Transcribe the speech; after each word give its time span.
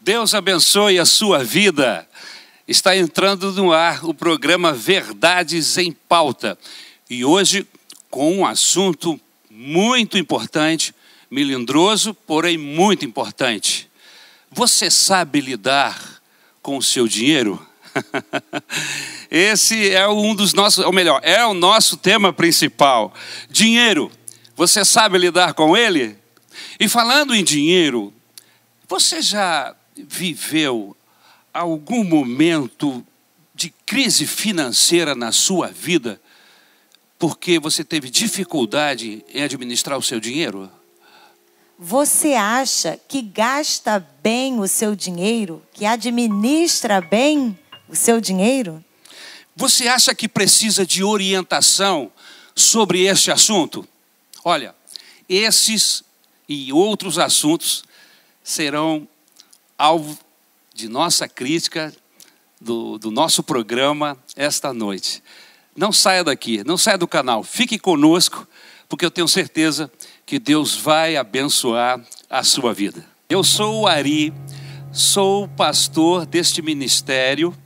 Deus 0.00 0.32
abençoe 0.32 0.98
a 0.98 1.04
sua 1.04 1.42
vida. 1.42 2.08
Está 2.66 2.96
entrando 2.96 3.52
no 3.52 3.72
ar 3.72 4.04
o 4.04 4.14
programa 4.14 4.72
Verdades 4.72 5.76
em 5.76 5.92
Pauta. 5.92 6.58
E 7.10 7.24
hoje 7.24 7.66
com 8.10 8.32
um 8.38 8.46
assunto 8.46 9.20
muito 9.50 10.16
importante, 10.16 10.94
melindroso, 11.30 12.14
porém 12.14 12.56
muito 12.56 13.04
importante. 13.04 13.90
Você 14.50 14.90
sabe 14.90 15.40
lidar 15.40 16.22
com 16.62 16.78
o 16.78 16.82
seu 16.82 17.08
dinheiro? 17.08 17.64
Esse 19.30 19.90
é 19.90 20.08
um 20.08 20.34
dos 20.34 20.54
nossos, 20.54 20.84
ou 20.84 20.92
melhor, 20.92 21.20
é 21.24 21.44
o 21.44 21.54
nosso 21.54 21.96
tema 21.96 22.32
principal. 22.32 23.12
Dinheiro. 23.50 24.10
Você 24.56 24.84
sabe 24.84 25.18
lidar 25.18 25.54
com 25.54 25.76
ele? 25.76 26.16
E 26.80 26.88
falando 26.88 27.34
em 27.34 27.44
dinheiro, 27.44 28.12
você 28.88 29.20
já 29.20 29.74
viveu 30.06 30.96
algum 31.52 32.04
momento 32.04 33.04
de 33.54 33.70
crise 33.84 34.26
financeira 34.26 35.14
na 35.14 35.32
sua 35.32 35.68
vida 35.68 36.20
porque 37.18 37.58
você 37.58 37.82
teve 37.82 38.08
dificuldade 38.08 39.24
em 39.34 39.42
administrar 39.42 39.98
o 39.98 40.02
seu 40.02 40.20
dinheiro? 40.20 40.70
Você 41.78 42.34
acha 42.34 42.98
que 43.08 43.20
gasta 43.22 43.98
bem 44.22 44.60
o 44.60 44.68
seu 44.68 44.94
dinheiro, 44.94 45.62
que 45.72 45.84
administra 45.84 47.00
bem 47.00 47.58
o 47.88 47.96
seu 47.96 48.20
dinheiro? 48.20 48.84
Você 49.56 49.88
acha 49.88 50.14
que 50.14 50.28
precisa 50.28 50.86
de 50.86 51.02
orientação 51.02 52.12
sobre 52.54 53.02
este 53.06 53.30
assunto? 53.30 53.86
Olha, 54.44 54.74
esses 55.28 56.04
e 56.48 56.72
outros 56.72 57.18
assuntos 57.18 57.84
serão 58.42 59.06
alvo 59.78 60.18
de 60.74 60.88
nossa 60.88 61.28
crítica, 61.28 61.94
do, 62.60 62.98
do 62.98 63.10
nosso 63.10 63.42
programa 63.42 64.18
esta 64.34 64.72
noite. 64.74 65.22
Não 65.76 65.92
saia 65.92 66.24
daqui, 66.24 66.64
não 66.64 66.76
saia 66.76 66.98
do 66.98 67.06
canal, 67.06 67.44
fique 67.44 67.78
conosco, 67.78 68.46
porque 68.88 69.04
eu 69.04 69.10
tenho 69.10 69.28
certeza 69.28 69.90
que 70.26 70.38
Deus 70.38 70.74
vai 70.74 71.16
abençoar 71.16 72.04
a 72.28 72.42
sua 72.42 72.74
vida. 72.74 73.06
Eu 73.28 73.44
sou 73.44 73.82
o 73.82 73.86
Ari, 73.86 74.32
sou 74.92 75.46
pastor 75.46 76.26
deste 76.26 76.60
ministério. 76.60 77.56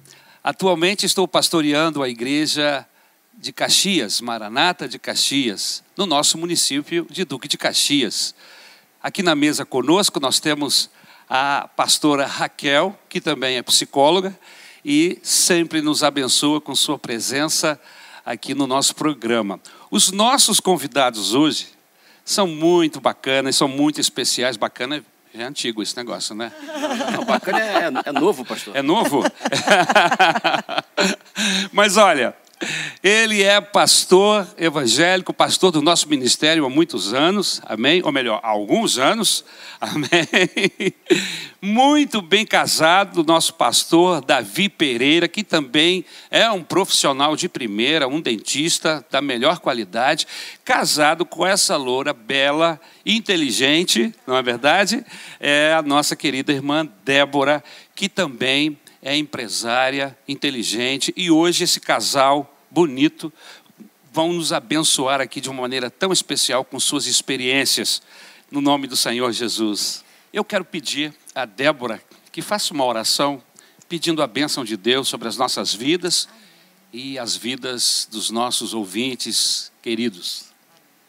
Atualmente 0.44 1.06
estou 1.06 1.27
pastoreando 1.27 2.03
a 2.03 2.09
igreja 2.09 2.87
de 3.33 3.53
Caxias, 3.53 4.20
Maranata 4.20 4.87
de 4.87 4.98
Caxias, 4.98 5.83
no 5.97 6.05
nosso 6.05 6.37
município 6.37 7.06
de 7.09 7.25
Duque 7.25 7.48
de 7.48 7.56
Caxias. 7.56 8.34
Aqui 9.03 9.22
na 9.22 9.34
mesa 9.34 9.65
conosco 9.65 10.20
nós 10.20 10.39
temos 10.39 10.91
a 11.34 11.66
pastora 11.75 12.27
Raquel, 12.27 12.94
que 13.08 13.19
também 13.19 13.56
é 13.56 13.62
psicóloga 13.62 14.38
e 14.84 15.19
sempre 15.22 15.80
nos 15.80 16.02
abençoa 16.02 16.61
com 16.61 16.75
sua 16.75 16.98
presença 16.98 17.80
aqui 18.22 18.55
no 18.55 18.66
nosso 18.66 18.94
programa. 18.94 19.58
Os 19.91 20.10
nossos 20.10 20.60
convidados 20.60 21.33
hoje 21.33 21.69
são 22.22 22.47
muito 22.47 23.00
bacanas, 23.00 23.56
são 23.56 23.66
muito 23.66 23.98
especiais. 23.98 24.58
Bacana 24.58 25.03
é 25.33 25.42
antigo 25.42 25.83
esse 25.83 25.97
negócio, 25.97 26.34
né? 26.34 26.53
Não, 27.16 27.25
bacana 27.25 27.60
é, 27.60 27.91
é 28.10 28.12
novo, 28.12 28.44
pastor. 28.44 28.77
É 28.77 28.83
novo? 28.83 29.25
Mas 31.72 31.97
olha, 31.97 32.36
ele 33.03 33.43
é 33.43 33.61
pastor 33.61 34.47
evangélico, 34.57 35.33
pastor 35.33 35.71
do 35.71 35.83
nosso 35.83 36.09
ministério 36.09 36.65
há 36.65 36.71
muitos 36.71 37.13
anos, 37.13 37.61
amém? 37.65 38.03
Ou 38.05 38.13
melhor, 38.13 38.41
há 38.43 38.49
alguns 38.49 38.99
anos, 38.99 39.45
amém? 39.81 40.29
Muito 41.61 42.21
bem 42.21 42.45
casado, 42.45 43.25
nosso 43.25 43.55
pastor 43.55 44.21
Davi 44.25 44.69
Pereira, 44.69 45.29
que 45.29 45.45
também 45.45 46.05
é 46.31 46.51
um 46.51 46.63
profissional 46.63 47.37
de 47.37 47.49
primeira, 47.49 48.09
um 48.09 48.21
dentista 48.21 49.05
da 49.11 49.21
melhor 49.21 49.61
qualidade, 49.61 50.27
casado 50.65 51.25
com 51.25 51.47
essa 51.47 51.77
loura 51.77 52.12
bela, 52.12 52.81
inteligente, 53.05 54.15
não 54.27 54.37
é 54.37 54.43
verdade? 54.43 55.05
É 55.39 55.72
a 55.72 55.83
nossa 55.83 56.15
querida 56.17 56.53
irmã 56.53 56.89
Débora, 57.05 57.62
que 57.95 58.09
também 58.09 58.78
é 59.03 59.17
empresária, 59.17 60.17
inteligente, 60.29 61.13
e 61.17 61.31
hoje 61.31 61.65
esse 61.65 61.81
casal 61.81 62.57
bonito 62.71 63.33
vão 64.13 64.33
nos 64.33 64.53
abençoar 64.53 65.21
aqui 65.21 65.41
de 65.41 65.51
uma 65.51 65.63
maneira 65.63 65.91
tão 65.91 66.13
especial 66.13 66.65
com 66.65 66.79
suas 66.79 67.07
experiências, 67.07 68.01
no 68.51 68.61
nome 68.61 68.87
do 68.87 68.97
Senhor 68.97 69.33
Jesus. 69.33 70.05
Eu 70.33 70.45
quero 70.45 70.65
pedir 70.65 71.13
a 71.35 71.45
Débora 71.45 72.01
que 72.31 72.41
faça 72.41 72.73
uma 72.73 72.85
oração 72.85 73.43
pedindo 73.89 74.23
a 74.23 74.27
bênção 74.27 74.65
de 74.65 74.77
Deus 74.77 75.09
sobre 75.09 75.29
as 75.29 75.37
nossas 75.37 75.75
vidas 75.75 76.29
e 76.93 77.19
as 77.19 77.34
vidas 77.37 78.07
dos 78.11 78.31
nossos 78.31 78.73
ouvintes 78.73 79.73
queridos. 79.83 80.53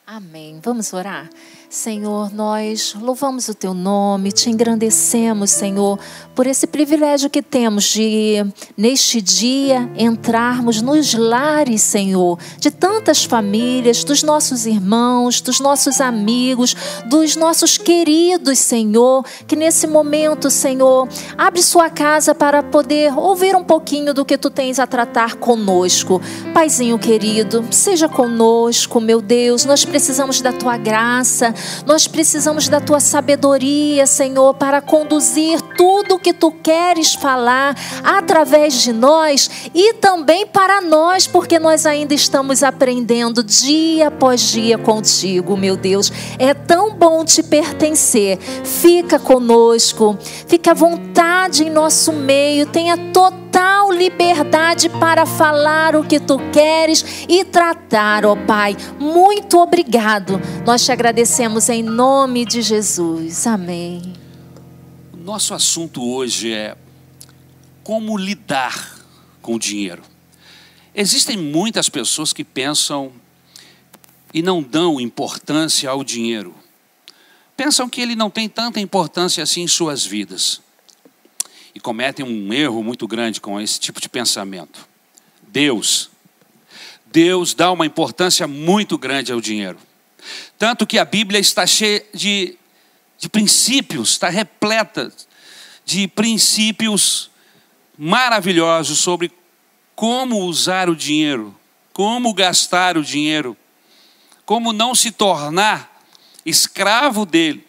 Amém. 0.05 0.59
Vamos 0.61 0.91
orar? 0.91 1.29
Senhor, 1.73 2.31
nós 2.31 2.95
louvamos 3.01 3.47
o 3.47 3.55
teu 3.55 3.73
nome, 3.73 4.31
te 4.31 4.47
engrandecemos, 4.47 5.49
Senhor, 5.49 5.97
por 6.35 6.45
esse 6.45 6.67
privilégio 6.67 7.31
que 7.31 7.41
temos 7.41 7.85
de, 7.85 8.45
neste 8.77 9.19
dia, 9.19 9.89
entrarmos 9.97 10.83
nos 10.83 11.15
lares, 11.15 11.81
Senhor, 11.81 12.37
de 12.59 12.69
tantas 12.69 13.23
famílias, 13.23 14.03
dos 14.03 14.21
nossos 14.21 14.67
irmãos, 14.67 15.41
dos 15.41 15.59
nossos 15.59 15.99
amigos, 15.99 16.75
dos 17.07 17.35
nossos 17.35 17.75
queridos, 17.75 18.59
Senhor, 18.59 19.25
que 19.47 19.55
nesse 19.55 19.87
momento, 19.87 20.51
Senhor, 20.51 21.09
abre 21.35 21.63
sua 21.63 21.89
casa 21.89 22.35
para 22.35 22.61
poder 22.61 23.17
ouvir 23.17 23.55
um 23.55 23.63
pouquinho 23.63 24.13
do 24.13 24.23
que 24.23 24.37
tu 24.37 24.51
tens 24.51 24.77
a 24.77 24.85
tratar 24.85 25.37
conosco. 25.37 26.21
Paizinho 26.53 26.99
querido, 26.99 27.65
seja 27.71 28.07
conosco, 28.07 29.01
meu 29.01 29.19
Deus, 29.19 29.65
nós 29.65 29.83
precisamos 29.83 30.39
da 30.39 30.53
tua 30.53 30.77
graça. 30.77 31.51
Nós 31.85 32.07
precisamos 32.07 32.67
da 32.67 32.79
tua 32.79 32.99
sabedoria, 32.99 34.05
Senhor, 34.05 34.53
para 34.53 34.81
conduzir 34.81 35.61
tudo 35.77 36.15
o 36.15 36.19
que 36.19 36.33
tu 36.33 36.51
queres 36.51 37.13
falar 37.13 37.75
através 38.03 38.81
de 38.81 38.93
nós 38.93 39.49
e 39.73 39.93
também 39.95 40.45
para 40.45 40.81
nós, 40.81 41.27
porque 41.27 41.59
nós 41.59 41.85
ainda 41.85 42.13
estamos 42.13 42.63
aprendendo 42.63 43.43
dia 43.43 44.07
após 44.07 44.41
dia 44.41 44.77
contigo, 44.77 45.57
meu 45.57 45.75
Deus. 45.75 46.11
É 46.39 46.53
tão 46.53 46.95
bom 46.95 47.23
te 47.25 47.43
pertencer. 47.43 48.37
Fica 48.37 49.19
conosco, 49.19 50.17
fica 50.47 50.71
à 50.71 50.73
vontade 50.73 51.63
em 51.63 51.69
nosso 51.69 52.11
meio, 52.13 52.65
tenha 52.65 52.97
total 53.11 53.91
liberdade 53.91 54.89
para 54.89 55.25
falar 55.25 55.95
o 55.95 56.03
que 56.03 56.19
tu 56.19 56.37
queres 56.51 57.25
e 57.27 57.43
tratar, 57.43 58.25
ó 58.25 58.35
Pai. 58.35 58.75
Muito 58.99 59.59
obrigado. 59.59 60.41
Nós 60.65 60.83
te 60.83 60.91
agradecemos 60.91 61.69
em 61.69 61.83
nome 61.83 62.45
de 62.45 62.61
Jesus. 62.61 63.45
Amém. 63.47 64.22
Nosso 65.23 65.53
assunto 65.53 66.03
hoje 66.03 66.51
é 66.51 66.75
como 67.81 68.17
lidar 68.17 68.99
com 69.41 69.55
o 69.55 69.59
dinheiro. 69.59 70.03
Existem 70.93 71.37
muitas 71.37 71.87
pessoas 71.87 72.33
que 72.33 72.43
pensam 72.43 73.09
e 74.33 74.41
não 74.41 74.61
dão 74.61 74.99
importância 74.99 75.89
ao 75.89 76.03
dinheiro. 76.03 76.53
Pensam 77.55 77.87
que 77.87 78.01
ele 78.01 78.17
não 78.17 78.29
tem 78.29 78.49
tanta 78.49 78.81
importância 78.81 79.41
assim 79.41 79.61
em 79.61 79.67
suas 79.67 80.05
vidas. 80.05 80.61
E 81.73 81.79
cometem 81.79 82.25
um 82.25 82.53
erro 82.53 82.83
muito 82.83 83.07
grande 83.07 83.39
com 83.39 83.61
esse 83.61 83.79
tipo 83.79 84.01
de 84.01 84.09
pensamento. 84.09 84.85
Deus, 85.47 86.09
Deus 87.05 87.53
dá 87.53 87.71
uma 87.71 87.85
importância 87.85 88.45
muito 88.45 88.97
grande 88.97 89.31
ao 89.31 89.39
dinheiro. 89.39 89.77
Tanto 90.57 90.85
que 90.85 90.99
a 90.99 91.05
Bíblia 91.05 91.39
está 91.39 91.65
cheia 91.65 92.05
de, 92.13 92.57
de 93.23 93.29
princípios, 93.29 94.09
está 94.09 94.27
repleta 94.27 95.09
de 95.85 96.09
princípios 96.09 97.31
maravilhosos 97.97 98.99
sobre 98.99 99.31
como 99.95 100.41
usar 100.43 100.89
o 100.89 100.95
dinheiro, 100.95 101.57
como 101.93 102.33
gastar 102.33 102.97
o 102.97 103.01
dinheiro, 103.01 103.55
como 104.45 104.73
não 104.73 104.93
se 104.93 105.09
tornar 105.09 106.03
escravo 106.45 107.25
dele, 107.25 107.65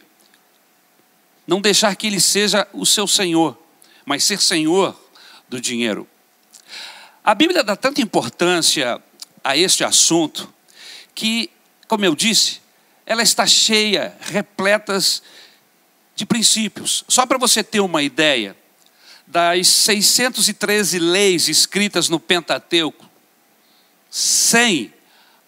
não 1.46 1.60
deixar 1.60 1.94
que 1.94 2.08
ele 2.08 2.20
seja 2.20 2.66
o 2.72 2.84
seu 2.84 3.06
senhor, 3.06 3.56
mas 4.04 4.24
ser 4.24 4.40
senhor 4.40 5.00
do 5.48 5.60
dinheiro. 5.60 6.04
A 7.22 7.32
Bíblia 7.32 7.62
dá 7.62 7.76
tanta 7.76 8.00
importância 8.00 9.00
a 9.44 9.56
este 9.56 9.84
assunto 9.84 10.52
que 11.14 11.48
como 11.86 12.04
eu 12.04 12.16
disse, 12.16 12.60
ela 13.06 13.22
está 13.22 13.46
cheia, 13.46 14.16
repletas 14.20 15.22
de 16.14 16.24
princípios. 16.24 17.04
Só 17.08 17.26
para 17.26 17.38
você 17.38 17.62
ter 17.62 17.80
uma 17.80 18.02
ideia, 18.02 18.56
das 19.26 19.66
613 19.68 20.98
leis 20.98 21.48
escritas 21.48 22.08
no 22.08 22.20
Pentateuco, 22.20 23.08
100 24.10 24.92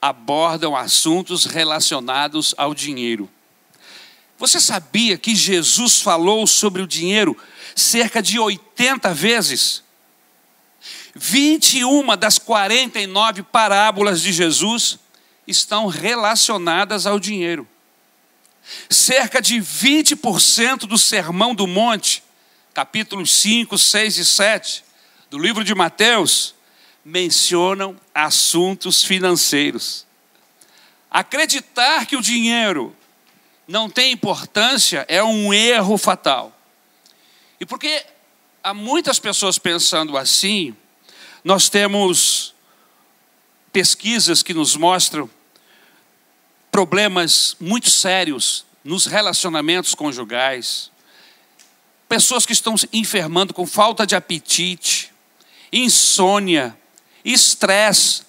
abordam 0.00 0.74
assuntos 0.74 1.44
relacionados 1.44 2.54
ao 2.56 2.74
dinheiro. 2.74 3.30
Você 4.38 4.60
sabia 4.60 5.16
que 5.16 5.34
Jesus 5.34 6.00
falou 6.00 6.46
sobre 6.46 6.82
o 6.82 6.86
dinheiro 6.86 7.36
cerca 7.74 8.22
de 8.22 8.38
80 8.38 9.12
vezes? 9.14 9.82
21 11.14 12.16
das 12.16 12.38
49 12.38 13.42
parábolas 13.44 14.20
de 14.20 14.32
Jesus 14.32 14.98
estão 15.46 15.86
relacionadas 15.86 17.06
ao 17.06 17.18
dinheiro. 17.18 17.66
Cerca 18.90 19.40
de 19.40 19.56
20% 19.56 20.80
do 20.80 20.98
Sermão 20.98 21.54
do 21.54 21.66
Monte, 21.66 22.22
capítulos 22.74 23.30
5, 23.30 23.76
6 23.78 24.18
e 24.18 24.24
7 24.24 24.84
do 25.30 25.38
livro 25.38 25.64
de 25.64 25.74
Mateus, 25.74 26.54
mencionam 27.04 27.96
assuntos 28.14 29.04
financeiros. 29.04 30.06
Acreditar 31.10 32.06
que 32.06 32.16
o 32.16 32.20
dinheiro 32.20 32.94
não 33.66 33.88
tem 33.88 34.12
importância 34.12 35.04
é 35.08 35.22
um 35.22 35.52
erro 35.52 35.96
fatal. 35.96 36.52
E 37.60 37.66
porque 37.66 38.04
há 38.62 38.74
muitas 38.74 39.18
pessoas 39.18 39.58
pensando 39.58 40.16
assim, 40.16 40.76
nós 41.42 41.68
temos 41.68 42.54
pesquisas 43.72 44.42
que 44.42 44.52
nos 44.52 44.76
mostram 44.76 45.30
problemas 46.76 47.56
muito 47.58 47.88
sérios 47.88 48.66
nos 48.84 49.06
relacionamentos 49.06 49.94
conjugais, 49.94 50.90
pessoas 52.06 52.44
que 52.44 52.52
estão 52.52 52.76
se 52.76 52.86
enfermando 52.92 53.54
com 53.54 53.66
falta 53.66 54.06
de 54.06 54.14
apetite, 54.14 55.10
insônia, 55.72 56.76
estresse, 57.24 58.24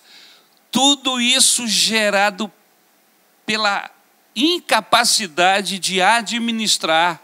tudo 0.71 1.19
isso 1.19 1.67
gerado 1.67 2.49
pela 3.45 3.91
incapacidade 4.33 5.77
de 5.77 6.01
administrar 6.01 7.21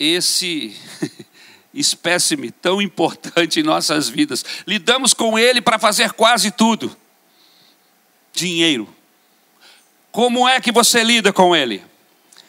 esse 0.00 0.76
espécime 1.72 2.50
tão 2.50 2.82
importante 2.82 3.60
em 3.60 3.62
nossas 3.62 4.08
vidas. 4.08 4.44
Lidamos 4.66 5.14
com 5.14 5.38
ele 5.38 5.60
para 5.60 5.78
fazer 5.78 6.10
quase 6.10 6.50
tudo. 6.50 6.96
Dinheiro. 8.32 8.97
Como 10.10 10.48
é 10.48 10.60
que 10.60 10.72
você 10.72 11.04
lida 11.04 11.32
com 11.32 11.54
ele? 11.54 11.82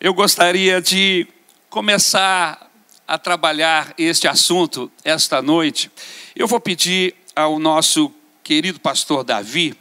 Eu 0.00 0.14
gostaria 0.14 0.80
de 0.80 1.26
começar 1.68 2.70
a 3.06 3.18
trabalhar 3.18 3.92
este 3.98 4.28
assunto 4.28 4.90
esta 5.04 5.42
noite. 5.42 5.90
Eu 6.34 6.46
vou 6.46 6.60
pedir 6.60 7.14
ao 7.34 7.58
nosso 7.58 8.12
querido 8.42 8.80
pastor 8.80 9.24
Davi 9.24 9.76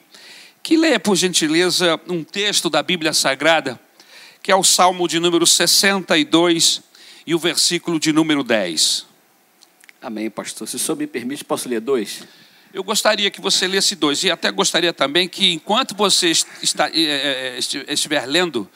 que 0.61 0.75
leia, 0.75 0.99
por 0.99 1.15
gentileza, 1.15 1.99
um 2.07 2.23
texto 2.23 2.69
da 2.69 2.83
Bíblia 2.83 3.13
Sagrada, 3.13 3.79
que 4.43 4.51
é 4.51 4.55
o 4.55 4.63
Salmo 4.63 5.07
de 5.07 5.19
número 5.19 5.47
62 5.47 6.81
e 7.25 7.33
o 7.33 7.39
versículo 7.39 7.99
de 7.99 8.11
número 8.11 8.43
10. 8.43 9.05
Amém, 10.01 10.29
pastor. 10.29 10.67
Se 10.67 10.75
o 10.75 10.79
senhor 10.79 10.97
me 10.97 11.07
permite, 11.07 11.43
posso 11.43 11.67
ler 11.67 11.79
dois? 11.79 12.23
Eu 12.73 12.83
gostaria 12.83 13.31
que 13.31 13.41
você 13.41 13.67
lesse 13.67 13.95
dois, 13.95 14.23
e 14.23 14.29
até 14.29 14.51
gostaria 14.51 14.93
também 14.93 15.27
que, 15.27 15.53
enquanto 15.53 15.95
você 15.95 16.29
está, 16.61 16.89
é, 16.93 17.57
estiver 17.87 18.25
lendo, 18.27 18.69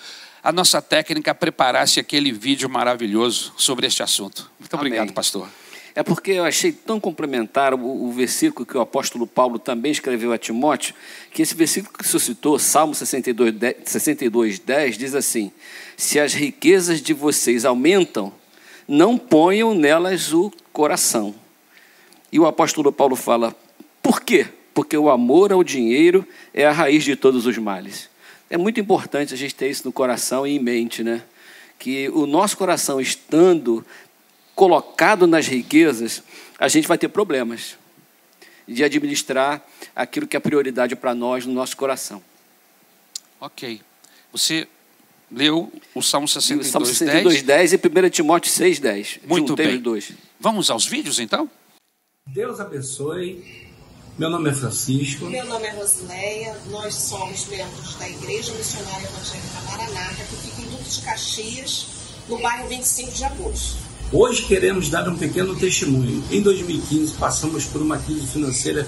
a 0.43 0.51
nossa 0.51 0.81
técnica 0.81 1.33
preparasse 1.35 1.99
aquele 1.99 2.31
vídeo 2.31 2.67
maravilhoso 2.67 3.53
sobre 3.55 3.85
este 3.85 4.01
assunto. 4.01 4.49
Muito 4.59 4.73
Amém. 4.73 4.87
obrigado, 4.87 5.13
pastor. 5.13 5.47
É 5.95 6.01
porque 6.01 6.31
eu 6.31 6.43
achei 6.43 6.71
tão 6.71 6.99
complementar 6.99 7.75
o, 7.75 8.05
o, 8.07 8.11
versículo 8.11 8.65
que 8.65 8.75
o 8.75 8.81
apóstolo 8.81 9.27
Paulo 9.27 9.59
também 9.59 9.91
escreveu 9.91 10.33
a 10.33 10.39
Timóteo, 10.39 10.95
que 11.31 11.43
esse 11.43 11.53
versículo 11.53 11.95
que 11.95 12.07
suscitou, 12.07 12.57
Salmo 12.57 12.95
62, 12.95 13.53
10, 13.53 13.75
62, 13.85 14.57
10, 14.57 14.97
diz 14.97 15.13
assim: 15.13 15.51
Se 15.95 16.19
as 16.19 16.33
riquezas 16.33 16.99
de 16.99 17.13
vocês 17.13 17.63
aumentam, 17.63 18.33
não 18.87 19.19
ponham 19.19 19.75
nelas 19.75 20.33
o 20.33 20.51
coração. 20.71 21.35
E 22.31 22.39
o 22.39 22.47
apóstolo 22.47 22.91
Paulo 22.91 23.15
fala: 23.15 23.55
Por 24.03 24.21
quê? 24.21 24.47
Porque 24.73 24.97
o 24.97 25.09
amor 25.09 25.53
ao 25.53 25.63
dinheiro 25.63 26.27
é 26.53 26.65
a 26.65 26.71
raiz 26.71 27.05
de 27.05 27.15
todos 27.15 27.45
os 27.45 27.57
males. 27.57 28.09
É 28.49 28.57
muito 28.57 28.79
importante 28.79 29.33
a 29.33 29.37
gente 29.37 29.55
ter 29.55 29.69
isso 29.69 29.83
no 29.85 29.93
coração 29.93 30.45
e 30.45 30.55
em 30.55 30.59
mente, 30.59 31.03
né? 31.03 31.23
Que 31.79 32.09
o 32.09 32.27
nosso 32.27 32.57
coração 32.57 32.99
estando 32.99 33.83
colocado 34.53 35.25
nas 35.25 35.47
riquezas, 35.47 36.21
a 36.59 36.67
gente 36.67 36.87
vai 36.87 36.97
ter 36.97 37.07
problemas 37.07 37.77
de 38.67 38.83
administrar 38.83 39.65
aquilo 39.95 40.27
que 40.27 40.37
é 40.37 40.39
prioridade 40.39 40.95
para 40.95 41.15
nós 41.15 41.45
no 41.45 41.53
nosso 41.53 41.75
coração. 41.75 42.21
Ok. 43.39 43.81
Você 44.31 44.67
leu 45.31 45.71
o 45.95 46.01
Salmo 46.01 46.27
62, 46.27 46.67
o 46.67 46.71
Salmo 46.71 46.85
62 46.85 47.41
10. 47.41 47.71
10 47.71 47.73
e 47.73 48.07
1 48.07 48.09
Timóteo 48.09 48.51
6, 48.51 48.79
10. 48.79 49.19
Muito 49.25 49.55
bem. 49.55 49.79
Dois. 49.79 50.11
Vamos 50.39 50.69
aos 50.69 50.85
vídeos, 50.85 51.19
então? 51.19 51.49
Deus 52.27 52.59
abençoe. 52.59 53.62
Meu 54.15 54.29
nome 54.29 54.51
é 54.51 54.53
Francisco. 54.53 55.25
Meu 55.25 55.43
nome 55.45 55.65
é 55.65 55.71
Rosileia. 55.71 56.55
Nós 56.69 56.93
somos 56.93 57.47
membros 57.47 57.95
da 57.95 58.07
Igreja 58.07 58.53
Missionária 58.53 59.07
Evangélica 59.07 59.61
Maranata, 59.65 60.23
que 60.29 60.35
fica 60.35 60.61
em 60.61 60.69
Duque 60.69 60.87
de 60.87 61.01
Caxias, 61.01 61.87
no 62.29 62.37
bairro 62.37 62.69
25 62.69 63.11
de 63.11 63.23
agosto. 63.23 63.77
Hoje 64.11 64.43
queremos 64.43 64.87
dar 64.89 65.09
um 65.09 65.17
pequeno 65.17 65.55
testemunho. 65.55 66.23
Em 66.29 66.41
2015 66.41 67.13
passamos 67.13 67.65
por 67.65 67.81
uma 67.81 67.97
crise 67.97 68.27
financeira 68.27 68.87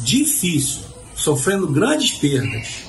difícil, 0.00 0.80
sofrendo 1.14 1.66
grandes 1.66 2.12
perdas. 2.12 2.84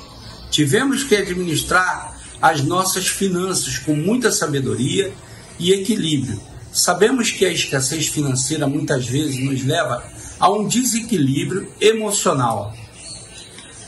Tivemos 0.50 1.04
que 1.04 1.18
administrar 1.18 2.18
as 2.42 2.64
nossas 2.64 3.08
finanças 3.08 3.78
com 3.78 3.94
muita 3.94 4.32
sabedoria 4.32 5.14
e 5.60 5.74
equilíbrio. 5.74 6.40
Sabemos 6.72 7.30
que 7.30 7.46
a 7.46 7.52
escassez 7.52 8.08
financeira 8.08 8.68
muitas 8.68 9.06
vezes 9.06 9.38
nos 9.44 9.66
leva 9.66 10.02
a 10.44 10.50
um 10.50 10.68
desequilíbrio 10.68 11.72
emocional. 11.80 12.76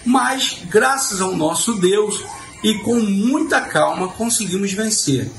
Mas, 0.06 0.60
graças 0.69 1.19
ao 1.19 1.36
nosso 1.36 1.74
Deus 1.74 2.24
e 2.63 2.75
com 2.75 2.96
muita 2.96 3.60
calma, 3.60 4.07
conseguimos 4.13 4.72
vencer. 4.72 5.30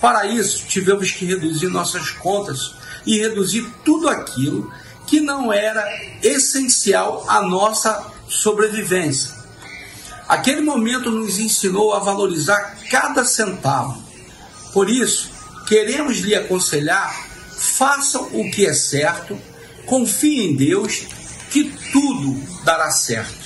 Para 0.00 0.26
isso, 0.26 0.64
tivemos 0.68 1.10
que 1.10 1.24
reduzir 1.24 1.66
nossas 1.66 2.10
contas 2.10 2.72
e 3.04 3.18
reduzir 3.18 3.68
tudo 3.84 4.08
aquilo 4.08 4.72
que 5.08 5.18
não 5.18 5.52
era 5.52 5.84
essencial 6.22 7.24
à 7.26 7.42
nossa 7.42 8.06
sobrevivência. 8.28 9.34
Aquele 10.28 10.60
momento 10.60 11.10
nos 11.10 11.40
ensinou 11.40 11.94
a 11.94 11.98
valorizar 11.98 12.78
cada 12.88 13.24
centavo. 13.24 14.00
Por 14.72 14.88
isso, 14.88 15.32
queremos 15.66 16.18
lhe 16.18 16.36
aconselhar: 16.36 17.12
faça 17.58 18.20
o 18.20 18.48
que 18.52 18.66
é 18.66 18.72
certo, 18.72 19.36
confie 19.86 20.46
em 20.46 20.54
Deus, 20.54 21.06
que 21.50 21.64
tudo 21.92 22.40
dará 22.64 22.90
certo. 22.90 23.40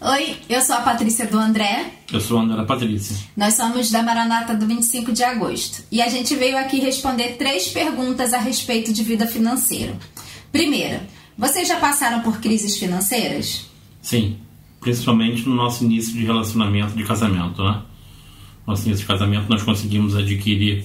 Oi, 0.00 0.36
eu 0.48 0.60
sou 0.60 0.74
a 0.74 0.80
Patrícia 0.80 1.26
do 1.26 1.38
André. 1.38 1.92
Eu 2.12 2.20
sou 2.20 2.38
a 2.38 2.42
André 2.42 2.64
Patrícia. 2.64 3.16
Nós 3.36 3.54
somos 3.54 3.88
da 3.90 4.02
Maranata 4.02 4.52
do 4.52 4.66
25 4.66 5.12
de 5.12 5.22
agosto. 5.22 5.84
E 5.92 6.02
a 6.02 6.08
gente 6.08 6.34
veio 6.34 6.58
aqui 6.58 6.80
responder 6.80 7.36
três 7.36 7.68
perguntas 7.68 8.32
a 8.32 8.38
respeito 8.38 8.92
de 8.92 9.04
vida 9.04 9.28
financeira. 9.28 9.96
Primeira, 10.50 11.06
vocês 11.38 11.68
já 11.68 11.78
passaram 11.78 12.20
por 12.20 12.40
crises 12.40 12.76
financeiras? 12.76 13.66
Sim, 14.00 14.38
principalmente 14.80 15.48
no 15.48 15.54
nosso 15.54 15.84
início 15.84 16.12
de 16.12 16.24
relacionamento 16.24 16.96
de 16.96 17.04
casamento, 17.04 17.62
né? 17.62 17.82
Nosso 18.66 18.86
início 18.86 19.02
de 19.02 19.06
casamento 19.06 19.48
nós 19.48 19.62
conseguimos 19.62 20.16
adquirir 20.16 20.84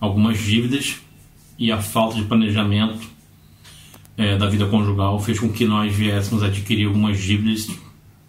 algumas 0.00 0.38
dívidas 0.38 0.96
e 1.58 1.70
a 1.70 1.80
falta 1.80 2.16
de 2.16 2.24
planejamento 2.24 3.06
é, 4.16 4.36
da 4.36 4.48
vida 4.48 4.66
conjugal 4.66 5.18
fez 5.20 5.38
com 5.38 5.50
que 5.50 5.64
nós 5.64 5.94
viéssemos 5.94 6.42
adquirir 6.42 6.86
algumas 6.86 7.18
dívidas 7.18 7.68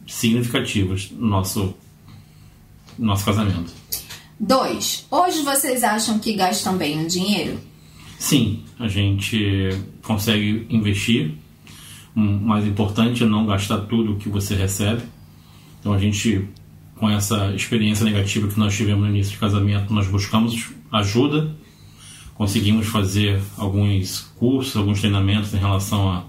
significativas 0.08 1.12
no 1.12 1.28
nosso, 1.28 1.74
no 2.98 3.06
nosso 3.06 3.26
casamento. 3.26 3.72
Dois, 4.40 5.06
hoje 5.10 5.42
vocês 5.44 5.84
acham 5.84 6.20
que 6.20 6.34
gastam 6.34 6.78
bem 6.78 7.04
o 7.04 7.08
dinheiro? 7.08 7.60
Sim, 8.20 8.64
a 8.80 8.88
gente 8.88 9.70
consegue 10.02 10.66
investir. 10.70 11.34
O 12.16 12.20
mais 12.20 12.66
importante 12.66 13.24
é 13.24 13.26
não 13.26 13.46
gastar 13.46 13.80
tudo 13.82 14.14
o 14.14 14.18
que 14.18 14.30
você 14.30 14.56
recebe. 14.56 15.02
Então 15.80 15.94
a 15.94 16.00
gente, 16.00 16.48
com 16.96 17.10
essa 17.10 17.54
experiência 17.54 18.06
negativa 18.06 18.48
que 18.48 18.60
nós 18.60 18.76
tivemos 18.76 19.04
no 19.04 19.10
início 19.10 19.34
de 19.34 19.40
casamento, 19.40 19.94
nós 19.94 20.08
buscamos 20.08 20.72
ajuda, 20.92 21.56
conseguimos 22.36 22.88
fazer 22.88 23.42
alguns 23.58 24.22
cursos, 24.38 24.76
alguns 24.76 25.00
treinamentos 25.00 25.54
em 25.54 25.58
relação 25.58 26.24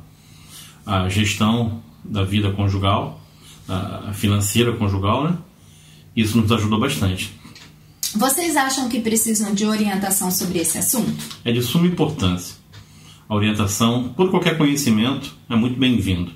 à, 0.86 1.08
gestão 1.08 1.82
da 2.04 2.22
vida 2.22 2.52
conjugal 2.52 3.20
a 3.68 4.12
financeira 4.12 4.72
conjugal, 4.72 5.24
né? 5.24 5.38
Isso 6.14 6.38
nos 6.38 6.50
ajudou 6.52 6.78
bastante. 6.78 7.32
Vocês 8.14 8.56
acham 8.56 8.88
que 8.88 9.00
precisam 9.00 9.54
de 9.54 9.66
orientação 9.66 10.30
sobre 10.30 10.58
esse 10.58 10.78
assunto? 10.78 11.24
É 11.44 11.50
de 11.50 11.62
suma 11.62 11.86
importância. 11.86 12.56
A 13.28 13.34
orientação, 13.34 14.10
por 14.10 14.30
qualquer 14.30 14.56
conhecimento, 14.56 15.34
é 15.48 15.56
muito 15.56 15.78
bem-vindo, 15.78 16.30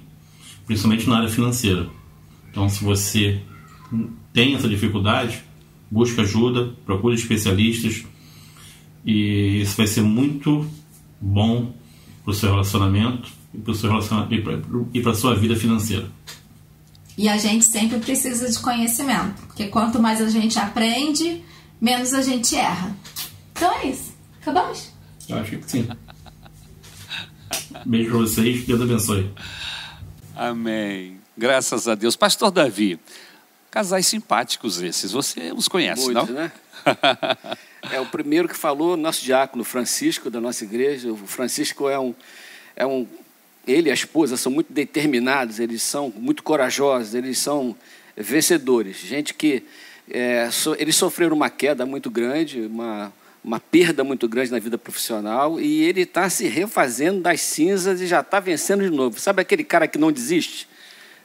principalmente 0.66 1.08
na 1.08 1.18
área 1.18 1.28
financeira. 1.28 1.88
Então, 2.50 2.68
se 2.68 2.82
você 2.82 3.40
tem 4.32 4.54
essa 4.54 4.68
dificuldade, 4.68 5.44
busque 5.90 6.20
ajuda, 6.20 6.72
procure 6.84 7.14
especialistas 7.14 8.04
e 9.04 9.62
isso 9.62 9.76
vai 9.76 9.86
ser 9.86 10.02
muito 10.02 10.68
bom 11.20 11.72
para 12.24 12.30
o 12.30 12.34
seu 12.34 12.50
relacionamento 12.50 13.30
e 13.54 13.58
para 13.58 13.74
relacionamento, 13.74 14.88
e 14.92 15.00
para 15.00 15.12
a 15.12 15.14
sua 15.14 15.34
vida 15.34 15.56
financeira. 15.56 16.06
E 17.16 17.28
a 17.28 17.36
gente 17.36 17.64
sempre 17.64 17.98
precisa 17.98 18.50
de 18.50 18.58
conhecimento, 18.60 19.42
porque 19.46 19.66
quanto 19.68 20.00
mais 20.00 20.20
a 20.20 20.28
gente 20.28 20.58
aprende, 20.58 21.42
menos 21.80 22.12
a 22.12 22.22
gente 22.22 22.54
erra. 22.54 22.96
Então 23.52 23.72
é 23.72 23.88
isso. 23.88 24.12
Acabamos? 24.40 24.92
Eu 25.28 25.38
acho 25.38 25.58
que 25.58 25.70
sim. 25.70 25.88
Beijo 27.84 28.10
para 28.10 28.18
vocês, 28.20 28.64
Deus 28.64 28.80
abençoe. 28.80 29.30
Amém. 30.36 31.18
Graças 31.36 31.88
a 31.88 31.94
Deus. 31.94 32.14
Pastor 32.14 32.50
Davi, 32.50 32.98
casais 33.70 34.06
simpáticos 34.06 34.80
esses, 34.80 35.10
você 35.12 35.52
os 35.52 35.68
conhece, 35.68 36.04
Muito, 36.04 36.26
não? 36.26 36.26
né? 36.26 36.52
é 37.90 38.00
o 38.00 38.06
primeiro 38.06 38.48
que 38.48 38.56
falou, 38.56 38.96
nosso 38.96 39.24
diácono 39.24 39.64
Francisco, 39.64 40.30
da 40.30 40.40
nossa 40.40 40.64
igreja. 40.64 41.12
O 41.12 41.16
Francisco 41.16 41.88
é 41.88 41.98
um, 41.98 42.14
é 42.74 42.86
um. 42.86 43.06
Ele 43.66 43.88
e 43.88 43.90
a 43.90 43.94
esposa 43.94 44.36
são 44.36 44.50
muito 44.50 44.72
determinados, 44.72 45.60
eles 45.60 45.82
são 45.82 46.12
muito 46.16 46.42
corajosos, 46.42 47.14
eles 47.14 47.38
são 47.38 47.76
vencedores. 48.16 48.98
Gente 48.98 49.34
que. 49.34 49.62
É, 50.10 50.50
so, 50.50 50.74
eles 50.78 50.96
sofreram 50.96 51.36
uma 51.36 51.50
queda 51.50 51.84
muito 51.84 52.10
grande, 52.10 52.62
uma, 52.62 53.12
uma 53.44 53.60
perda 53.60 54.02
muito 54.02 54.26
grande 54.26 54.50
na 54.50 54.58
vida 54.58 54.78
profissional, 54.78 55.60
e 55.60 55.82
ele 55.82 56.02
está 56.02 56.30
se 56.30 56.48
refazendo 56.48 57.20
das 57.20 57.40
cinzas 57.42 58.00
e 58.00 58.06
já 58.06 58.20
está 58.20 58.40
vencendo 58.40 58.82
de 58.82 58.90
novo. 58.90 59.20
Sabe 59.20 59.42
aquele 59.42 59.64
cara 59.64 59.86
que 59.86 59.98
não 59.98 60.10
desiste? 60.10 60.67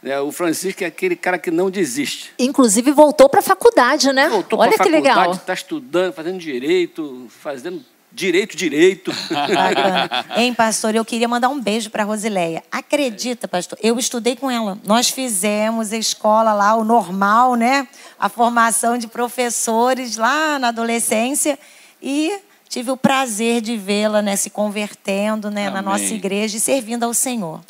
É, 0.04 0.20
o 0.20 0.32
Francisco 0.32 0.84
é 0.84 0.88
aquele 0.88 1.16
cara 1.16 1.38
que 1.38 1.50
não 1.50 1.70
desiste. 1.70 2.32
Inclusive 2.38 2.92
voltou 2.92 3.30
para 3.30 3.40
a 3.40 3.44
faculdade, 3.44 4.12
né? 4.12 4.28
Voltou 4.28 4.60
Olha 4.60 4.74
pra 4.74 4.84
que 4.84 4.92
faculdade, 4.92 5.18
legal. 5.18 5.32
Está 5.34 5.54
estudando, 5.54 6.12
fazendo 6.14 6.38
direito, 6.38 7.28
fazendo 7.30 7.84
direito, 8.12 8.56
direito. 8.56 9.12
Bacana. 9.32 10.26
Hein, 10.36 10.54
pastor, 10.54 10.94
eu 10.94 11.04
queria 11.04 11.28
mandar 11.28 11.50
um 11.50 11.60
beijo 11.60 11.90
para 11.90 12.04
Rosileia. 12.04 12.64
Acredita, 12.72 13.48
pastor, 13.48 13.78
eu 13.82 13.98
estudei 13.98 14.36
com 14.36 14.52
ela. 14.52 14.78
Nós 14.86 15.10
fizemos 15.10 15.92
a 15.94 15.98
escola 15.98 16.54
lá, 16.54 16.76
o 16.76 16.84
normal, 16.84 17.56
né? 17.56 17.88
A 18.20 18.30
formação 18.30 18.98
de 18.98 19.08
professores 19.08 20.18
lá 20.18 20.60
na 20.60 20.68
adolescência 20.68 21.58
e 22.02 22.40
tive 22.68 22.92
o 22.92 22.98
prazer 22.98 23.62
de 23.62 23.78
vê-la, 23.78 24.22
né, 24.22 24.36
se 24.36 24.50
convertendo, 24.50 25.52
né, 25.52 25.70
na 25.70 25.80
nossa 25.80 26.12
igreja 26.12 26.58
e 26.58 26.60
servindo 26.60 27.04
ao 27.04 27.14
Senhor. 27.14 27.62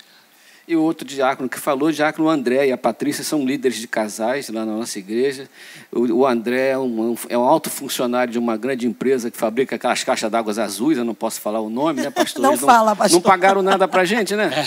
E 0.65 0.77
o 0.77 0.81
outro 0.81 1.05
diácono 1.05 1.49
que 1.49 1.59
falou, 1.59 1.89
o 1.89 1.91
diácono 1.91 2.29
André 2.29 2.67
e 2.67 2.71
a 2.71 2.77
Patrícia 2.77 3.21
são 3.21 3.45
líderes 3.45 3.77
de 3.77 3.85
casais 3.85 4.47
lá 4.47 4.65
na 4.65 4.71
nossa 4.71 4.97
igreja. 4.97 5.49
O, 5.91 6.25
André 6.25 6.69
é 6.69 6.77
um, 6.77 7.15
é 7.27 7.37
um 7.37 7.41
alto 7.41 7.69
funcionário 7.69 8.31
de 8.31 8.39
uma 8.39 8.55
grande 8.55 8.87
empresa 8.87 9.29
que 9.29 9.35
fabrica 9.35 9.75
aquelas 9.75 10.05
caixas 10.05 10.31
d'água 10.31 10.53
azuis, 10.63 10.97
eu 10.97 11.03
não 11.03 11.13
posso 11.13 11.41
falar 11.41 11.59
o 11.59 11.69
nome, 11.69 12.01
né, 12.01 12.09
pastor? 12.15 12.41
Não 12.41 12.51
Eles 12.51 12.61
fala, 12.61 12.95
pastor. 12.95 13.17
Não 13.17 13.21
pagaram 13.21 13.61
nada 13.61 13.89
para 13.89 14.05
gente, 14.05 14.35
né? 14.35 14.51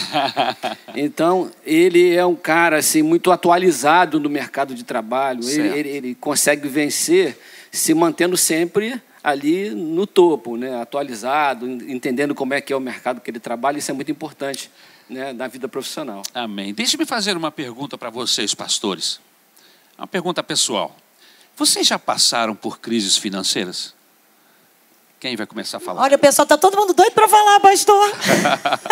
Então, 0.95 1.51
ele 1.65 2.15
é 2.15 2.25
um 2.25 2.35
cara 2.35 2.79
assim, 2.79 3.03
muito 3.03 3.31
atualizado 3.31 4.19
no 4.19 4.31
mercado 4.31 4.75
de 4.75 4.83
trabalho. 4.83 5.47
Ele, 5.49 5.69
ele, 5.69 5.89
ele 5.89 6.15
consegue 6.15 6.69
vencer 6.69 7.39
se 7.71 7.93
mantendo 7.93 8.37
sempre 8.37 9.01
ali 9.23 9.71
no 9.71 10.07
topo, 10.07 10.57
né? 10.57 10.81
atualizado, 10.81 11.67
entendendo 11.69 12.35
como 12.35 12.55
é 12.55 12.61
que 12.61 12.73
é 12.73 12.77
o 12.77 12.81
mercado 12.81 13.21
que 13.21 13.31
ele 13.31 13.41
trabalha. 13.41 13.79
Isso 13.79 13.91
é 13.91 13.95
muito 13.95 14.11
importante 14.11 14.71
né? 15.09 15.33
na 15.33 15.49
vida 15.49 15.69
profissional. 15.69 16.23
Amém. 16.35 16.75
Deixe-me 16.75 17.05
fazer 17.05 17.37
uma 17.37 17.51
pergunta 17.51 17.97
para 17.97 18.11
vocês, 18.11 18.55
pastores. 18.55 19.21
Uma 19.97 20.07
pergunta 20.07 20.43
pessoal. 20.43 20.95
Vocês 21.57 21.87
já 21.87 21.99
passaram 21.99 22.55
por 22.55 22.79
crises 22.79 23.17
financeiras? 23.17 23.95
Quem 25.19 25.35
vai 25.35 25.47
começar 25.47 25.79
a 25.79 25.81
falar? 25.81 26.03
Olha, 26.03 26.17
o 26.17 26.19
pessoal 26.19 26.47
tá 26.47 26.59
todo 26.59 26.77
mundo 26.77 26.93
doido 26.93 27.13
para 27.13 27.27
falar, 27.27 27.59
pastor. 27.61 28.13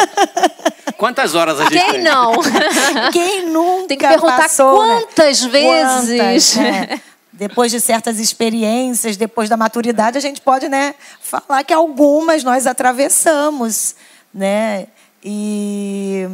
Quantas 0.97 1.35
horas 1.35 1.61
a 1.61 1.64
gente 1.64 1.75
Quem 1.75 1.92
tem? 1.92 2.02
não? 2.02 2.33
Quem 3.12 3.47
nunca 3.50 3.88
Tem 3.88 3.99
que 3.99 4.09
perguntar 4.09 4.38
passou, 4.38 4.87
né? 4.87 5.00
quantas 5.00 5.44
vezes. 5.44 6.18
Quantas, 6.18 6.56
né? 6.56 7.00
Depois 7.30 7.71
de 7.73 7.80
certas 7.80 8.21
experiências, 8.21 9.16
depois 9.16 9.49
da 9.49 9.56
maturidade, 9.56 10.16
a 10.16 10.21
gente 10.21 10.40
pode, 10.40 10.68
né, 10.68 10.94
falar 11.21 11.64
que 11.64 11.75
algumas 11.75 12.44
nós 12.44 12.64
atravessamos, 12.64 13.97
né? 14.33 14.87
E 15.24 16.28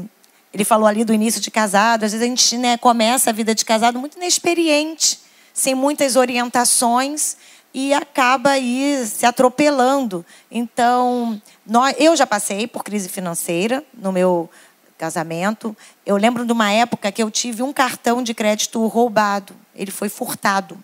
ele 0.53 0.65
falou 0.65 0.87
ali 0.87 1.05
do 1.05 1.15
início 1.15 1.41
de 1.41 1.51
casado, 1.51 2.05
às 2.05 2.13
vezes 2.13 2.27
a 2.27 2.29
gente, 2.29 2.59
né, 2.59 2.77
começa 2.77 3.31
a 3.31 3.33
vida 3.33 3.55
de 3.55 3.65
casado 3.65 3.99
muito 4.01 4.17
inexperiente, 4.17 5.21
sem 5.55 5.75
muitas 5.75 6.17
orientações 6.17 7.37
e 7.73 7.95
acaba 7.95 8.51
aí 8.51 9.07
se 9.07 9.25
atropelando. 9.25 10.27
Então, 10.51 11.41
nós, 11.65 11.95
eu 11.99 12.17
já 12.17 12.27
passei 12.27 12.67
por 12.67 12.83
crise 12.83 13.09
financeira 13.09 13.85
no 13.95 14.11
meu 14.11 14.51
casamento. 14.99 15.77
Eu 16.05 16.17
lembro 16.17 16.45
de 16.45 16.53
uma 16.53 16.71
época 16.73 17.13
que 17.13 17.23
eu 17.23 17.31
tive 17.31 17.63
um 17.63 17.73
cartão 17.73 18.23
de 18.23 18.35
crédito 18.35 18.85
roubado. 18.87 19.55
Ele 19.75 19.91
foi 19.91 20.09
furtado. 20.09 20.77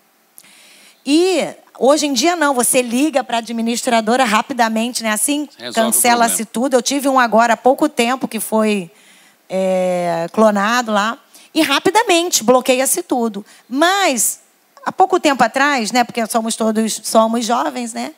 E 1.05 1.45
hoje 1.79 2.05
em 2.05 2.13
dia 2.13 2.35
não, 2.35 2.53
você 2.53 2.81
liga 2.81 3.23
para 3.23 3.37
a 3.37 3.39
administradora 3.39 4.23
rapidamente, 4.23 5.03
né? 5.03 5.11
Assim, 5.11 5.47
cancela-se 5.73 6.45
tudo. 6.45 6.75
Eu 6.75 6.81
tive 6.81 7.07
um 7.07 7.19
agora 7.19 7.53
há 7.53 7.57
pouco 7.57 7.87
tempo 7.87 8.27
que 8.27 8.39
foi 8.39 8.91
é, 9.49 10.27
clonado 10.31 10.91
lá 10.91 11.17
e 11.53 11.61
rapidamente 11.61 12.43
bloqueia-se 12.43 13.01
tudo. 13.03 13.45
Mas 13.67 14.41
há 14.85 14.91
pouco 14.91 15.19
tempo 15.19 15.43
atrás, 15.43 15.91
né? 15.91 16.03
Porque 16.03 16.25
somos 16.27 16.55
todos 16.55 17.01
somos 17.03 17.45
jovens, 17.45 17.93
né? 17.93 18.13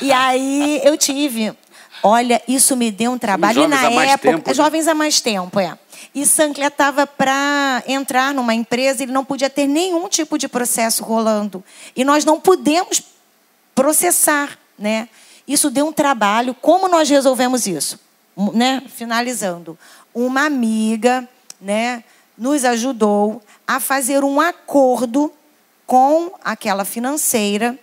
E 0.00 0.12
aí 0.12 0.80
eu 0.84 0.96
tive, 0.96 1.56
olha, 2.04 2.42
isso 2.46 2.76
me 2.76 2.90
deu 2.90 3.12
um 3.12 3.18
trabalho. 3.18 3.52
E 3.52 3.62
jovens 3.62 3.80
na 3.80 3.86
há 3.86 3.90
mais 3.90 4.10
época, 4.10 4.30
tempo, 4.30 4.48
né? 4.48 4.54
jovens 4.54 4.88
há 4.88 4.94
mais 4.94 5.20
tempo, 5.22 5.58
é. 5.58 5.78
E 6.14 6.26
Sancler 6.26 6.68
estava 6.68 7.06
para 7.06 7.82
entrar 7.88 8.34
numa 8.34 8.54
empresa, 8.54 9.02
ele 9.02 9.10
não 9.10 9.24
podia 9.24 9.48
ter 9.48 9.66
nenhum 9.66 10.06
tipo 10.08 10.38
de 10.38 10.46
processo 10.46 11.02
rolando. 11.02 11.64
E 11.96 12.04
nós 12.04 12.24
não 12.24 12.38
pudemos 12.38 13.02
processar, 13.74 14.58
né? 14.78 15.08
Isso 15.48 15.70
deu 15.70 15.86
um 15.86 15.92
trabalho. 15.92 16.54
Como 16.54 16.88
nós 16.88 17.08
resolvemos 17.08 17.66
isso? 17.66 17.98
Né? 18.52 18.82
Finalizando, 18.88 19.78
uma 20.14 20.44
amiga, 20.44 21.28
né, 21.60 22.04
nos 22.36 22.64
ajudou 22.64 23.42
a 23.66 23.80
fazer 23.80 24.24
um 24.24 24.40
acordo 24.40 25.32
com 25.86 26.32
aquela 26.42 26.84
financeira 26.84 27.78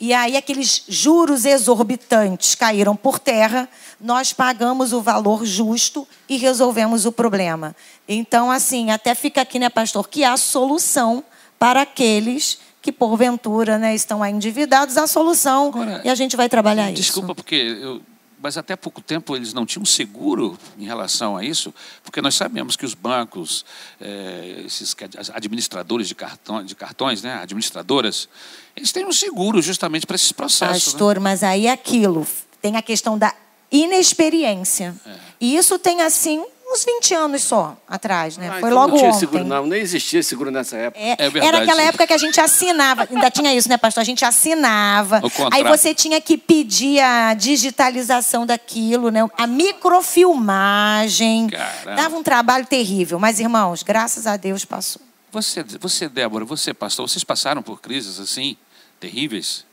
e 0.00 0.14
aí 0.14 0.34
aqueles 0.34 0.84
juros 0.88 1.44
exorbitantes 1.44 2.54
caíram 2.54 2.96
por 2.96 3.18
terra, 3.18 3.68
nós 4.00 4.32
pagamos 4.32 4.94
o 4.94 5.02
valor 5.02 5.44
justo 5.44 6.08
e 6.26 6.38
resolvemos 6.38 7.04
o 7.04 7.12
problema. 7.12 7.76
Então, 8.08 8.50
assim, 8.50 8.90
até 8.90 9.14
fica 9.14 9.42
aqui, 9.42 9.58
né, 9.58 9.68
pastor, 9.68 10.08
que 10.08 10.24
há 10.24 10.36
solução 10.38 11.22
para 11.58 11.82
aqueles 11.82 12.58
que, 12.80 12.90
porventura, 12.90 13.76
né, 13.76 13.94
estão 13.94 14.22
aí 14.22 14.32
endividados, 14.32 14.96
há 14.96 15.06
solução 15.06 15.68
Agora, 15.68 16.00
e 16.02 16.08
a 16.08 16.14
gente 16.14 16.34
vai 16.34 16.48
trabalhar 16.48 16.90
Desculpa, 16.92 17.28
isso. 17.28 17.34
porque 17.34 17.54
eu, 17.54 18.00
mas 18.42 18.56
até 18.56 18.74
pouco 18.74 19.00
tempo 19.00 19.36
eles 19.36 19.52
não 19.52 19.66
tinham 19.66 19.84
seguro 19.84 20.58
em 20.78 20.84
relação 20.84 21.36
a 21.36 21.44
isso, 21.44 21.74
porque 22.02 22.22
nós 22.22 22.34
sabemos 22.34 22.74
que 22.74 22.86
os 22.86 22.94
bancos, 22.94 23.64
eh, 24.00 24.62
esses 24.64 24.96
administradores 25.32 26.08
de, 26.08 26.14
cartão, 26.14 26.64
de 26.64 26.74
cartões, 26.74 27.22
né, 27.22 27.34
administradoras, 27.34 28.28
eles 28.74 28.92
têm 28.92 29.04
um 29.04 29.12
seguro 29.12 29.60
justamente 29.60 30.06
para 30.06 30.16
esses 30.16 30.32
processos. 30.32 30.86
né? 30.86 30.92
Pastor, 30.92 31.20
mas 31.20 31.42
aí 31.42 31.66
é 31.66 31.72
aquilo, 31.72 32.26
tem 32.62 32.76
a 32.76 32.82
questão 32.82 33.18
da 33.18 33.34
inexperiência. 33.70 34.94
É. 35.06 35.14
E 35.40 35.56
isso 35.56 35.78
tem, 35.78 36.00
assim, 36.00 36.44
uns 36.72 36.84
20 36.84 37.14
anos 37.14 37.42
só 37.42 37.76
atrás, 37.88 38.36
né? 38.36 38.48
Ah, 38.48 38.60
Foi 38.60 38.70
então 38.70 38.74
logo 38.74 38.88
não 38.92 38.98
tinha 38.98 39.10
ontem. 39.10 39.18
seguro, 39.18 39.44
não. 39.44 39.66
Nem 39.66 39.80
existia 39.80 40.22
seguro 40.22 40.50
nessa 40.50 40.76
época. 40.76 41.02
É, 41.02 41.12
É 41.18 41.30
verdade. 41.30 41.46
era 41.46 41.58
aquela 41.58 41.82
época 41.82 42.06
que 42.06 42.12
a 42.12 42.18
gente 42.18 42.40
assinava, 42.40 43.08
ainda 43.10 43.30
tinha 43.30 43.54
isso, 43.54 43.68
né, 43.68 43.76
pastor? 43.76 44.02
A 44.02 44.04
gente 44.04 44.24
assinava. 44.24 45.20
Aí 45.52 45.64
você 45.64 45.94
tinha 45.94 46.20
que 46.20 46.36
pedir 46.38 47.00
a 47.00 47.34
digitalização 47.34 48.46
daquilo, 48.46 49.10
né? 49.10 49.28
A 49.36 49.46
microfilmagem. 49.46 51.48
Caramba. 51.48 52.02
Dava 52.02 52.16
um 52.16 52.22
trabalho 52.22 52.66
terrível. 52.66 53.18
Mas, 53.18 53.40
irmãos, 53.40 53.82
graças 53.82 54.26
a 54.26 54.36
Deus 54.36 54.64
passou. 54.64 55.02
Você, 55.32 55.62
você, 55.62 56.08
Débora, 56.08 56.44
você, 56.44 56.74
pastor, 56.74 57.08
vocês 57.08 57.22
passaram 57.22 57.62
por 57.62 57.80
crises 57.80 58.18
assim, 58.18 58.56
terríveis? 58.98 59.64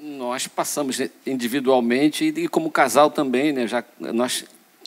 Nós 0.00 0.46
passamos 0.46 0.98
individualmente 1.26 2.24
e, 2.24 2.44
e 2.44 2.48
como 2.48 2.70
casal 2.70 3.10
também, 3.10 3.52
né? 3.52 3.66
Já 3.66 3.84
nós 3.98 4.44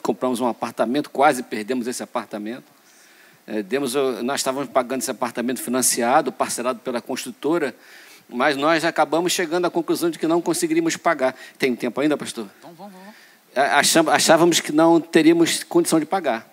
compramos 0.08 0.40
um 0.40 0.48
apartamento, 0.48 1.10
quase 1.10 1.44
perdemos 1.44 1.86
esse 1.86 2.02
apartamento. 2.02 2.64
É, 3.46 3.62
demos, 3.62 3.94
nós 4.24 4.40
estávamos 4.40 4.70
pagando 4.70 5.02
esse 5.02 5.12
apartamento 5.12 5.62
financiado, 5.62 6.32
parcelado 6.32 6.80
pela 6.80 7.02
construtora, 7.02 7.76
mas 8.30 8.56
nós 8.56 8.86
acabamos 8.86 9.34
chegando 9.34 9.66
à 9.66 9.70
conclusão 9.70 10.10
de 10.10 10.18
que 10.18 10.26
não 10.26 10.42
conseguiríamos 10.42 10.96
pagar. 10.96 11.36
Tem 11.60 11.76
tempo 11.76 12.00
ainda, 12.00 12.16
pastor? 12.16 12.48
Então 12.60 12.74
vamos, 12.74 12.94
vamos. 12.94 14.08
Achávamos 14.14 14.62
que 14.62 14.72
não 14.72 15.02
teríamos 15.02 15.64
condição 15.64 16.00
de 16.00 16.06
pagar. 16.06 16.48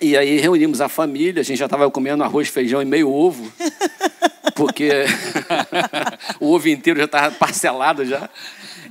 E 0.00 0.16
aí 0.16 0.38
reunimos 0.38 0.80
a 0.80 0.88
família, 0.88 1.40
a 1.40 1.44
gente 1.44 1.58
já 1.58 1.64
estava 1.64 1.90
comendo 1.90 2.22
arroz, 2.22 2.48
feijão 2.48 2.80
e 2.80 2.84
meio 2.84 3.12
ovo. 3.12 3.52
porque 4.54 5.04
o 6.38 6.52
ovo 6.52 6.68
inteiro 6.68 6.98
já 7.00 7.06
estava 7.06 7.34
parcelado 7.34 8.04
já. 8.04 8.28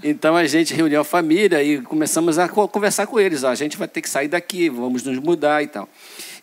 Então 0.04 0.36
a 0.36 0.46
gente 0.46 0.74
reuniu 0.74 1.02
a 1.02 1.04
família 1.04 1.62
e 1.64 1.82
começamos 1.82 2.40
a 2.40 2.50
conversar 2.50 3.06
com 3.08 3.20
eles. 3.20 3.44
a 3.44 3.54
gente 3.54 3.78
vai 3.78 3.88
ter 3.88 4.02
que 4.02 4.10
sair 4.10 4.28
daqui, 4.28 4.70
vamos 4.70 5.04
nos 5.04 5.20
mudar 5.20 5.62
e 5.62 5.68
tal. 5.68 5.88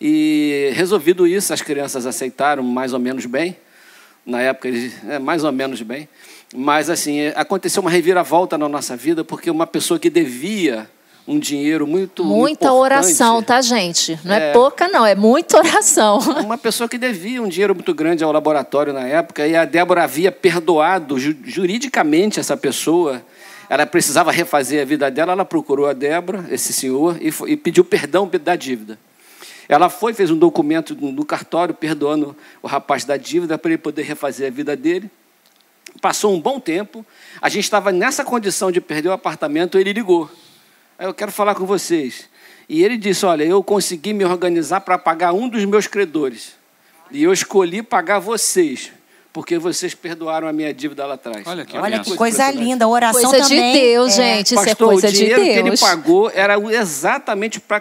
E 0.01 0.71
resolvido 0.75 1.27
isso, 1.27 1.53
as 1.53 1.61
crianças 1.61 2.07
aceitaram 2.07 2.63
mais 2.63 2.93
ou 2.93 3.01
menos 3.01 3.27
bem. 3.27 3.57
Na 4.25 4.41
época, 4.41 4.69
eles, 4.69 4.93
é, 5.09 5.19
mais 5.19 5.43
ou 5.43 5.51
menos 5.51 5.83
bem. 5.83 6.09
Mas, 6.55 6.89
assim, 6.89 7.29
aconteceu 7.35 7.81
uma 7.81 7.91
reviravolta 7.91 8.57
na 8.57 8.69
nossa 8.69 8.97
vida, 8.97 9.25
porque 9.25 9.51
uma 9.51 9.67
pessoa 9.67 9.99
que 9.99 10.09
devia 10.09 10.89
um 11.27 11.39
dinheiro 11.39 11.87
muito 11.87 12.25
Muita 12.25 12.73
oração, 12.73 13.43
tá, 13.43 13.61
gente? 13.61 14.19
Não 14.25 14.35
é, 14.35 14.51
é, 14.51 14.53
pouca, 14.53 14.89
não, 14.89 15.05
é 15.05 15.15
muita 15.15 15.59
oração. 15.59 16.19
Uma 16.43 16.57
pessoa 16.57 16.89
que 16.89 16.97
devia 16.97 17.43
um 17.43 17.49
dinheiro 17.49 17.75
muito 17.75 17.93
grande 17.93 18.25
ao 18.25 18.33
laboratório 18.33 18.95
na 18.95 19.07
época, 19.07 19.47
e 19.47 19.55
a 19.55 19.67
Débora 19.67 20.05
havia 20.05 20.33
perdoado 20.33 21.19
juridicamente 21.19 22.41
essa 22.41 22.57
pessoa. 22.57 23.23
Ela 23.69 23.85
precisava 23.85 24.33
refazer 24.33 24.81
a 24.81 24.85
vida 24.85 25.11
dela, 25.11 25.33
ela 25.33 25.45
procurou 25.45 25.87
a 25.87 25.93
Débora, 25.93 26.47
esse 26.51 26.73
senhor, 26.73 27.19
e, 27.21 27.31
foi, 27.31 27.51
e 27.51 27.57
pediu 27.57 27.85
perdão 27.85 28.29
da 28.43 28.57
dívida. 28.57 28.99
Ela 29.69 29.91
foi, 29.91 30.15
fez 30.15 30.31
um 30.31 30.39
documento 30.39 30.95
no 30.95 31.25
cartório 31.25 31.75
perdoando 31.75 32.35
o 32.63 32.67
rapaz 32.67 33.05
da 33.05 33.19
dívida 33.19 33.59
para 33.59 33.73
ele 33.73 33.79
poder 33.79 34.03
refazer 34.03 34.47
a 34.47 34.51
vida 34.51 34.75
dele. 34.75 35.11
Passou 36.01 36.35
um 36.35 36.41
bom 36.41 36.59
tempo, 36.59 37.05
a 37.43 37.49
gente 37.51 37.65
estava 37.65 37.93
nessa 37.93 38.25
condição 38.25 38.73
de 38.73 38.81
perder 38.81 39.11
o 39.11 39.13
apartamento, 39.13 39.79
ele 39.79 39.93
ligou. 39.93 40.31
Eu 40.99 41.13
quero 41.13 41.31
falar 41.31 41.55
com 41.55 41.67
vocês. 41.67 42.29
E 42.69 42.83
ele 42.83 42.97
disse: 42.97 43.27
Olha, 43.27 43.45
eu 43.45 43.63
consegui 43.63 44.13
me 44.13 44.25
organizar 44.25 44.81
para 44.81 44.99
pagar 44.99 45.33
um 45.33 45.49
dos 45.49 45.65
meus 45.65 45.87
credores. 45.87 46.57
E 47.11 47.23
eu 47.23 47.33
escolhi 47.33 47.83
pagar 47.83 48.19
vocês 48.19 48.93
porque 49.39 49.57
vocês 49.57 49.95
perdoaram 49.95 50.49
a 50.49 50.53
minha 50.53 50.75
dívida 50.75 51.07
lá 51.07 51.15
atrás. 51.15 51.47
Olha 51.47 51.65
que, 51.65 51.79
Olha 51.79 52.01
que 52.01 52.17
coisa 52.17 52.51
linda, 52.51 52.87
a 52.87 52.89
oração 52.89 53.31
coisa 53.31 53.49
também. 53.49 53.73
de 53.73 53.81
Deus, 53.81 54.19
é. 54.19 54.35
gente, 54.35 54.47
isso 54.47 54.55
é 54.55 54.67
Pastor, 54.67 54.89
é 54.89 54.91
coisa 54.91 55.13
de 55.13 55.19
Deus. 55.27 55.31
O 55.31 55.37
dinheiro 55.37 55.63
que 55.63 55.69
ele 55.69 55.79
pagou 55.79 56.29
era 56.35 56.59
exatamente 56.75 57.61
para 57.61 57.81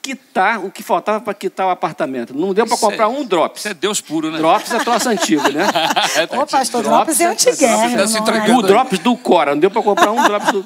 quitar 0.00 0.64
o 0.64 0.70
que 0.70 0.80
faltava 0.80 1.20
para 1.20 1.34
quitar 1.34 1.66
o 1.66 1.70
apartamento. 1.70 2.32
Não 2.32 2.54
deu 2.54 2.68
para 2.68 2.76
comprar 2.76 3.06
é, 3.06 3.08
um 3.08 3.24
drops. 3.24 3.62
Isso 3.62 3.68
é 3.68 3.74
Deus 3.74 4.00
puro, 4.00 4.30
né? 4.30 4.38
Drops 4.38 4.70
é 4.70 4.78
troço 4.78 5.08
antigo, 5.08 5.42
né? 5.50 5.66
é, 6.14 6.38
Ô, 6.38 6.46
pastor, 6.46 6.84
drops, 6.84 7.18
drops 7.18 7.20
é 7.20 7.24
antiguerra. 7.24 8.56
O 8.56 8.62
drops 8.62 9.00
do 9.00 9.16
Cora, 9.16 9.56
não 9.56 9.60
deu 9.60 9.72
para 9.72 9.82
comprar 9.82 10.12
um 10.12 10.22
drops 10.22 10.52
do 10.52 10.64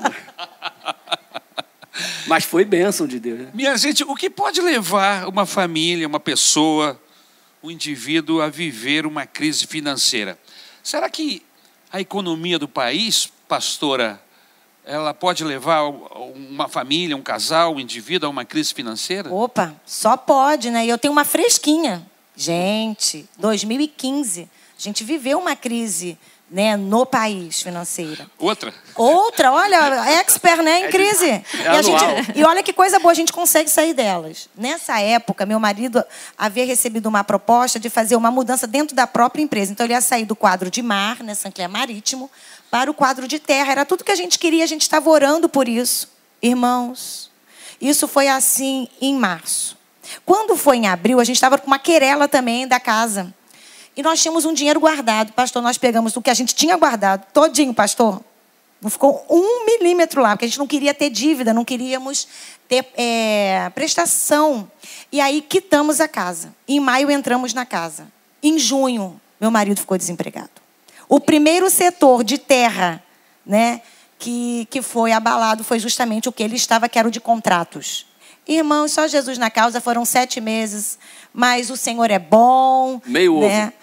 Mas 2.26 2.44
foi 2.44 2.66
bênção 2.66 3.06
de 3.06 3.18
Deus. 3.18 3.38
Né? 3.38 3.48
Minha 3.54 3.74
gente, 3.78 4.04
o 4.04 4.14
que 4.14 4.28
pode 4.28 4.60
levar 4.60 5.28
uma 5.28 5.46
família, 5.46 6.06
uma 6.06 6.20
pessoa 6.20 7.00
o 7.66 7.70
indivíduo 7.70 8.40
a 8.40 8.48
viver 8.48 9.06
uma 9.06 9.26
crise 9.26 9.66
financeira. 9.66 10.38
Será 10.84 11.10
que 11.10 11.42
a 11.92 12.00
economia 12.00 12.60
do 12.60 12.68
país, 12.68 13.28
pastora, 13.48 14.22
ela 14.84 15.12
pode 15.12 15.42
levar 15.42 15.82
uma 15.82 16.68
família, 16.68 17.16
um 17.16 17.22
casal, 17.22 17.74
um 17.74 17.80
indivíduo 17.80 18.28
a 18.28 18.30
uma 18.30 18.44
crise 18.44 18.72
financeira? 18.72 19.32
Opa, 19.32 19.74
só 19.84 20.16
pode, 20.16 20.70
né? 20.70 20.86
E 20.86 20.88
eu 20.88 20.96
tenho 20.96 21.10
uma 21.10 21.24
fresquinha. 21.24 22.08
Gente, 22.36 23.28
2015, 23.36 24.42
a 24.78 24.80
gente 24.80 25.02
viveu 25.02 25.36
uma 25.40 25.56
crise 25.56 26.16
né, 26.48 26.76
no 26.76 27.04
país 27.04 27.60
financeira. 27.60 28.26
Outra? 28.38 28.72
Outra, 28.94 29.52
olha, 29.52 30.10
expert, 30.20 30.62
né, 30.62 30.80
em 30.80 30.84
é 30.84 30.88
crise. 30.88 31.26
É 31.56 31.64
e, 31.64 31.68
a 31.68 31.82
gente, 31.82 32.04
e 32.36 32.44
olha 32.44 32.62
que 32.62 32.72
coisa 32.72 32.98
boa, 32.98 33.10
a 33.10 33.14
gente 33.14 33.32
consegue 33.32 33.68
sair 33.68 33.92
delas. 33.92 34.48
Nessa 34.56 35.00
época, 35.00 35.44
meu 35.44 35.58
marido 35.58 36.04
havia 36.38 36.64
recebido 36.64 37.06
uma 37.06 37.24
proposta 37.24 37.80
de 37.80 37.90
fazer 37.90 38.14
uma 38.14 38.30
mudança 38.30 38.66
dentro 38.66 38.94
da 38.94 39.06
própria 39.06 39.42
empresa. 39.42 39.72
Então, 39.72 39.84
ele 39.84 39.94
ia 39.94 40.00
sair 40.00 40.24
do 40.24 40.36
quadro 40.36 40.70
de 40.70 40.82
mar, 40.82 41.22
né, 41.22 41.34
Sancler 41.34 41.68
Marítimo, 41.68 42.30
para 42.70 42.90
o 42.90 42.94
quadro 42.94 43.26
de 43.26 43.38
terra. 43.38 43.72
Era 43.72 43.84
tudo 43.84 44.04
que 44.04 44.12
a 44.12 44.16
gente 44.16 44.38
queria, 44.38 44.62
a 44.62 44.68
gente 44.68 44.82
estava 44.82 45.10
orando 45.10 45.48
por 45.48 45.68
isso. 45.68 46.08
Irmãos, 46.40 47.30
isso 47.80 48.06
foi 48.06 48.28
assim 48.28 48.88
em 49.00 49.16
março. 49.16 49.76
Quando 50.24 50.56
foi 50.56 50.76
em 50.76 50.86
abril, 50.86 51.18
a 51.18 51.24
gente 51.24 51.36
estava 51.36 51.58
com 51.58 51.66
uma 51.66 51.78
querela 51.78 52.28
também 52.28 52.66
da 52.66 52.78
casa. 52.78 53.34
E 53.96 54.02
nós 54.02 54.20
tínhamos 54.20 54.44
um 54.44 54.52
dinheiro 54.52 54.78
guardado. 54.78 55.32
Pastor, 55.32 55.62
nós 55.62 55.78
pegamos 55.78 56.14
o 56.16 56.22
que 56.22 56.28
a 56.28 56.34
gente 56.34 56.54
tinha 56.54 56.76
guardado, 56.76 57.24
todinho, 57.32 57.72
pastor. 57.72 58.20
Não 58.80 58.90
ficou 58.90 59.24
um 59.30 59.64
milímetro 59.64 60.20
lá, 60.20 60.30
porque 60.36 60.44
a 60.44 60.48
gente 60.48 60.58
não 60.58 60.66
queria 60.66 60.92
ter 60.92 61.08
dívida, 61.08 61.54
não 61.54 61.64
queríamos 61.64 62.28
ter 62.68 62.86
é, 62.94 63.70
prestação. 63.74 64.70
E 65.10 65.18
aí 65.18 65.40
quitamos 65.40 65.98
a 65.98 66.06
casa. 66.06 66.54
Em 66.68 66.78
maio 66.78 67.10
entramos 67.10 67.54
na 67.54 67.64
casa. 67.64 68.06
Em 68.42 68.58
junho, 68.58 69.18
meu 69.40 69.50
marido 69.50 69.80
ficou 69.80 69.96
desempregado. 69.96 70.50
O 71.08 71.18
primeiro 71.18 71.70
setor 71.70 72.22
de 72.22 72.36
terra, 72.36 73.02
né, 73.46 73.80
que, 74.18 74.68
que 74.70 74.82
foi 74.82 75.10
abalado 75.10 75.64
foi 75.64 75.78
justamente 75.78 76.28
o 76.28 76.32
que 76.32 76.42
ele 76.42 76.56
estava, 76.56 76.86
que 76.86 76.98
era 76.98 77.08
o 77.08 77.10
de 77.10 77.20
contratos. 77.20 78.06
Irmãos, 78.46 78.92
só 78.92 79.08
Jesus 79.08 79.38
na 79.38 79.50
causa 79.50 79.80
foram 79.80 80.04
sete 80.04 80.40
meses, 80.40 80.98
mas 81.32 81.70
o 81.70 81.76
Senhor 81.76 82.10
é 82.10 82.18
bom. 82.18 83.00
Meio 83.06 83.40
né? 83.40 83.66
ovo 83.66 83.75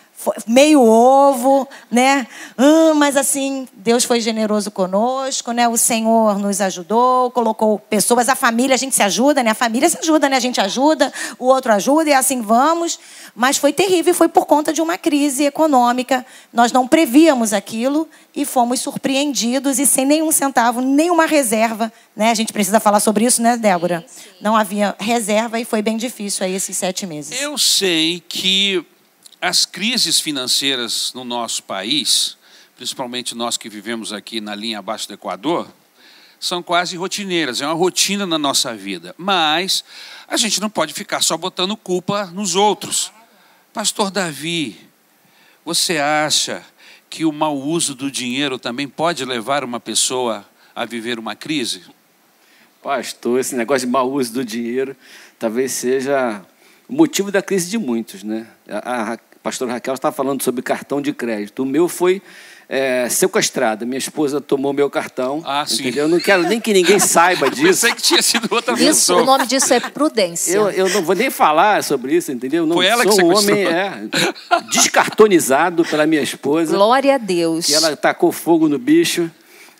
meio 0.48 0.82
ovo, 0.82 1.68
né? 1.92 2.28
Hum, 2.58 2.94
mas 2.94 3.18
assim, 3.18 3.68
Deus 3.74 4.04
foi 4.04 4.22
generoso 4.22 4.72
conosco, 4.72 5.52
né? 5.52 5.68
O 5.68 5.78
Senhor 5.78 6.38
nos 6.40 6.62
ajudou, 6.62 7.32
colocou 7.32 7.80
pessoas, 7.80 8.30
a 8.30 8.36
família, 8.36 8.76
a 8.76 8.78
gente 8.78 8.96
se 8.96 9.04
ajuda, 9.04 9.44
né? 9.44 9.52
A 9.52 9.56
família 9.56 9.90
se 9.90 9.98
ajuda, 9.98 10.30
né? 10.30 10.38
A 10.38 10.40
gente 10.40 10.62
ajuda, 10.62 11.12
o 11.38 11.46
outro 11.46 11.72
ajuda 11.74 12.10
e 12.10 12.14
assim 12.14 12.42
vamos. 12.42 13.00
Mas 13.36 13.58
foi 13.58 13.74
terrível, 13.74 14.14
foi 14.14 14.28
por 14.28 14.46
conta 14.46 14.72
de 14.72 14.82
uma 14.82 14.98
crise 14.98 15.44
econômica. 15.44 16.26
Nós 16.52 16.72
não 16.72 16.88
prevíamos 16.88 17.54
aquilo 17.54 18.08
e 18.36 18.46
fomos 18.46 18.80
surpreendidos 18.80 19.80
e 19.80 19.86
sem 19.86 20.06
nenhum 20.06 20.32
centavo, 20.32 20.82
nenhuma 20.82 21.26
reserva, 21.26 21.92
né? 22.16 22.32
A 22.32 22.34
gente 22.34 22.54
precisa 22.54 22.80
falar 22.80 23.00
sobre 23.00 23.26
isso, 23.26 23.42
né, 23.42 23.58
Débora? 23.58 24.04
Sim, 24.08 24.24
sim. 24.24 24.30
Não 24.42 24.56
havia 24.56 24.96
reserva 25.00 25.60
e 25.60 25.66
foi 25.66 25.82
bem 25.82 25.98
difícil 25.98 26.46
aí 26.46 26.54
esses 26.54 26.78
sete 26.78 27.06
meses. 27.06 27.40
Eu 27.42 27.58
sei 27.58 28.22
que 28.28 28.86
as 29.44 29.66
crises 29.66 30.22
financeiras 30.22 31.12
no 31.14 31.26
nosso 31.26 31.64
país, 31.64 32.38
principalmente 32.78 33.36
nós 33.36 33.58
que 33.58 33.68
vivemos 33.68 34.14
aqui 34.14 34.40
na 34.40 34.56
linha 34.56 34.80
abaixo 34.80 35.06
do 35.06 35.16
Equador, 35.16 35.68
são 36.40 36.64
quase 36.64 36.96
rotineiras, 36.96 37.60
é 37.60 37.68
uma 37.68 37.74
rotina 37.74 38.26
na 38.26 38.38
nossa 38.38 38.74
vida. 38.74 39.14
Mas 39.18 39.84
a 40.30 40.38
gente 40.38 40.62
não 40.62 40.70
pode 40.70 40.94
ficar 40.94 41.22
só 41.22 41.36
botando 41.36 41.76
culpa 41.76 42.28
nos 42.28 42.56
outros. 42.56 43.12
Pastor 43.74 44.10
Davi, 44.10 44.80
você 45.66 45.98
acha 45.98 46.64
que 47.10 47.26
o 47.26 47.32
mau 47.34 47.58
uso 47.58 47.94
do 47.94 48.10
dinheiro 48.10 48.58
também 48.58 48.88
pode 48.88 49.26
levar 49.26 49.66
uma 49.66 49.80
pessoa 49.80 50.50
a 50.74 50.86
viver 50.86 51.20
uma 51.20 51.36
crise? 51.36 51.84
Pastor, 52.82 53.42
esse 53.42 53.58
negócio 53.58 53.86
de 53.86 53.92
mau 53.92 54.10
uso 54.10 54.32
do 54.32 54.46
dinheiro 54.46 54.96
talvez 55.38 55.74
seja 55.74 56.46
o 56.88 56.94
motivo 56.94 57.30
da 57.30 57.42
crise 57.42 57.70
de 57.70 57.78
muitos, 57.78 58.24
né? 58.24 58.48
A, 58.70 59.20
pastor 59.44 59.68
Raquel 59.68 59.94
estava 59.94 60.16
falando 60.16 60.42
sobre 60.42 60.62
cartão 60.62 61.02
de 61.02 61.12
crédito. 61.12 61.64
O 61.64 61.66
meu 61.66 61.90
foi 61.90 62.22
é, 62.70 63.10
sequestrado. 63.10 63.86
Minha 63.86 63.98
esposa 63.98 64.40
tomou 64.40 64.72
meu 64.72 64.90
cartão. 64.90 65.44
Ah, 65.46 65.66
sim. 65.66 65.82
Entendeu? 65.82 66.06
Eu 66.06 66.10
não 66.10 66.20
quero 66.20 66.44
nem 66.44 66.62
que 66.62 66.72
ninguém 66.74 66.98
saiba 66.98 67.50
disso. 67.52 67.68
Pensei 67.68 67.94
que 67.94 68.02
tinha 68.02 68.22
sido 68.22 68.48
outra 68.50 68.74
isso, 68.74 68.86
pessoa. 68.86 69.22
O 69.22 69.26
nome 69.26 69.46
disso 69.46 69.74
é 69.74 69.82
prudência. 69.82 70.54
Eu, 70.54 70.70
eu 70.72 70.90
não 70.90 71.04
vou 71.04 71.14
nem 71.14 71.30
falar 71.30 71.84
sobre 71.84 72.16
isso, 72.16 72.32
entendeu? 72.32 72.66
Não 72.66 72.78
Foi 72.78 72.86
ela 72.86 73.04
sou 73.04 73.16
que 73.18 73.24
um 73.24 73.36
homem 73.36 73.66
é, 73.66 73.94
descartonizado 74.72 75.84
pela 75.84 76.08
minha 76.08 76.22
esposa. 76.22 76.74
Glória 76.74 77.16
a 77.16 77.18
Deus. 77.18 77.66
Que 77.66 77.74
ela 77.74 77.96
tacou 77.98 78.32
fogo 78.32 78.70
no 78.70 78.80
bicho. 78.80 79.30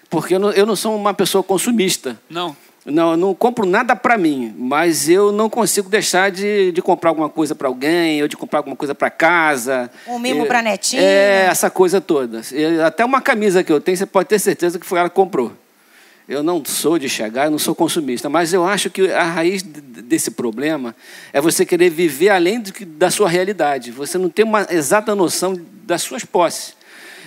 Porque 0.10 0.36
eu 0.36 0.40
não, 0.40 0.52
eu 0.52 0.66
não 0.66 0.76
sou 0.76 0.96
uma 0.96 1.14
pessoa 1.14 1.44
consumista. 1.44 2.20
Não. 2.30 2.56
Não, 2.86 3.12
eu 3.12 3.18
não 3.18 3.34
compro 3.34 3.66
nada 3.66 3.96
para 3.96 4.18
mim, 4.18 4.54
mas 4.58 5.08
eu 5.08 5.32
não 5.32 5.50
consigo 5.50 5.90
deixar 5.90 6.30
de, 6.30 6.72
de 6.74 6.82
comprar 6.82 7.12
alguma 7.12 7.30
coisa 7.30 7.56
para 7.56 7.68
alguém, 7.70 8.22
ou 8.22 8.28
de 8.28 8.36
comprar 8.36 8.60
alguma 8.60 8.76
coisa 8.76 8.94
para 8.94 9.10
casa. 9.10 9.90
Um 10.06 10.20
mimo 10.20 10.46
para 10.46 10.62
netinha. 10.62 11.02
É, 11.02 11.46
essa 11.50 11.70
coisa 11.70 12.02
toda. 12.02 12.42
Até 12.86 13.06
uma 13.06 13.22
camisa 13.22 13.64
que 13.64 13.72
eu 13.72 13.80
tenho, 13.80 13.96
você 13.96 14.06
pode 14.06 14.28
ter 14.28 14.38
certeza 14.38 14.78
que 14.78 14.86
foi 14.86 15.00
ela 15.00 15.10
que 15.10 15.16
comprou. 15.16 15.54
Eu 16.28 16.44
não 16.44 16.64
sou 16.64 16.98
de 17.00 17.08
chegar, 17.08 17.46
eu 17.46 17.52
não 17.52 17.60
sou 17.60 17.76
consumista, 17.76 18.30
mas 18.30 18.54
eu 18.54 18.66
acho 18.66 18.90
que 18.90 19.12
a 19.12 19.24
raiz 19.24 19.62
desse 19.62 20.32
problema 20.32 20.96
é 21.32 21.40
você 21.40 21.66
querer 21.66 21.90
viver 21.90 22.30
além 22.30 22.62
da 22.88 23.10
sua 23.10 23.30
realidade. 23.30 23.92
Você 23.92 24.18
não 24.18 24.30
tem 24.30 24.44
uma 24.44 24.68
exata 24.70 25.16
noção 25.16 25.58
das 25.84 26.02
suas 26.02 26.26
posses. 26.26 26.76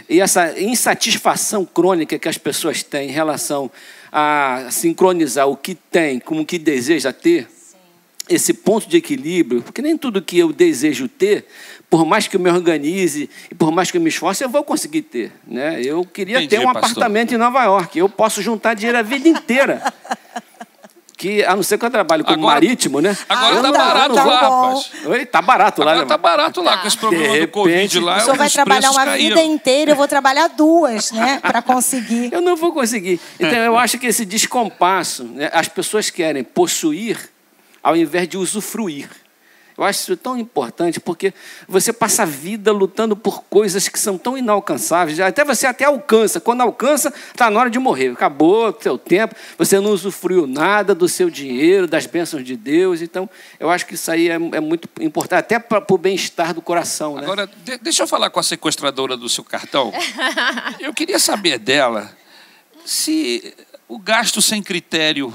E 0.09 0.21
essa 0.21 0.59
insatisfação 0.59 1.64
crônica 1.64 2.19
que 2.19 2.29
as 2.29 2.38
pessoas 2.38 2.83
têm 2.83 3.09
em 3.09 3.12
relação 3.12 3.71
a 4.18 4.68
sincronizar 4.70 5.46
o 5.46 5.55
que 5.55 5.74
tem 5.74 6.18
com 6.18 6.40
o 6.40 6.46
que 6.46 6.59
deseja 6.59 7.12
ter, 7.12 7.46
Sim. 7.50 7.76
esse 8.26 8.55
ponto 8.55 8.88
de 8.88 8.96
equilíbrio, 8.96 9.61
porque 9.61 9.83
nem 9.83 9.94
tudo 9.94 10.22
que 10.22 10.38
eu 10.38 10.55
desejo 10.55 11.07
ter, 11.07 11.44
por 11.90 12.07
mais 12.07 12.26
que 12.26 12.35
eu 12.35 12.40
me 12.40 12.50
organize 12.50 13.29
e 13.50 13.55
por 13.55 13.70
mais 13.70 13.90
que 13.90 13.98
eu 13.98 14.00
me 14.00 14.09
esforce, 14.09 14.42
eu 14.42 14.48
vou 14.48 14.64
conseguir 14.64 15.02
ter. 15.02 15.33
Né? 15.46 15.83
Eu 15.83 16.02
queria 16.02 16.38
Entendi, 16.38 16.48
ter 16.48 16.61
um 16.61 16.72
pastor. 16.72 16.92
apartamento 16.92 17.35
em 17.35 17.37
Nova 17.37 17.62
York, 17.64 17.98
eu 17.98 18.09
posso 18.09 18.40
juntar 18.40 18.72
dinheiro 18.72 18.96
a 18.96 19.02
vida 19.02 19.29
inteira. 19.29 19.83
que, 21.16 21.42
a 21.44 21.57
não 21.57 21.62
ser 21.62 21.79
que 21.79 21.85
eu 21.85 21.90
trabalho 21.90 22.22
como 22.24 22.37
Agora- 22.38 22.55
marítimo, 22.55 23.00
né? 23.00 23.16
Agora 23.29 23.57
tá 23.57 23.62
tá, 23.62 23.79
barato 23.79 24.14
tá 24.14 24.24
lá, 24.24 24.40
rapaz. 24.40 24.90
Oi, 25.07 25.24
tá 25.26 25.40
barato 25.42 25.83
lá, 25.83 25.90
Agora 25.92 26.05
né? 26.05 26.09
tá 26.09 26.18
barato 26.18 26.62
lá, 26.62 26.76
com 26.76 26.87
esse 26.87 26.98
problema 26.98 27.33
De 27.35 27.40
do 27.40 27.48
Covid 27.48 27.74
repente, 27.74 28.00
lá. 28.00 28.16
O 28.18 28.20
senhor 28.20 28.37
vai 28.37 28.46
os 28.48 28.52
trabalhar 28.52 28.90
uma 28.90 29.05
caíram. 29.05 29.29
vida 29.37 29.42
inteira, 29.42 29.92
eu 29.92 29.96
vou 29.96 30.07
trabalhar 30.07 30.48
duas, 30.48 31.11
né? 31.12 31.38
Para 31.40 31.62
conseguir. 31.62 32.29
Eu 32.35 32.40
não 32.42 32.55
vou 32.55 32.72
conseguir. 32.72 33.18
Então, 33.40 33.59
eu 33.59 33.79
acho 33.79 33.98
que 33.98 34.07
esse 34.07 34.24
descompasso, 34.26 35.24
né, 35.24 35.48
as 35.55 35.68
pessoas 35.68 36.11
querem 36.11 36.44
possuir 36.44 37.31
ao 37.83 37.96
invés 37.96 38.29
de 38.29 38.37
usufruir. 38.37 39.09
Eu 39.77 39.85
acho 39.85 40.01
isso 40.01 40.17
tão 40.17 40.39
importante 40.39 40.99
porque 40.99 41.35
você 41.69 41.93
passa 41.93 42.23
a 42.23 42.25
vida 42.27 42.73
lutando 42.73 43.15
por 43.15 43.43
coisas 43.45 43.89
que 43.89 43.99
são 43.99 44.17
tão 44.17 44.39
inalcançáveis. 44.39 45.21
Até 45.21 45.45
você 45.45 45.67
até 45.67 45.85
alcança. 45.85 46.41
Quando 46.41 46.62
alcança, 46.62 47.12
está 47.31 47.51
na 47.51 47.61
hora 47.61 47.69
de 47.69 47.79
morrer. 47.79 48.09
Acabou 48.12 48.71
o 48.71 48.83
seu 48.83 48.97
tempo. 48.97 49.35
Você 49.59 49.79
não 49.79 49.91
usufruiu 49.91 50.47
nada 50.47 50.95
do 50.95 51.07
seu 51.09 51.29
dinheiro, 51.29 51.87
das 51.87 52.07
bênçãos 52.07 52.43
de 52.43 52.57
Deus. 52.57 53.03
Então, 53.03 53.29
eu 53.61 53.69
acho 53.69 53.85
que 53.87 53.95
isso 53.95 54.11
aí 54.11 54.29
é, 54.31 54.35
é 54.35 54.61
muito 54.61 54.89
importante, 55.01 55.41
até 55.41 55.59
para 55.59 55.85
o 55.91 55.99
bem-estar 55.99 56.55
do 56.55 56.62
coração. 56.62 57.17
Né? 57.17 57.23
Agora, 57.25 57.47
de- 57.47 57.77
deixa 57.79 58.03
eu 58.03 58.07
falar 58.07 58.31
com 58.31 58.41
a 58.41 58.43
sequestradora 58.43 59.15
do 59.17 59.29
seu 59.29 59.45
cartão. 59.45 59.93
Eu 60.81 60.95
queria 60.95 61.19
saber 61.19 61.59
dela 61.59 62.11
se 62.85 63.55
o 63.89 63.99
gasto 63.99 64.41
sem 64.41 64.62
critério. 64.62 65.33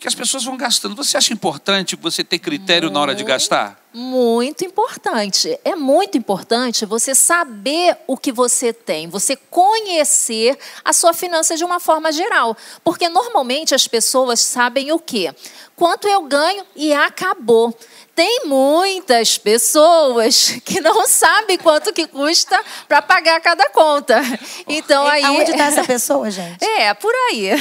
Porque 0.00 0.08
as 0.08 0.14
pessoas 0.14 0.44
vão 0.44 0.56
gastando. 0.56 0.96
Você 0.96 1.18
acha 1.18 1.34
importante 1.34 1.94
você 1.94 2.24
ter 2.24 2.38
critério 2.38 2.90
na 2.90 2.98
hora 2.98 3.14
de 3.14 3.22
gastar? 3.22 3.78
Muito 3.92 4.64
importante. 4.64 5.58
É 5.64 5.74
muito 5.74 6.16
importante 6.16 6.86
você 6.86 7.14
saber 7.14 7.96
o 8.06 8.16
que 8.16 8.30
você 8.30 8.72
tem, 8.72 9.08
você 9.08 9.34
conhecer 9.34 10.56
a 10.84 10.92
sua 10.92 11.12
finança 11.12 11.56
de 11.56 11.64
uma 11.64 11.80
forma 11.80 12.12
geral. 12.12 12.56
Porque 12.84 13.08
normalmente 13.08 13.74
as 13.74 13.88
pessoas 13.88 14.40
sabem 14.40 14.92
o 14.92 14.98
quê? 14.98 15.34
Quanto 15.74 16.06
eu 16.06 16.22
ganho 16.22 16.64
e 16.76 16.92
acabou. 16.92 17.74
Tem 18.14 18.42
muitas 18.44 19.38
pessoas 19.38 20.60
que 20.62 20.78
não 20.78 21.06
sabem 21.06 21.56
quanto 21.56 21.90
que 21.90 22.06
custa 22.06 22.62
para 22.86 23.00
pagar 23.00 23.40
cada 23.40 23.66
conta. 23.70 24.20
Então 24.68 25.06
aí 25.06 25.24
Aonde 25.24 25.52
está 25.52 25.64
essa 25.64 25.84
pessoa, 25.84 26.30
gente? 26.30 26.58
É, 26.80 26.92
por 26.94 27.14
aí. 27.14 27.48
É, 27.48 27.54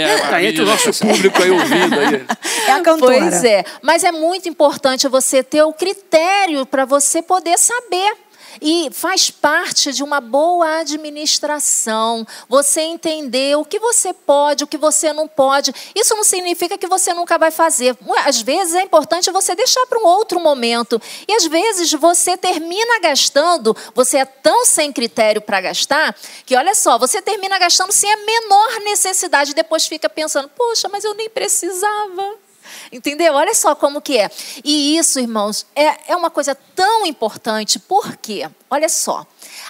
é, 0.00 0.18
Tá 0.18 0.42
entre 0.42 0.62
o 0.62 0.66
nosso 0.66 0.92
público 0.92 1.42
aí 1.42 1.50
ouvindo 1.50 2.00
aí. 2.00 2.26
É 2.66 2.72
a 2.72 2.80
cantora. 2.80 3.18
Pois 3.18 3.44
é, 3.44 3.64
mas 3.82 4.02
é 4.04 4.10
muito 4.10 4.48
importante 4.48 5.06
você 5.08 5.42
ter 5.42 5.53
o 5.62 5.72
critério 5.72 6.66
para 6.66 6.84
você 6.84 7.22
poder 7.22 7.58
saber. 7.58 8.24
E 8.60 8.88
faz 8.92 9.30
parte 9.30 9.92
de 9.92 10.02
uma 10.02 10.20
boa 10.20 10.78
administração. 10.78 12.26
Você 12.48 12.82
entender 12.82 13.56
o 13.56 13.64
que 13.64 13.78
você 13.78 14.12
pode, 14.12 14.64
o 14.64 14.66
que 14.66 14.76
você 14.76 15.12
não 15.12 15.26
pode. 15.26 15.74
Isso 15.94 16.14
não 16.14 16.24
significa 16.24 16.78
que 16.78 16.86
você 16.86 17.12
nunca 17.12 17.36
vai 17.38 17.50
fazer. 17.50 17.96
Às 18.24 18.42
vezes 18.42 18.74
é 18.74 18.82
importante 18.82 19.30
você 19.30 19.54
deixar 19.54 19.84
para 19.86 19.98
um 19.98 20.06
outro 20.06 20.38
momento. 20.38 21.00
E 21.26 21.34
às 21.34 21.46
vezes 21.46 21.92
você 21.92 22.36
termina 22.36 23.00
gastando, 23.00 23.76
você 23.94 24.18
é 24.18 24.24
tão 24.24 24.64
sem 24.64 24.92
critério 24.92 25.40
para 25.40 25.60
gastar, 25.60 26.16
que 26.46 26.56
olha 26.56 26.74
só, 26.74 26.98
você 26.98 27.20
termina 27.20 27.58
gastando 27.58 27.92
sem 27.92 28.12
a 28.12 28.16
menor 28.16 28.80
necessidade. 28.84 29.54
Depois 29.54 29.86
fica 29.86 30.08
pensando, 30.08 30.48
poxa, 30.48 30.88
mas 30.88 31.04
eu 31.04 31.14
nem 31.14 31.28
precisava. 31.28 32.43
Entendeu? 32.94 33.34
Olha 33.34 33.52
só 33.54 33.74
como 33.74 34.00
que 34.00 34.16
é. 34.16 34.30
E 34.62 34.96
isso, 34.96 35.18
irmãos, 35.18 35.66
é, 35.74 36.12
é 36.12 36.16
uma 36.16 36.30
coisa 36.30 36.54
tão 36.54 37.04
importante. 37.04 37.76
Por 37.80 38.16
quê? 38.16 38.48
Olha 38.70 38.88
só. 38.88 39.26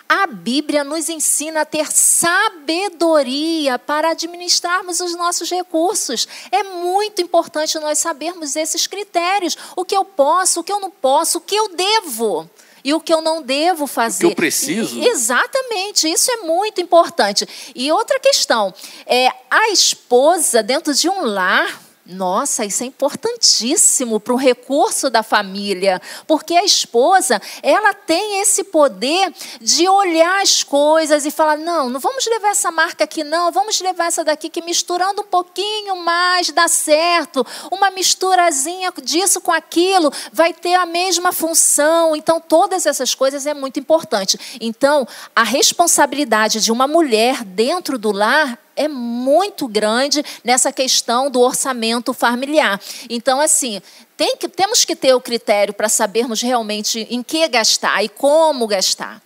A 0.07 0.27
Bíblia 0.27 0.85
nos 0.85 1.09
ensina 1.09 1.63
a 1.63 1.65
ter 1.65 1.91
sabedoria 1.91 3.79
para 3.79 4.11
administrarmos 4.11 5.01
os 5.01 5.17
nossos 5.17 5.49
recursos. 5.49 6.29
É 6.53 6.63
muito 6.65 7.23
importante 7.23 7.79
nós 7.79 7.99
sabermos 7.99 8.57
esses 8.57 8.87
critérios. 8.87 9.57
O 9.75 9.87
que 9.87 9.97
eu 9.97 10.05
posso, 10.05 10.61
o 10.61 10.65
que 10.65 10.71
eu 10.71 10.79
não 10.79 10.91
posso, 10.91 11.39
o 11.39 11.41
que 11.41 11.57
eu 11.57 11.71
devo. 11.75 12.49
E 12.85 12.93
o 12.93 13.01
que 13.01 13.15
eu 13.15 13.23
não 13.23 13.41
devo 13.41 13.87
fazer. 13.87 14.27
eu 14.27 14.35
preciso. 14.35 15.03
Exatamente, 15.03 16.07
isso 16.07 16.31
é 16.31 16.37
muito 16.43 16.83
importante. 16.83 17.49
E 17.75 17.91
outra 17.91 18.21
questão, 18.21 18.75
é 19.07 19.31
a 19.51 19.71
esposa 19.71 20.63
dentro 20.63 20.93
de 20.93 21.09
um 21.09 21.25
lar. 21.25 21.84
Nossa, 22.07 22.67
isso 22.67 22.83
é 22.83 22.87
importantíssimo 22.87 24.21
para 24.21 24.35
o 24.35 24.37
recurso 24.37 25.09
da 25.09 25.23
família, 25.23 26.03
porque 26.27 26.55
a 26.55 26.63
esposa 26.63 27.41
ela 27.63 27.95
tem 27.95 28.43
esse 28.43 28.63
poder 28.65 29.33
de 29.59 29.89
olhar 29.89 30.43
as 30.43 30.63
coisas 30.63 31.25
e 31.25 31.31
falar 31.31 31.57
não, 31.57 31.89
não 31.89 31.99
vamos 31.99 32.27
levar 32.27 32.51
essa 32.51 32.71
marca 32.71 33.05
aqui 33.05 33.25
não, 33.25 33.51
vamos 33.51 33.81
levar 33.81 34.09
essa 34.09 34.23
daqui 34.23 34.51
que 34.51 34.61
misturando 34.61 35.23
um 35.23 35.27
pouquinho 35.27 35.97
mais 35.97 36.51
dá 36.51 36.69
certo, 36.69 37.47
uma 37.71 37.91
misturazinha 37.91 38.93
disso 39.03 39.41
com 39.41 39.53
aquilo 39.53 40.13
vai 40.31 40.53
ter 40.53 40.75
a 40.75 40.85
mesma 40.85 41.33
função. 41.33 42.15
Então 42.15 42.39
todas 42.39 42.85
essas 42.85 43.15
coisas 43.15 43.47
é 43.47 43.55
muito 43.55 43.81
importante. 43.81 44.39
Então 44.61 45.09
a 45.35 45.43
responsabilidade 45.43 46.61
de 46.61 46.71
uma 46.71 46.87
mulher 46.87 47.45
dentro 47.45 47.99
do 47.99 48.13
lar 48.13 48.59
é 48.77 48.89
muito 48.89 49.69
grande 49.69 50.23
nessa 50.43 50.73
questão 50.73 51.31
do 51.31 51.41
orçamento 51.41 52.13
familiar. 52.13 52.81
Então, 53.09 53.41
assim, 53.41 53.81
tem 54.17 54.37
que, 54.37 54.49
temos 54.49 54.85
que 54.85 54.95
ter 54.95 55.15
o 55.15 55.21
critério 55.21 55.75
para 55.75 55.89
sabermos 55.89 56.41
realmente 56.41 57.07
em 57.11 57.23
que 57.23 57.47
gastar 57.49 58.03
e 58.05 58.09
como 58.09 58.67
gastar. 58.67 59.23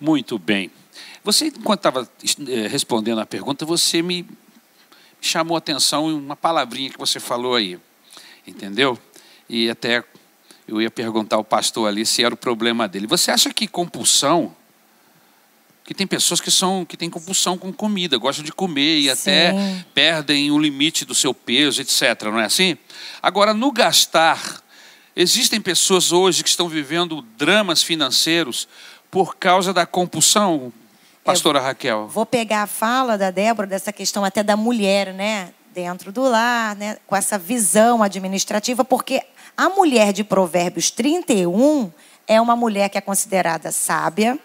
Muito 0.00 0.38
bem. 0.38 0.70
Você, 1.24 1.46
enquanto 1.46 1.80
estava 1.80 2.08
eh, 2.48 2.68
respondendo 2.68 3.20
a 3.20 3.26
pergunta, 3.26 3.64
você 3.64 4.00
me 4.00 4.26
chamou 5.20 5.56
a 5.56 5.58
atenção 5.58 6.08
em 6.10 6.14
uma 6.14 6.36
palavrinha 6.36 6.90
que 6.90 6.98
você 6.98 7.18
falou 7.18 7.54
aí. 7.54 7.78
Entendeu? 8.46 8.98
E 9.48 9.68
até 9.68 10.04
eu 10.68 10.80
ia 10.80 10.90
perguntar 10.90 11.36
ao 11.36 11.44
pastor 11.44 11.88
ali 11.88 12.04
se 12.04 12.22
era 12.24 12.34
o 12.34 12.36
problema 12.38 12.88
dele. 12.88 13.06
Você 13.06 13.30
acha 13.30 13.52
que 13.52 13.66
compulsão. 13.66 14.54
Que 15.86 15.94
tem 15.94 16.06
pessoas 16.06 16.40
que 16.40 16.50
são 16.50 16.84
que 16.84 16.96
têm 16.96 17.08
compulsão 17.08 17.56
com 17.56 17.72
comida, 17.72 18.18
gostam 18.18 18.44
de 18.44 18.50
comer 18.50 18.98
e 18.98 19.08
até 19.08 19.52
Sim. 19.52 19.84
perdem 19.94 20.50
o 20.50 20.58
limite 20.58 21.04
do 21.04 21.14
seu 21.14 21.32
peso, 21.32 21.80
etc. 21.80 22.24
Não 22.24 22.40
é 22.40 22.44
assim? 22.44 22.76
Agora, 23.22 23.54
no 23.54 23.70
gastar, 23.70 24.60
existem 25.14 25.60
pessoas 25.60 26.10
hoje 26.10 26.42
que 26.42 26.48
estão 26.48 26.68
vivendo 26.68 27.22
dramas 27.38 27.84
financeiros 27.84 28.66
por 29.12 29.36
causa 29.36 29.72
da 29.72 29.86
compulsão, 29.86 30.72
pastora 31.24 31.60
Raquel. 31.60 32.08
Vou 32.08 32.26
pegar 32.26 32.64
a 32.64 32.66
fala 32.66 33.16
da 33.16 33.30
Débora 33.30 33.68
dessa 33.68 33.92
questão 33.92 34.24
até 34.24 34.42
da 34.42 34.56
mulher, 34.56 35.14
né? 35.14 35.50
Dentro 35.72 36.10
do 36.10 36.22
lar, 36.22 36.74
né? 36.74 36.98
Com 37.06 37.14
essa 37.14 37.38
visão 37.38 38.02
administrativa, 38.02 38.84
porque 38.84 39.22
a 39.56 39.68
mulher 39.68 40.12
de 40.12 40.24
Provérbios 40.24 40.90
31 40.90 41.92
é 42.26 42.40
uma 42.40 42.56
mulher 42.56 42.88
que 42.88 42.98
é 42.98 43.00
considerada 43.00 43.70
sábia 43.70 44.36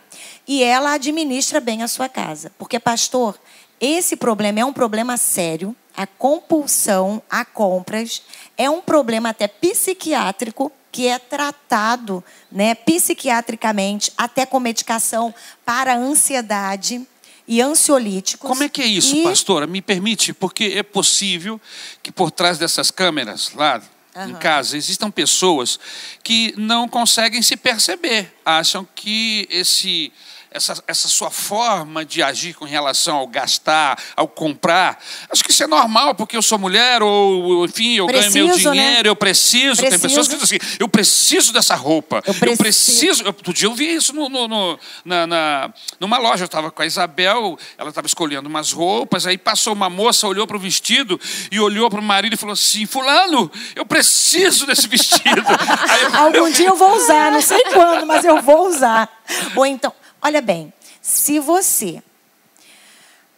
e 0.47 0.63
ela 0.63 0.93
administra 0.93 1.59
bem 1.59 1.83
a 1.83 1.87
sua 1.87 2.09
casa. 2.09 2.51
Porque, 2.57 2.79
pastor, 2.79 3.39
esse 3.79 4.15
problema 4.15 4.59
é 4.59 4.65
um 4.65 4.73
problema 4.73 5.17
sério. 5.17 5.75
A 5.95 6.07
compulsão 6.07 7.21
a 7.29 7.43
compras 7.43 8.21
é 8.57 8.69
um 8.69 8.81
problema 8.81 9.29
até 9.29 9.47
psiquiátrico 9.47 10.71
que 10.91 11.07
é 11.07 11.17
tratado 11.17 12.23
né, 12.51 12.75
psiquiatricamente, 12.75 14.11
até 14.17 14.45
com 14.45 14.59
medicação 14.59 15.33
para 15.65 15.95
ansiedade 15.95 17.05
e 17.47 17.61
ansiolíticos. 17.61 18.47
Como 18.47 18.63
é 18.63 18.69
que 18.69 18.81
é 18.81 18.85
isso, 18.85 19.15
E- 19.15 19.23
pastora? 19.23 19.65
Me 19.65 19.81
permite, 19.81 20.33
porque 20.33 20.73
é 20.75 20.83
possível 20.83 21.59
que 22.03 22.11
por 22.11 22.29
trás 22.31 22.57
dessas 22.57 22.91
câmeras 22.91 23.51
lá 23.55 23.81
em 24.15 24.33
casa 24.35 24.77
existam 24.77 25.09
pessoas 25.09 25.79
que 26.23 26.53
não 26.57 26.87
conseguem 26.87 27.41
se 27.41 27.55
perceber, 27.55 28.33
acham 28.45 28.87
que 28.95 29.47
esse 29.49 30.11
essa, 30.51 30.83
essa 30.85 31.07
sua 31.07 31.31
forma 31.31 32.03
de 32.03 32.21
agir 32.21 32.53
com 32.53 32.65
relação 32.65 33.15
ao 33.17 33.27
gastar, 33.27 33.97
ao 34.17 34.27
comprar, 34.27 35.01
acho 35.31 35.43
que 35.43 35.51
isso 35.51 35.63
é 35.63 35.67
normal, 35.67 36.13
porque 36.13 36.35
eu 36.35 36.41
sou 36.41 36.59
mulher, 36.59 37.01
ou 37.01 37.63
enfim, 37.65 37.95
eu 37.95 38.05
ganho 38.07 38.31
meu 38.33 38.47
Preciso, 38.47 38.69
né? 38.69 38.75
dinheiro, 38.75 39.07
eu 39.07 39.15
preciso. 39.15 39.81
Tem 39.81 39.89
Preciso. 39.89 40.01
pessoas 40.01 40.27
que 40.27 40.35
dizem 40.37 40.59
assim, 40.61 40.75
eu 40.79 40.89
preciso 40.89 41.53
dessa 41.53 41.73
roupa, 41.75 42.21
Eu 42.27 42.33
eu 42.33 42.39
preciso. 42.39 42.57
preciso. 42.57 43.23
Eu, 43.23 43.27
outro 43.27 43.53
dia 43.53 43.67
eu 43.67 43.73
vi 43.73 43.95
isso 43.95 44.13
no, 44.13 44.27
no- 44.29 44.47
no- 44.47 44.79
na, 45.05 45.25
na- 45.25 45.73
numa 45.99 46.17
loja. 46.17 46.43
Eu 46.43 46.47
estava 46.47 46.69
com 46.69 46.81
a 46.81 46.85
Isabel, 46.85 47.57
ela 47.77 47.89
estava 47.89 48.05
escolhendo 48.07 48.49
umas 48.49 48.71
roupas, 48.73 49.25
aí 49.25 49.37
passou 49.37 49.71
uma 49.73 49.89
moça, 49.89 50.27
olhou 50.27 50.45
para 50.45 50.57
o 50.57 50.59
vestido 50.59 51.19
e 51.51 51.59
olhou 51.59 51.89
para 51.89 51.99
o 51.99 52.03
marido 52.03 52.33
e 52.33 52.37
falou 52.37 52.53
assim: 52.53 52.85
Fulano, 52.85 53.49
eu 53.75 53.85
preciso 53.85 54.65
desse 54.65 54.87
vestido. 54.87 55.21
Eu- 56.01 56.19
Algum 56.19 56.49
dia 56.51 56.67
eu 56.67 56.75
vou 56.75 56.95
usar, 56.95 57.31
não 57.31 57.41
sei 57.41 57.63
quando, 57.65 58.05
mas 58.05 58.25
eu 58.25 58.41
vou 58.41 58.67
usar. 58.67 59.09
Ou 59.55 59.65
então, 59.65 59.93
olha 60.21 60.41
bem, 60.41 60.73
se 61.01 61.39
você 61.39 62.01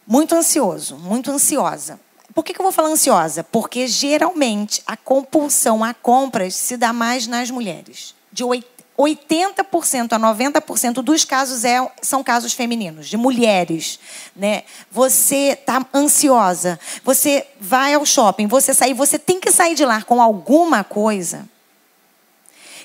muito 0.06 0.34
ansioso, 0.34 0.96
muito 0.96 1.30
ansiosa. 1.30 1.98
Por 2.34 2.44
que, 2.44 2.52
que 2.52 2.60
eu 2.60 2.64
vou 2.64 2.72
falar 2.72 2.88
ansiosa? 2.88 3.44
Porque 3.44 3.86
geralmente 3.86 4.82
a 4.86 4.96
compulsão 4.96 5.84
a 5.84 5.94
compras 5.94 6.54
se 6.54 6.76
dá 6.76 6.92
mais 6.92 7.26
nas 7.26 7.50
mulheres. 7.50 8.14
De 8.32 8.42
oit- 8.44 8.66
80% 8.98 10.12
a 10.12 10.18
90% 10.18 10.94
dos 11.02 11.24
casos 11.24 11.64
é, 11.64 11.90
são 12.00 12.22
casos 12.22 12.52
femininos, 12.52 13.08
de 13.08 13.16
mulheres. 13.16 13.98
Né? 14.36 14.62
Você 14.90 15.58
está 15.60 15.84
ansiosa, 15.92 16.78
você 17.02 17.46
vai 17.60 17.94
ao 17.94 18.06
shopping, 18.06 18.46
você 18.46 18.72
sair, 18.72 18.94
você 18.94 19.18
tem 19.18 19.40
que 19.40 19.50
sair 19.50 19.74
de 19.74 19.84
lá 19.84 20.02
com 20.02 20.22
alguma 20.22 20.84
coisa. 20.84 21.48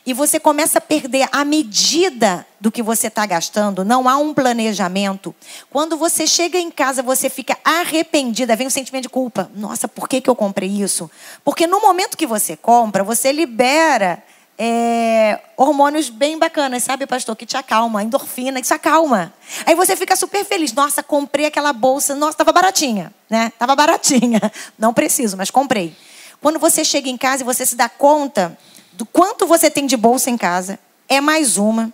E 0.10 0.14
você 0.14 0.40
começa 0.40 0.80
a 0.80 0.82
perder 0.82 1.30
a 1.32 1.46
medida 1.46 2.44
do 2.60 2.72
que 2.72 2.82
você 2.82 3.10
está 3.10 3.28
gastando, 3.28 3.86
não 3.86 4.10
há 4.10 4.18
um 4.18 4.34
planejamento. 4.34 5.36
Quando 5.70 5.96
você 5.96 6.26
chega 6.26 6.58
em 6.58 6.72
casa, 6.72 7.04
você 7.04 7.30
fica 7.30 7.56
arrependida, 7.64 8.56
vem 8.56 8.66
um 8.66 8.72
sentimento 8.72 9.04
de 9.04 9.10
culpa. 9.10 9.52
Nossa, 9.54 9.88
por 9.88 10.10
que, 10.10 10.20
que 10.20 10.28
eu 10.28 10.36
comprei 10.36 10.68
isso? 10.68 11.12
Porque 11.46 11.68
no 11.68 11.80
momento 11.80 12.18
que 12.18 12.26
você 12.26 12.58
compra, 12.58 13.04
você 13.04 13.32
libera 13.32 14.24
é, 14.58 15.42
hormônios 15.56 16.10
bem 16.10 16.40
bacanas, 16.40 16.82
sabe, 16.82 17.06
pastor? 17.06 17.36
Que 17.36 17.46
te 17.46 17.56
acalma, 17.56 18.02
endorfina, 18.02 18.60
isso 18.60 18.74
acalma. 18.74 19.32
Aí 19.64 19.76
você 19.76 19.96
fica 19.96 20.16
super 20.16 20.44
feliz. 20.44 20.74
Nossa, 20.74 21.04
comprei 21.04 21.46
aquela 21.46 21.72
bolsa. 21.72 22.16
Nossa, 22.16 22.32
estava 22.32 22.52
baratinha, 22.52 23.14
né? 23.30 23.54
Tava 23.60 23.76
baratinha. 23.76 24.42
Não 24.76 24.92
preciso, 24.92 25.38
mas 25.38 25.52
comprei. 25.52 25.96
Quando 26.42 26.58
você 26.58 26.84
chega 26.84 27.08
em 27.08 27.16
casa 27.16 27.44
e 27.44 27.46
você 27.46 27.64
se 27.64 27.76
dá 27.76 27.88
conta 27.88 28.58
do 29.00 29.06
quanto 29.06 29.48
você 29.48 29.72
tem 29.72 29.88
de 29.88 29.96
bolsa 29.96 30.30
em 30.30 30.36
casa, 30.36 30.78
é 31.08 31.22
mais 31.22 31.56
uma. 31.56 31.90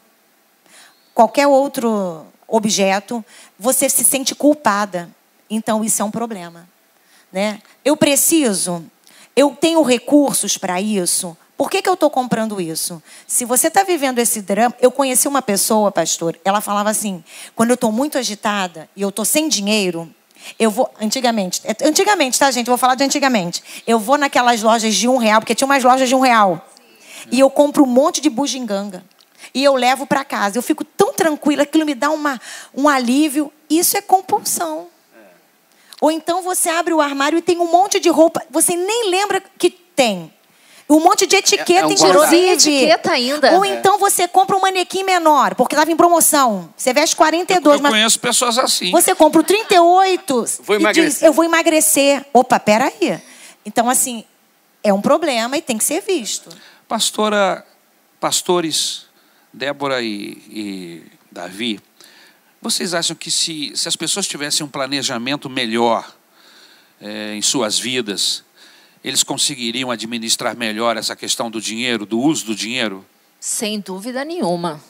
Qualquer 1.13 1.46
outro 1.46 2.26
objeto, 2.48 3.24
você 3.60 3.88
se 3.88 4.04
sente 4.04 4.34
culpada. 4.34 5.08
Então, 5.48 5.84
isso 5.84 6.02
é 6.02 6.06
um 6.06 6.10
problema. 6.10 6.68
Né? 7.32 7.62
Eu 7.86 7.96
preciso, 7.96 8.84
eu 9.36 9.52
tenho 9.52 9.84
recursos 9.84 10.58
para 10.58 10.82
isso, 10.82 11.38
por 11.56 11.70
que, 11.70 11.80
que 11.80 11.88
eu 11.88 11.94
estou 11.94 12.10
comprando 12.10 12.60
isso? 12.60 13.00
Se 13.28 13.46
você 13.46 13.68
está 13.68 13.84
vivendo 13.84 14.18
esse 14.18 14.41
drama. 14.41 14.76
Eu 14.82 14.91
conheci 14.91 15.28
uma 15.28 15.44
pessoa, 15.44 15.91
pastor, 15.91 16.39
ela 16.44 16.60
falava 16.60 16.89
assim: 16.89 17.24
quando 17.56 17.70
eu 17.70 17.76
estou 17.76 17.91
muito 17.91 18.18
agitada 18.18 18.89
e 18.96 19.04
eu 19.04 19.10
estou 19.10 19.24
sem 19.24 19.48
dinheiro, 19.48 20.12
eu 20.58 20.72
vou. 20.72 20.91
Antigamente, 21.00 21.62
é, 21.63 21.88
antigamente, 21.88 22.39
tá, 22.39 22.50
gente? 22.50 22.68
Eu 22.68 22.72
vou 22.72 22.80
falar 22.80 22.96
de 22.96 23.04
antigamente. 23.04 23.63
Eu 23.86 24.00
vou 24.00 24.18
naquelas 24.18 24.63
lojas 24.63 24.96
de 24.96 25.08
um 25.08 25.18
real, 25.18 25.39
porque 25.39 25.54
tinha 25.54 25.68
umas 25.68 25.84
lojas 25.84 26.10
de 26.10 26.15
um 26.15 26.20
real. 26.20 26.68
E 27.32 27.40
eu 27.40 27.50
compro 27.50 27.84
um 27.84 27.88
monte 27.88 28.22
de 28.22 28.30
bugiganga. 28.30 29.04
E 29.54 29.64
eu 29.64 29.76
levo 29.76 30.06
para 30.06 30.24
casa. 30.24 30.58
Eu 30.58 30.62
fico 30.62 30.84
tão 30.84 31.14
tranquila, 31.14 31.64
aquilo 31.64 31.86
me 31.86 31.96
dá 31.96 32.10
uma, 32.10 32.40
um 32.74 32.90
alívio. 32.90 33.52
Isso 33.70 33.98
é 33.98 34.02
compulsão. 34.02 34.88
Ou 36.02 36.12
então 36.12 36.42
você 36.42 36.70
abre 36.70 36.94
o 36.94 37.02
armário 37.02 37.38
e 37.38 37.42
tem 37.42 37.58
um 37.58 37.72
monte 37.72 38.00
de 38.00 38.10
roupa, 38.10 38.44
você 38.50 38.76
nem 38.76 39.10
lembra 39.10 39.42
que 39.58 39.70
tem. 39.70 40.32
Um 40.88 41.00
monte 41.00 41.26
de 41.26 41.36
etiqueta, 41.36 41.72
é, 41.72 41.78
é 41.80 41.86
um 41.86 41.92
inclusive. 41.92 42.52
etiqueta 42.52 43.12
ainda. 43.12 43.54
Ou 43.54 43.66
então 43.66 43.98
você 43.98 44.28
compra 44.28 44.56
um 44.56 44.60
manequim 44.60 45.04
menor, 45.04 45.56
porque 45.56 45.74
estava 45.74 45.92
em 45.92 45.98
promoção. 45.98 46.70
Você 46.78 46.94
veste 46.94 47.16
42. 47.16 47.66
Eu, 47.66 47.80
eu 47.80 47.82
mas 47.82 47.92
conheço 47.92 48.20
pessoas 48.20 48.60
assim. 48.60 48.92
Você 48.92 49.16
compra 49.16 49.42
o 49.42 49.44
38 49.44 50.46
vou 50.60 50.80
e 50.80 50.94
diz, 50.94 51.24
eu 51.24 51.34
vou 51.34 51.44
emagrecer. 51.44 52.24
Opa, 52.32 52.60
peraí. 52.60 53.20
Então, 53.66 53.90
assim, 53.90 54.24
é 54.84 54.94
um 54.94 55.02
problema 55.02 55.58
e 55.58 55.62
tem 55.62 55.76
que 55.76 55.84
ser 55.84 56.02
visto. 56.02 56.50
Pastora, 56.88 57.65
pastores, 58.19 59.08
Débora 59.52 60.02
e, 60.02 60.38
e 60.50 61.04
Davi, 61.32 61.80
vocês 62.62 62.93
acham 62.93 63.15
que 63.15 63.32
se, 63.32 63.71
se 63.76 63.88
as 63.88 63.95
pessoas 63.95 64.28
tivessem 64.28 64.65
um 64.65 64.69
planejamento 64.69 65.50
melhor 65.50 66.15
é, 67.02 67.36
em 67.36 67.41
suas 67.41 67.80
vidas, 67.80 68.43
eles 69.04 69.24
conseguiriam 69.24 69.91
administrar 69.91 70.56
melhor 70.56 70.98
essa 70.98 71.15
questão 71.15 71.50
do 71.50 71.62
dinheiro, 71.62 72.06
do 72.06 72.19
uso 72.19 72.45
do 72.45 72.56
dinheiro? 72.56 73.06
Sem 73.39 73.80
dúvida 73.80 74.26
nenhuma. 74.26 74.82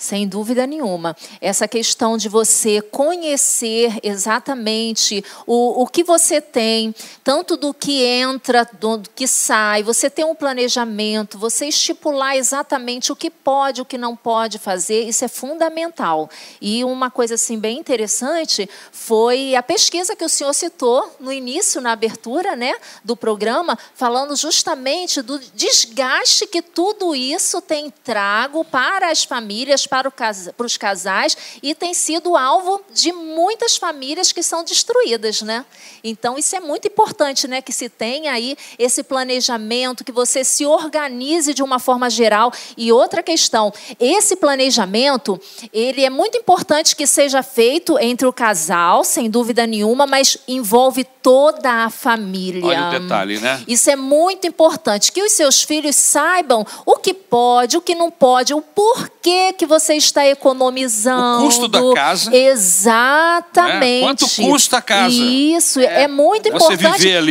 Sem 0.00 0.28
dúvida 0.28 0.64
nenhuma. 0.64 1.16
Essa 1.40 1.66
questão 1.66 2.16
de 2.16 2.28
você 2.28 2.80
conhecer 2.80 3.98
exatamente 4.00 5.24
o, 5.44 5.82
o 5.82 5.88
que 5.88 6.04
você 6.04 6.40
tem, 6.40 6.94
tanto 7.24 7.56
do 7.56 7.74
que 7.74 8.04
entra, 8.04 8.64
do 8.78 9.02
que 9.16 9.26
sai, 9.26 9.82
você 9.82 10.08
ter 10.08 10.24
um 10.24 10.36
planejamento, 10.36 11.36
você 11.36 11.66
estipular 11.66 12.36
exatamente 12.36 13.10
o 13.10 13.16
que 13.16 13.28
pode, 13.28 13.80
o 13.80 13.84
que 13.84 13.98
não 13.98 14.14
pode 14.14 14.56
fazer, 14.60 15.02
isso 15.02 15.24
é 15.24 15.28
fundamental. 15.28 16.30
E 16.62 16.84
uma 16.84 17.10
coisa 17.10 17.34
assim 17.34 17.58
bem 17.58 17.76
interessante 17.76 18.70
foi 18.92 19.56
a 19.56 19.64
pesquisa 19.64 20.14
que 20.14 20.24
o 20.24 20.28
senhor 20.28 20.54
citou 20.54 21.12
no 21.18 21.32
início, 21.32 21.80
na 21.80 21.90
abertura 21.90 22.54
né, 22.54 22.72
do 23.02 23.16
programa, 23.16 23.76
falando 23.96 24.36
justamente 24.36 25.22
do 25.22 25.40
desgaste 25.56 26.46
que 26.46 26.62
tudo 26.62 27.16
isso 27.16 27.60
tem 27.60 27.92
trago 28.04 28.64
para 28.64 29.10
as 29.10 29.24
famílias, 29.24 29.87
para, 29.88 30.10
para 30.10 30.66
os 30.66 30.76
casais 30.76 31.36
e 31.62 31.74
tem 31.74 31.94
sido 31.94 32.36
alvo 32.36 32.80
de 32.92 33.12
muitas 33.12 33.76
famílias 33.76 34.32
que 34.32 34.42
são 34.42 34.62
destruídas, 34.62 35.42
né? 35.42 35.64
Então 36.04 36.38
isso 36.38 36.54
é 36.54 36.60
muito 36.60 36.86
importante, 36.86 37.48
né, 37.48 37.60
que 37.60 37.72
se 37.72 37.88
tenha 37.88 38.32
aí 38.32 38.56
esse 38.78 39.02
planejamento, 39.02 40.04
que 40.04 40.12
você 40.12 40.44
se 40.44 40.66
organize 40.66 41.54
de 41.54 41.62
uma 41.62 41.78
forma 41.78 42.10
geral. 42.10 42.52
E 42.76 42.92
outra 42.92 43.22
questão, 43.22 43.72
esse 43.98 44.36
planejamento, 44.36 45.40
ele 45.72 46.04
é 46.04 46.10
muito 46.10 46.36
importante 46.36 46.94
que 46.94 47.06
seja 47.06 47.42
feito 47.42 47.98
entre 47.98 48.26
o 48.26 48.32
casal, 48.32 49.04
sem 49.04 49.30
dúvida 49.30 49.66
nenhuma, 49.66 50.06
mas 50.06 50.36
envolve 50.46 51.04
toda 51.22 51.84
a 51.84 51.90
família. 51.90 52.64
Olha 52.64 52.88
o 52.88 53.00
detalhe, 53.00 53.38
né? 53.38 53.62
Isso 53.66 53.90
é 53.90 53.96
muito 53.96 54.46
importante 54.46 55.12
que 55.12 55.22
os 55.22 55.32
seus 55.32 55.62
filhos 55.62 55.96
saibam 55.96 56.66
o 56.84 56.96
que 56.96 57.14
pode, 57.14 57.76
o 57.76 57.80
que 57.80 57.94
não 57.94 58.10
pode, 58.10 58.54
o 58.54 58.60
porquê 58.60 59.52
que 59.52 59.66
você 59.66 59.77
você 59.78 59.94
está 59.94 60.26
economizando. 60.26 61.42
O 61.42 61.46
custo 61.46 61.68
da 61.68 61.80
casa. 61.94 62.34
Exatamente. 62.34 63.78
Né? 63.78 64.00
Quanto 64.00 64.26
custa 64.36 64.78
a 64.78 64.82
casa? 64.82 65.14
Isso, 65.14 65.80
é, 65.80 66.02
é 66.02 66.08
muito 66.08 66.48
importante 66.48 66.82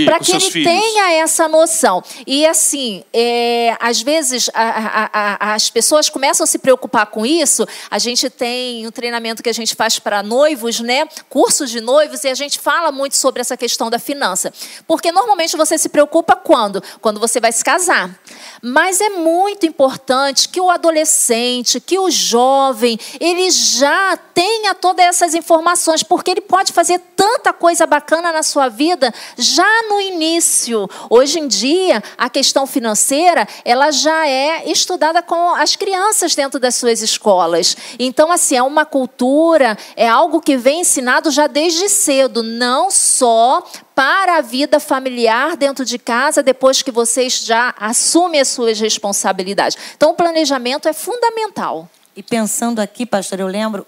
para 0.06 0.20
que 0.20 0.32
ele 0.32 0.52
filhos. 0.52 0.72
tenha 0.72 1.14
essa 1.14 1.48
noção. 1.48 2.04
E 2.26 2.46
assim, 2.46 3.04
é, 3.14 3.76
às 3.80 4.02
vezes 4.02 4.50
a, 4.54 4.64
a, 4.64 5.10
a, 5.14 5.54
as 5.56 5.70
pessoas 5.70 6.10
começam 6.10 6.44
a 6.44 6.48
se 6.48 6.58
preocupar 6.60 7.08
com 7.08 7.26
isso. 7.26 7.66
A 7.90 8.00
gente 8.00 8.30
tem 8.30 8.88
um 8.88 8.92
treinamento 8.92 9.44
que 9.44 9.50
a 9.50 9.54
gente 9.54 9.76
faz 9.76 10.00
para 10.00 10.24
noivos, 10.24 10.80
né? 10.80 11.08
Cursos 11.30 11.70
de 11.70 11.82
noivos, 11.82 12.24
e 12.24 12.30
a 12.30 12.36
gente 12.36 12.60
fala 12.60 12.92
muito 12.92 13.16
sobre 13.16 13.42
essa 13.42 13.58
questão 13.58 13.90
da 13.90 14.00
finança. 14.00 14.54
Porque 14.88 15.12
normalmente 15.12 15.56
você 15.58 15.78
se 15.78 15.90
preocupa 15.90 16.36
quando? 16.36 16.82
Quando 17.02 17.20
você 17.20 17.40
vai 17.40 17.52
se 17.52 17.64
casar. 17.64 18.20
Mas 18.62 19.02
é 19.02 19.10
muito 19.10 19.66
importante 19.66 20.50
que 20.50 20.60
o 20.60 20.70
adolescente, 20.70 21.80
que 21.80 22.00
o 22.00 22.10
jovem, 22.10 22.37
jovem, 22.38 23.00
ele 23.20 23.50
já 23.50 24.16
tenha 24.16 24.76
todas 24.76 25.04
essas 25.04 25.34
informações, 25.34 26.04
porque 26.04 26.30
ele 26.30 26.42
pode 26.42 26.72
fazer 26.72 27.00
tanta 27.16 27.52
coisa 27.52 27.88
bacana 27.88 28.32
na 28.32 28.44
sua 28.44 28.70
vida 28.70 29.12
já 29.36 29.84
no 29.90 30.00
início. 30.00 30.88
Hoje 31.10 31.40
em 31.40 31.48
dia, 31.48 32.04
a 32.16 32.30
questão 32.30 32.68
financeira, 32.68 33.48
ela 33.66 33.90
já 33.90 34.28
é 34.28 34.70
estudada 34.70 35.24
com 35.24 35.56
as 35.56 35.76
crianças 35.76 36.36
dentro 36.36 36.60
das 36.60 36.76
suas 36.76 37.02
escolas. 37.02 37.76
Então, 37.98 38.32
assim, 38.32 38.56
é 38.56 38.62
uma 38.62 38.86
cultura, 38.86 39.76
é 39.96 40.08
algo 40.08 40.40
que 40.40 40.58
vem 40.58 40.82
ensinado 40.82 41.32
já 41.32 41.48
desde 41.48 41.90
cedo, 41.90 42.44
não 42.44 42.92
só 42.92 43.64
para 43.96 44.38
a 44.38 44.42
vida 44.42 44.80
familiar 44.80 45.58
dentro 45.58 45.84
de 45.84 45.98
casa, 45.98 46.44
depois 46.44 46.84
que 46.84 46.92
vocês 46.92 47.40
já 47.40 47.74
assumem 47.80 48.40
as 48.40 48.50
suas 48.50 48.80
responsabilidades. 48.80 49.76
Então, 49.96 50.12
o 50.12 50.14
planejamento 50.14 50.88
é 50.88 50.94
fundamental. 50.94 51.90
E 52.18 52.24
pensando 52.24 52.80
aqui, 52.80 53.06
pastor, 53.06 53.40
eu 53.40 53.46
lembro 53.46 53.86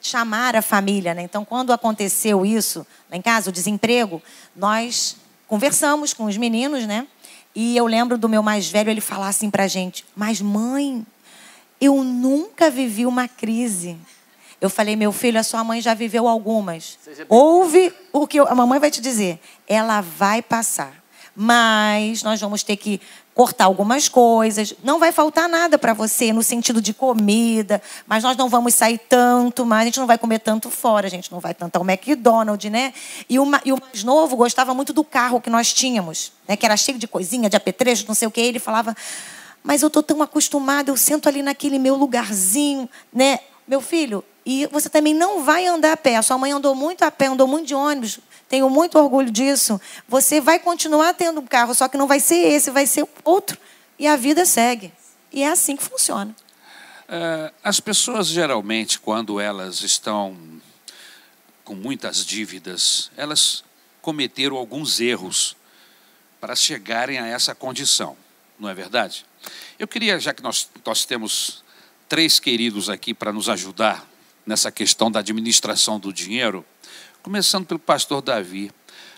chamar 0.00 0.56
a 0.56 0.60
família, 0.60 1.14
né? 1.14 1.22
Então, 1.22 1.44
quando 1.44 1.72
aconteceu 1.72 2.44
isso 2.44 2.84
lá 3.08 3.16
em 3.16 3.22
casa, 3.22 3.50
o 3.50 3.52
desemprego, 3.52 4.20
nós 4.56 5.16
conversamos 5.46 6.12
com 6.12 6.24
os 6.24 6.36
meninos, 6.36 6.88
né? 6.88 7.06
E 7.54 7.76
eu 7.76 7.86
lembro 7.86 8.18
do 8.18 8.28
meu 8.28 8.42
mais 8.42 8.68
velho 8.68 8.90
ele 8.90 9.00
falar 9.00 9.28
assim 9.28 9.48
pra 9.48 9.68
gente: 9.68 10.04
"Mas 10.16 10.40
mãe, 10.40 11.06
eu 11.80 12.02
nunca 12.02 12.68
vivi 12.68 13.06
uma 13.06 13.28
crise". 13.28 13.96
Eu 14.60 14.68
falei: 14.68 14.96
"Meu 14.96 15.12
filho, 15.12 15.38
a 15.38 15.44
sua 15.44 15.62
mãe 15.62 15.80
já 15.80 15.94
viveu 15.94 16.26
algumas. 16.26 16.98
Ouve 17.28 17.94
o 18.12 18.26
que 18.26 18.40
a 18.40 18.54
mamãe 18.56 18.80
vai 18.80 18.90
te 18.90 19.00
dizer. 19.00 19.38
Ela 19.68 20.00
vai 20.00 20.42
passar. 20.42 21.00
Mas 21.34 22.24
nós 22.24 22.40
vamos 22.40 22.64
ter 22.64 22.76
que 22.76 23.00
cortar 23.34 23.64
algumas 23.64 24.08
coisas. 24.08 24.74
Não 24.82 24.98
vai 24.98 25.12
faltar 25.12 25.48
nada 25.48 25.78
para 25.78 25.92
você 25.92 26.32
no 26.32 26.42
sentido 26.42 26.80
de 26.80 26.92
comida, 26.92 27.80
mas 28.06 28.22
nós 28.22 28.36
não 28.36 28.48
vamos 28.48 28.74
sair 28.74 28.98
tanto, 28.98 29.64
mas 29.64 29.82
a 29.82 29.84
gente 29.86 30.00
não 30.00 30.06
vai 30.06 30.18
comer 30.18 30.38
tanto 30.40 30.70
fora, 30.70 31.06
a 31.06 31.10
gente 31.10 31.32
não 31.32 31.40
vai 31.40 31.54
tanto 31.54 31.76
ao 31.76 31.84
McDonald's, 31.88 32.70
né? 32.70 32.92
E 33.28 33.38
o, 33.38 33.50
e 33.64 33.72
o 33.72 33.78
mais 33.80 34.04
novo 34.04 34.36
gostava 34.36 34.74
muito 34.74 34.92
do 34.92 35.02
carro 35.02 35.40
que 35.40 35.50
nós 35.50 35.72
tínhamos, 35.72 36.32
né? 36.46 36.56
Que 36.56 36.66
era 36.66 36.76
cheio 36.76 36.98
de 36.98 37.08
coisinha, 37.08 37.48
de 37.48 37.56
apetrecho, 37.56 38.04
não 38.06 38.14
sei 38.14 38.28
o 38.28 38.30
que. 38.30 38.40
Ele 38.40 38.58
falava, 38.58 38.94
mas 39.62 39.82
eu 39.82 39.90
tô 39.90 40.02
tão 40.02 40.22
acostumado, 40.22 40.88
eu 40.88 40.96
sento 40.96 41.28
ali 41.28 41.42
naquele 41.42 41.78
meu 41.78 41.94
lugarzinho, 41.94 42.88
né? 43.12 43.38
Meu 43.66 43.80
filho, 43.80 44.24
e 44.44 44.66
você 44.66 44.88
também 44.88 45.14
não 45.14 45.42
vai 45.42 45.66
andar 45.66 45.92
a 45.92 45.96
pé. 45.96 46.16
A 46.16 46.22
sua 46.22 46.36
mãe 46.36 46.52
andou 46.52 46.74
muito 46.74 47.02
a 47.04 47.10
pé, 47.10 47.26
andou 47.26 47.46
muito 47.46 47.66
de 47.66 47.74
ônibus 47.74 48.18
tenho 48.52 48.68
muito 48.68 48.98
orgulho 48.98 49.30
disso. 49.30 49.80
Você 50.06 50.38
vai 50.38 50.58
continuar 50.58 51.14
tendo 51.14 51.40
um 51.40 51.46
carro, 51.46 51.74
só 51.74 51.88
que 51.88 51.96
não 51.96 52.06
vai 52.06 52.20
ser 52.20 52.34
esse, 52.34 52.70
vai 52.70 52.86
ser 52.86 53.08
outro. 53.24 53.58
E 53.98 54.06
a 54.06 54.14
vida 54.14 54.44
segue. 54.44 54.92
E 55.32 55.42
é 55.42 55.48
assim 55.48 55.74
que 55.74 55.82
funciona. 55.82 56.36
É, 57.08 57.50
as 57.64 57.80
pessoas 57.80 58.26
geralmente, 58.26 59.00
quando 59.00 59.40
elas 59.40 59.80
estão 59.80 60.36
com 61.64 61.74
muitas 61.74 62.26
dívidas, 62.26 63.10
elas 63.16 63.64
cometeram 64.02 64.58
alguns 64.58 65.00
erros 65.00 65.56
para 66.38 66.54
chegarem 66.54 67.18
a 67.18 67.26
essa 67.26 67.54
condição, 67.54 68.18
não 68.58 68.68
é 68.68 68.74
verdade? 68.74 69.24
Eu 69.78 69.88
queria, 69.88 70.20
já 70.20 70.34
que 70.34 70.42
nós, 70.42 70.68
nós 70.84 71.06
temos 71.06 71.64
três 72.06 72.38
queridos 72.38 72.90
aqui 72.90 73.14
para 73.14 73.32
nos 73.32 73.48
ajudar 73.48 74.06
nessa 74.44 74.70
questão 74.70 75.10
da 75.10 75.20
administração 75.20 75.98
do 75.98 76.12
dinheiro, 76.12 76.66
começando 77.22 77.66
pelo 77.66 77.78
pastor 77.78 78.20
Davi. 78.20 78.70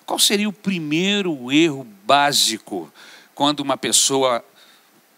Qual 0.04 0.18
seria 0.18 0.48
o 0.48 0.52
primeiro 0.52 1.50
erro 1.50 1.86
básico 2.04 2.92
quando 3.34 3.60
uma 3.60 3.76
pessoa 3.76 4.44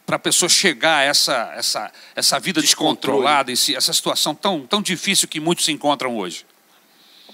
para 0.07 0.17
a 0.17 0.21
pessoa 0.21 0.49
chegar 0.49 0.99
a 0.99 1.03
essa, 1.03 1.53
essa, 1.57 1.93
essa 2.15 2.39
vida 2.39 2.61
descontrolada, 2.61 3.51
esse, 3.51 3.75
essa 3.75 3.93
situação 3.93 4.37
tão, 4.37 4.65
tão 4.65 4.81
difícil 4.81 5.27
que 5.27 5.41
muitos 5.41 5.65
se 5.65 5.73
encontram 5.73 6.17
hoje? 6.17 6.47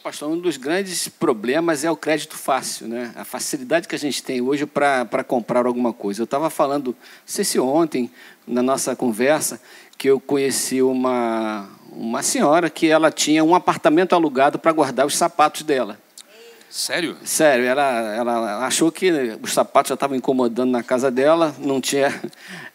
Pastor, 0.03 0.31
um 0.31 0.41
dos 0.41 0.57
grandes 0.57 1.07
problemas 1.07 1.85
é 1.85 1.91
o 1.91 1.97
crédito 1.97 2.37
fácil, 2.37 2.89
né? 2.89 3.13
A 3.15 3.25
facilidade 3.25 3.87
que 3.87 3.95
a 3.95 3.99
gente 3.99 4.21
tem 4.21 4.41
hoje 4.41 4.67
para 4.67 5.23
comprar 5.23 5.65
alguma 5.65 5.93
coisa. 5.93 6.23
Eu 6.23 6.25
estava 6.25 6.51
falando, 6.51 6.89
não 6.89 6.97
sei 7.25 7.45
se 7.45 7.61
ontem, 7.61 8.11
na 8.45 8.63
nossa 8.63 8.97
conversa, 8.97 9.63
que 9.97 10.09
eu 10.09 10.19
conheci 10.19 10.83
uma, 10.83 11.69
uma 11.95 12.23
senhora 12.23 12.71
que 12.71 12.89
ela 12.89 13.11
tinha 13.11 13.45
um 13.45 13.55
apartamento 13.55 14.15
alugado 14.15 14.59
para 14.59 14.73
guardar 14.73 15.07
os 15.07 15.17
sapatos 15.17 15.63
dela. 15.63 15.99
Sério? 16.73 17.19
Sério, 17.23 17.67
ela, 17.67 17.83
ela 18.15 18.67
achou 18.67 18.91
que 18.91 19.13
os 19.43 19.53
sapatos 19.53 19.91
já 19.91 19.95
estavam 19.95 20.17
incomodando 20.17 20.71
na 20.71 20.83
casa 20.83 21.11
dela, 21.11 21.55
não 21.59 21.81
tinha. 21.81 22.11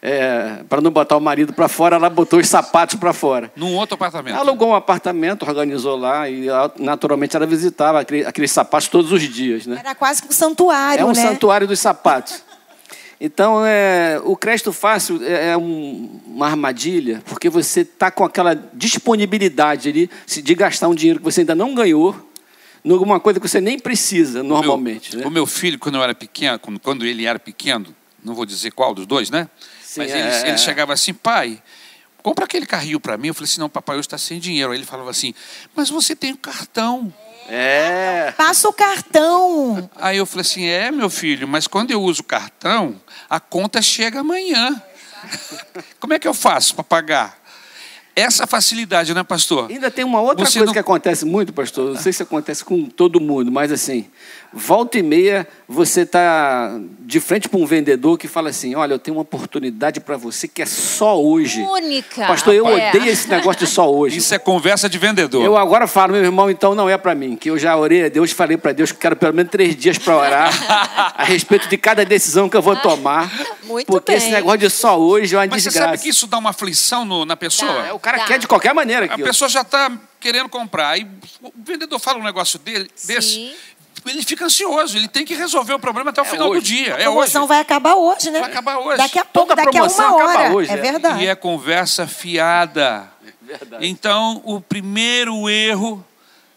É, 0.00 0.62
para 0.68 0.80
não 0.80 0.92
botar 0.92 1.16
o 1.16 1.20
marido 1.20 1.52
para 1.52 1.66
fora, 1.66 1.96
ela 1.96 2.08
botou 2.08 2.38
os 2.38 2.48
sapatos 2.48 2.94
para 2.94 3.12
fora. 3.12 3.50
Num 3.56 3.74
outro 3.74 3.96
apartamento? 3.96 4.36
alugou 4.36 4.68
um 4.68 4.74
apartamento, 4.76 5.42
organizou 5.42 5.96
lá 5.96 6.30
e 6.30 6.46
naturalmente 6.78 7.34
ela 7.34 7.44
visitava 7.44 7.98
aquele, 7.98 8.24
aqueles 8.24 8.52
sapatos 8.52 8.86
todos 8.86 9.10
os 9.10 9.20
dias. 9.22 9.66
Né? 9.66 9.78
Era 9.80 9.96
quase 9.96 10.22
que 10.22 10.28
um 10.28 10.32
santuário. 10.32 11.02
É 11.02 11.04
um 11.04 11.08
né? 11.08 11.14
santuário 11.14 11.66
dos 11.66 11.80
sapatos. 11.80 12.44
Então, 13.20 13.66
é, 13.66 14.20
o 14.24 14.36
crédito 14.36 14.72
fácil 14.72 15.20
é, 15.24 15.50
é 15.50 15.56
um, 15.56 16.20
uma 16.26 16.46
armadilha, 16.46 17.20
porque 17.26 17.48
você 17.48 17.80
está 17.80 18.10
com 18.10 18.24
aquela 18.24 18.54
disponibilidade 18.72 19.88
ali 19.88 20.10
de 20.26 20.54
gastar 20.54 20.88
um 20.88 20.94
dinheiro 20.94 21.18
que 21.18 21.24
você 21.24 21.40
ainda 21.40 21.54
não 21.54 21.74
ganhou 21.74 22.28
numa 22.84 23.18
coisa 23.18 23.40
que 23.40 23.48
você 23.48 23.60
nem 23.60 23.78
precisa 23.78 24.42
normalmente. 24.42 25.10
O 25.10 25.16
meu, 25.16 25.20
né? 25.20 25.26
o 25.26 25.30
meu 25.30 25.46
filho, 25.46 25.78
quando 25.78 25.96
eu 25.96 26.02
era 26.02 26.14
pequeno, 26.14 26.60
quando 26.80 27.04
ele 27.04 27.26
era 27.26 27.38
pequeno, 27.38 27.94
não 28.22 28.34
vou 28.34 28.46
dizer 28.46 28.70
qual 28.70 28.94
dos 28.94 29.06
dois, 29.06 29.30
né? 29.30 29.48
Sim, 29.82 30.00
Mas 30.00 30.10
ele, 30.10 30.20
é... 30.20 30.48
ele 30.48 30.58
chegava 30.58 30.92
assim, 30.92 31.12
pai, 31.12 31.60
compra 32.22 32.44
aquele 32.44 32.66
carrinho 32.66 33.00
para 33.00 33.16
mim. 33.16 33.28
Eu 33.28 33.34
falei 33.34 33.46
assim, 33.50 33.60
não, 33.60 33.68
papai, 33.68 33.96
hoje 33.96 34.06
está 34.06 34.18
sem 34.18 34.38
dinheiro. 34.38 34.70
Aí 34.70 34.78
ele 34.78 34.86
falava 34.86 35.10
assim, 35.10 35.34
mas 35.74 35.90
você 35.90 36.14
tem 36.14 36.32
o 36.32 36.34
um 36.34 36.38
cartão. 36.38 37.12
É. 37.48 38.32
Passa 38.36 38.68
o 38.68 38.72
cartão. 38.72 39.90
Aí 39.96 40.18
eu 40.18 40.26
falei 40.26 40.42
assim, 40.42 40.66
é, 40.66 40.90
meu 40.90 41.08
filho, 41.08 41.48
mas 41.48 41.66
quando 41.66 41.90
eu 41.90 42.02
uso 42.02 42.20
o 42.20 42.24
cartão, 42.24 43.00
a 43.28 43.40
conta 43.40 43.82
chega 43.82 44.20
amanhã. 44.20 44.80
Como 46.00 46.12
é 46.14 46.18
que 46.18 46.28
eu 46.28 46.34
faço 46.34 46.74
para 46.74 46.84
pagar? 46.84 47.38
essa 48.20 48.48
facilidade, 48.48 49.14
né, 49.14 49.22
pastor? 49.22 49.70
Ainda 49.70 49.92
tem 49.92 50.04
uma 50.04 50.20
outra 50.20 50.44
Você 50.44 50.58
coisa 50.58 50.66
não... 50.66 50.72
que 50.72 50.78
acontece 50.80 51.24
muito, 51.24 51.52
pastor. 51.52 51.94
Não 51.94 52.00
sei 52.00 52.12
se 52.12 52.20
acontece 52.20 52.64
com 52.64 52.86
todo 52.86 53.20
mundo, 53.20 53.52
mas 53.52 53.70
assim, 53.70 54.10
volta 54.52 54.98
e 54.98 55.02
meia 55.02 55.46
você 55.68 56.00
está 56.00 56.78
de 57.00 57.20
frente 57.20 57.48
para 57.48 57.60
um 57.60 57.66
vendedor 57.66 58.16
que 58.16 58.26
fala 58.26 58.48
assim: 58.48 58.74
Olha, 58.74 58.94
eu 58.94 58.98
tenho 58.98 59.16
uma 59.16 59.22
oportunidade 59.22 60.00
para 60.00 60.16
você 60.16 60.48
que 60.48 60.62
é 60.62 60.66
só 60.66 61.20
hoje. 61.22 61.60
Única. 61.60 62.26
Pastor, 62.26 62.54
eu 62.54 62.66
é. 62.66 62.88
odeio 62.88 63.06
esse 63.06 63.28
negócio 63.28 63.66
de 63.66 63.70
só 63.70 63.92
hoje. 63.92 64.18
Isso 64.18 64.34
é 64.34 64.38
conversa 64.38 64.88
de 64.88 64.96
vendedor. 64.96 65.44
Eu 65.44 65.56
agora 65.56 65.86
falo, 65.86 66.12
meu 66.12 66.24
irmão, 66.24 66.50
então 66.50 66.74
não 66.74 66.88
é 66.88 66.96
para 66.96 67.14
mim, 67.14 67.36
que 67.36 67.50
eu 67.50 67.58
já 67.58 67.76
orei 67.76 68.06
a 68.06 68.08
Deus, 68.08 68.32
falei 68.32 68.56
para 68.56 68.72
Deus 68.72 68.92
que 68.92 68.98
quero 68.98 69.16
pelo 69.16 69.34
menos 69.34 69.50
três 69.50 69.76
dias 69.76 69.98
para 69.98 70.16
orar 70.16 70.50
a 71.16 71.24
respeito 71.24 71.68
de 71.68 71.76
cada 71.76 72.04
decisão 72.04 72.48
que 72.48 72.56
eu 72.56 72.62
vou 72.62 72.76
tomar. 72.76 73.30
Muito 73.64 73.86
porque 73.86 74.12
bem. 74.12 74.18
esse 74.18 74.30
negócio 74.30 74.58
de 74.58 74.70
só 74.70 74.98
hoje 74.98 75.34
é 75.34 75.38
uma 75.38 75.46
Mas 75.46 75.62
desgraça. 75.62 75.78
você 75.78 75.96
sabe 75.96 76.02
que 76.02 76.08
isso 76.08 76.26
dá 76.26 76.38
uma 76.38 76.50
aflição 76.50 77.04
no, 77.04 77.26
na 77.26 77.36
pessoa? 77.36 77.86
É, 77.86 77.92
o 77.92 77.98
cara 77.98 78.20
quer 78.20 78.38
de 78.38 78.48
qualquer 78.48 78.72
maneira. 78.72 79.06
A 79.06 79.18
pessoa 79.18 79.48
já 79.48 79.60
está 79.60 79.92
querendo 80.18 80.48
comprar. 80.48 80.90
Aí 80.90 81.06
o 81.42 81.52
vendedor 81.64 81.98
fala 81.98 82.18
um 82.18 82.24
negócio 82.24 82.58
dele, 82.58 82.90
desse, 83.04 83.54
ele 84.10 84.22
fica 84.22 84.44
ansioso, 84.44 84.96
ele 84.96 85.08
tem 85.08 85.24
que 85.24 85.34
resolver 85.34 85.74
o 85.74 85.78
problema 85.78 86.10
até 86.10 86.20
o 86.20 86.24
é 86.24 86.28
final 86.28 86.50
hoje. 86.50 86.60
do 86.60 86.64
dia. 86.64 86.94
A 86.94 86.98
é 86.98 87.02
promoção 87.04 87.42
hoje. 87.42 87.48
vai 87.48 87.60
acabar 87.60 87.94
hoje, 87.94 88.30
né? 88.30 88.40
Vai 88.40 88.50
acabar 88.50 88.78
hoje. 88.78 88.96
Daqui 88.96 89.18
a 89.18 89.24
pouco, 89.24 89.48
Toda 89.48 89.64
daqui 89.64 89.78
a 89.78 89.84
uma 89.84 90.14
hora. 90.16 90.52
Hoje, 90.52 90.70
é, 90.70 90.74
é 90.74 90.76
verdade. 90.76 91.24
E 91.24 91.26
é 91.26 91.34
conversa 91.34 92.06
fiada. 92.06 93.10
Verdade. 93.40 93.86
Então, 93.86 94.42
o 94.44 94.60
primeiro 94.60 95.48
erro 95.48 96.04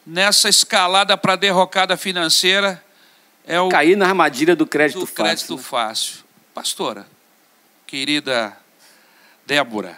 nessa 0.05 0.49
escalada 0.49 1.17
para 1.17 1.33
a 1.33 1.35
derrocada 1.35 1.95
financeira 1.95 2.83
é 3.45 3.59
o 3.59 3.69
cair 3.69 3.95
na 3.95 4.07
armadilha 4.07 4.55
do 4.55 4.67
crédito 4.67 4.99
do 4.99 5.05
fácil. 5.05 5.23
crédito 5.23 5.57
fácil. 5.57 6.15
Pastora, 6.53 7.07
querida 7.87 8.57
Débora, 9.45 9.97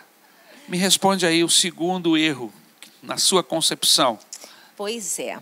me 0.68 0.78
responde 0.78 1.26
aí 1.26 1.44
o 1.44 1.50
segundo 1.50 2.18
erro 2.18 2.54
na 3.02 3.18
sua 3.18 3.44
concepção. 3.44 4.18
Pois 4.76 5.20
é. 5.20 5.38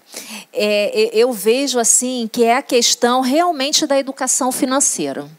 é. 0.53 1.09
Eu 1.13 1.31
vejo 1.31 1.79
assim 1.79 2.29
que 2.31 2.43
é 2.43 2.57
a 2.57 2.61
questão 2.61 3.21
realmente 3.21 3.87
da 3.87 3.97
educação 3.97 4.51
financeira. 4.51 5.29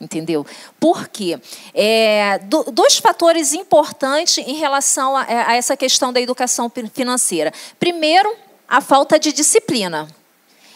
Entendeu? 0.00 0.46
Por 0.78 1.08
quê? 1.08 1.38
É, 1.74 2.38
do, 2.38 2.64
dois 2.72 2.96
fatores 2.96 3.52
importantes 3.52 4.38
em 4.38 4.54
relação 4.54 5.14
a, 5.14 5.26
a 5.28 5.54
essa 5.56 5.76
questão 5.76 6.10
da 6.10 6.20
educação 6.20 6.72
financeira. 6.94 7.52
Primeiro, 7.78 8.34
a 8.66 8.80
falta 8.80 9.18
de 9.18 9.30
disciplina. 9.30 10.08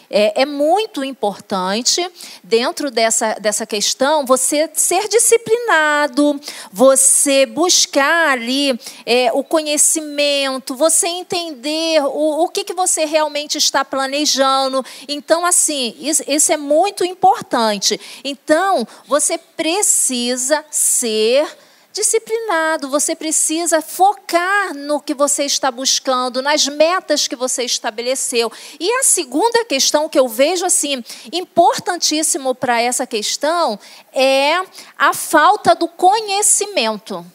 É, 0.09 0.41
é, 0.41 0.45
muito 0.45 1.03
importante, 1.03 2.07
dentro 2.43 2.91
dessa, 2.91 3.33
dessa 3.35 3.65
questão, 3.65 4.25
você 4.25 4.69
ser 4.73 5.07
disciplinado, 5.07 6.39
você 6.71 7.45
buscar 7.45 8.29
ali 8.29 8.79
é, 9.05 9.31
o 9.33 9.43
conhecimento, 9.43 10.75
você 10.75 11.07
entender 11.07 12.01
o, 12.03 12.43
o 12.43 12.49
que, 12.49 12.63
que 12.63 12.73
você 12.73 13.05
realmente 13.05 13.57
está 13.57 13.83
planejando. 13.83 14.85
Então, 15.07 15.45
assim, 15.45 15.95
isso, 15.99 16.23
isso 16.27 16.51
é 16.51 16.57
muito 16.57 17.03
importante. 17.03 17.99
Então, 18.23 18.87
você 19.07 19.37
precisa 19.37 20.63
ser 20.69 21.47
disciplinado, 21.95 22.89
você 22.89 23.15
precisa 23.15 23.81
focar 23.81 24.73
no 24.73 24.99
que 24.99 25.13
você 25.13 25.45
está 25.45 25.71
buscando, 25.71 26.41
nas 26.41 26.67
metas 26.67 27.25
que 27.25 27.37
você 27.37 27.63
estabeleceu. 27.63 28.51
E 28.77 28.91
a 28.99 29.03
segunda 29.03 29.63
questão 29.63 30.09
que 30.09 30.19
eu 30.19 30.27
vejo 30.27 30.65
assim 30.65 31.01
importantíssimo 31.31 32.53
para 32.53 32.81
essa 32.81 33.07
questão 33.07 33.79
é 34.11 34.59
a 34.97 35.13
falta 35.13 35.73
do 35.73 35.87
conhecimento. 35.87 37.25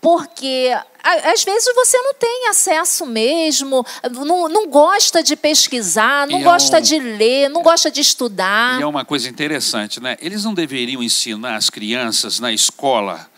Porque 0.00 0.70
às 1.02 1.44
vezes 1.44 1.74
você 1.74 1.98
não 1.98 2.14
tem 2.14 2.48
acesso 2.48 3.04
mesmo, 3.04 3.84
não, 4.10 4.48
não 4.48 4.66
gosta 4.68 5.22
de 5.22 5.36
pesquisar, 5.36 6.26
não 6.26 6.40
e 6.40 6.42
gosta 6.44 6.78
é 6.78 6.80
um... 6.80 6.82
de 6.82 6.98
ler, 6.98 7.50
não 7.50 7.62
gosta 7.62 7.90
de 7.90 8.00
estudar. 8.00 8.80
E 8.80 8.82
é 8.82 8.86
uma 8.86 9.04
coisa 9.04 9.28
interessante, 9.28 10.00
né? 10.00 10.16
Eles 10.20 10.44
não 10.44 10.54
deveriam 10.54 11.02
ensinar 11.02 11.56
as 11.56 11.68
crianças 11.68 12.40
na 12.40 12.52
escola 12.52 13.28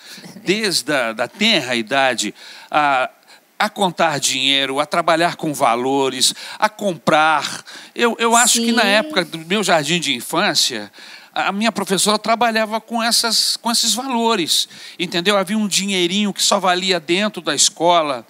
desde 0.44 0.92
a 0.92 1.12
da 1.12 1.28
tenra 1.28 1.74
idade, 1.74 2.34
a, 2.70 3.10
a 3.58 3.68
contar 3.68 4.20
dinheiro, 4.20 4.78
a 4.78 4.86
trabalhar 4.86 5.36
com 5.36 5.52
valores, 5.52 6.34
a 6.58 6.68
comprar. 6.68 7.64
Eu, 7.94 8.16
eu 8.18 8.36
acho 8.36 8.54
Sim. 8.54 8.66
que 8.66 8.72
na 8.72 8.84
época 8.84 9.24
do 9.24 9.38
meu 9.38 9.62
jardim 9.62 9.98
de 9.98 10.14
infância, 10.14 10.90
a 11.34 11.52
minha 11.52 11.72
professora 11.72 12.18
trabalhava 12.18 12.80
com, 12.80 13.02
essas, 13.02 13.56
com 13.56 13.70
esses 13.70 13.94
valores, 13.94 14.68
entendeu? 14.98 15.36
Havia 15.36 15.58
um 15.58 15.68
dinheirinho 15.68 16.32
que 16.32 16.42
só 16.42 16.58
valia 16.58 16.98
dentro 16.98 17.42
da 17.42 17.54
escola 17.54 18.26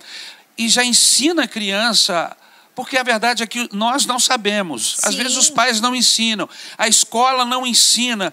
e 0.56 0.68
já 0.68 0.84
ensina 0.84 1.44
a 1.44 1.48
criança 1.48 2.36
porque 2.74 2.96
a 2.96 3.02
verdade 3.02 3.42
é 3.42 3.46
que 3.46 3.68
nós 3.72 4.06
não 4.06 4.20
sabemos. 4.20 4.98
Às 5.02 5.14
Sim. 5.14 5.22
vezes 5.22 5.36
os 5.36 5.50
pais 5.50 5.80
não 5.80 5.96
ensinam, 5.96 6.48
a 6.76 6.86
escola 6.86 7.44
não 7.44 7.66
ensina 7.66 8.32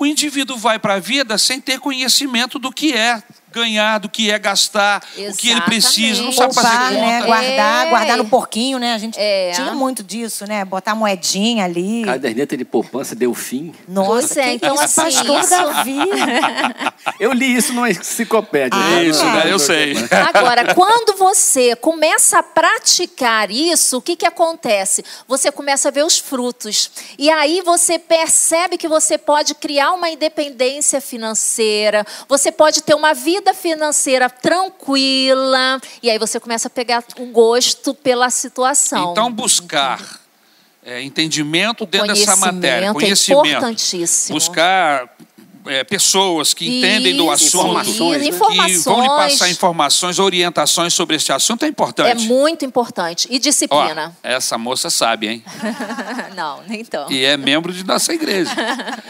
o 0.00 0.06
indivíduo 0.06 0.56
vai 0.56 0.78
para 0.78 0.94
a 0.94 0.98
vida 0.98 1.36
sem 1.36 1.60
ter 1.60 1.78
conhecimento 1.78 2.58
do 2.58 2.72
que 2.72 2.94
é 2.94 3.22
ganhar, 3.52 3.98
do 3.98 4.08
que 4.08 4.30
é 4.30 4.38
gastar, 4.38 5.02
Exatamente. 5.16 5.34
o 5.34 5.36
que 5.36 5.50
ele 5.50 5.60
precisa, 5.62 6.22
não 6.22 6.32
sabe 6.32 6.54
Poupar, 6.54 6.72
fazer 6.72 6.94
né? 6.94 7.14
conta. 7.18 7.26
Guardar, 7.26 7.86
é. 7.86 7.90
guardar 7.90 8.16
no 8.16 8.24
porquinho, 8.26 8.78
né? 8.78 8.94
A 8.94 8.98
gente 8.98 9.18
é. 9.18 9.52
tinha 9.52 9.72
muito 9.74 10.02
disso, 10.02 10.46
né? 10.46 10.64
Botar 10.64 10.94
moedinha 10.94 11.64
ali. 11.64 12.02
Caderneta 12.04 12.56
de 12.56 12.64
poupança 12.64 13.14
deu 13.14 13.34
fim. 13.34 13.74
Nossa, 13.88 14.40
é, 14.40 14.54
então 14.54 14.80
é 14.80 14.84
assim, 14.84 15.02
pastor 15.02 15.40
isso... 15.40 15.50
Davi. 15.50 15.98
eu 17.18 17.32
li 17.32 17.56
isso 17.56 17.72
numa 17.72 17.90
enciclopédia. 17.90 18.78
Ah, 18.78 19.02
isso, 19.02 19.24
né? 19.24 19.44
eu 19.52 19.58
sei. 19.58 19.94
Agora, 20.32 20.74
quando 20.74 21.16
você 21.16 21.74
começa 21.76 22.38
a 22.38 22.42
praticar 22.42 23.50
isso, 23.50 23.98
o 23.98 24.02
que, 24.02 24.16
que 24.16 24.26
acontece? 24.26 25.04
Você 25.26 25.50
começa 25.50 25.88
a 25.88 25.90
ver 25.90 26.04
os 26.04 26.18
frutos. 26.18 26.90
E 27.18 27.30
aí 27.30 27.62
você 27.62 27.98
percebe 27.98 28.78
que 28.78 28.88
você 28.88 29.18
pode 29.18 29.54
criar 29.54 29.92
uma 29.92 30.08
independência 30.08 31.00
financeira, 31.00 32.06
você 32.28 32.52
pode 32.52 32.82
ter 32.82 32.94
uma 32.94 33.14
vida 33.14 33.39
vida 33.40 33.54
financeira 33.54 34.28
tranquila, 34.28 35.80
e 36.02 36.10
aí 36.10 36.18
você 36.18 36.38
começa 36.38 36.68
a 36.68 36.70
pegar 36.70 37.02
o 37.18 37.26
gosto 37.26 37.94
pela 37.94 38.28
situação. 38.28 39.12
Então, 39.12 39.32
buscar 39.32 40.20
é, 40.84 41.02
entendimento 41.02 41.84
O 41.84 41.86
dentro 41.86 42.08
dessa 42.08 42.36
matéria, 42.36 42.92
conhecimento 42.92 43.46
é 43.46 43.50
importantíssimo. 43.50 44.34
Buscar 44.34 45.08
é, 45.66 45.84
pessoas 45.84 46.54
que 46.54 46.66
entendem 46.78 47.16
do 47.16 47.24
Isso, 47.32 47.46
assunto, 47.46 47.66
Informações, 47.68 48.22
né? 48.22 48.30
que 48.30 48.78
vão 48.78 49.00
lhe 49.02 49.08
passar 49.08 49.48
informações, 49.50 50.18
orientações 50.18 50.94
sobre 50.94 51.16
este 51.16 51.32
assunto 51.32 51.62
é 51.64 51.66
É 51.66 51.68
importante. 51.68 52.26
muito 52.26 52.64
importante. 52.64 53.28
E 53.30 53.36
Ó, 53.36 53.38
disciplina. 53.38 54.16
essa 54.22 54.56
moça 54.56 54.88
sabe, 54.90 55.28
hein? 55.28 55.44
Não, 56.36 56.60
nem 56.66 56.80
então. 56.80 57.10
E 57.10 57.24
é 57.24 57.36
membro 57.36 57.72
de 57.72 57.84
nossa 57.84 58.12
igreja. 58.14 58.50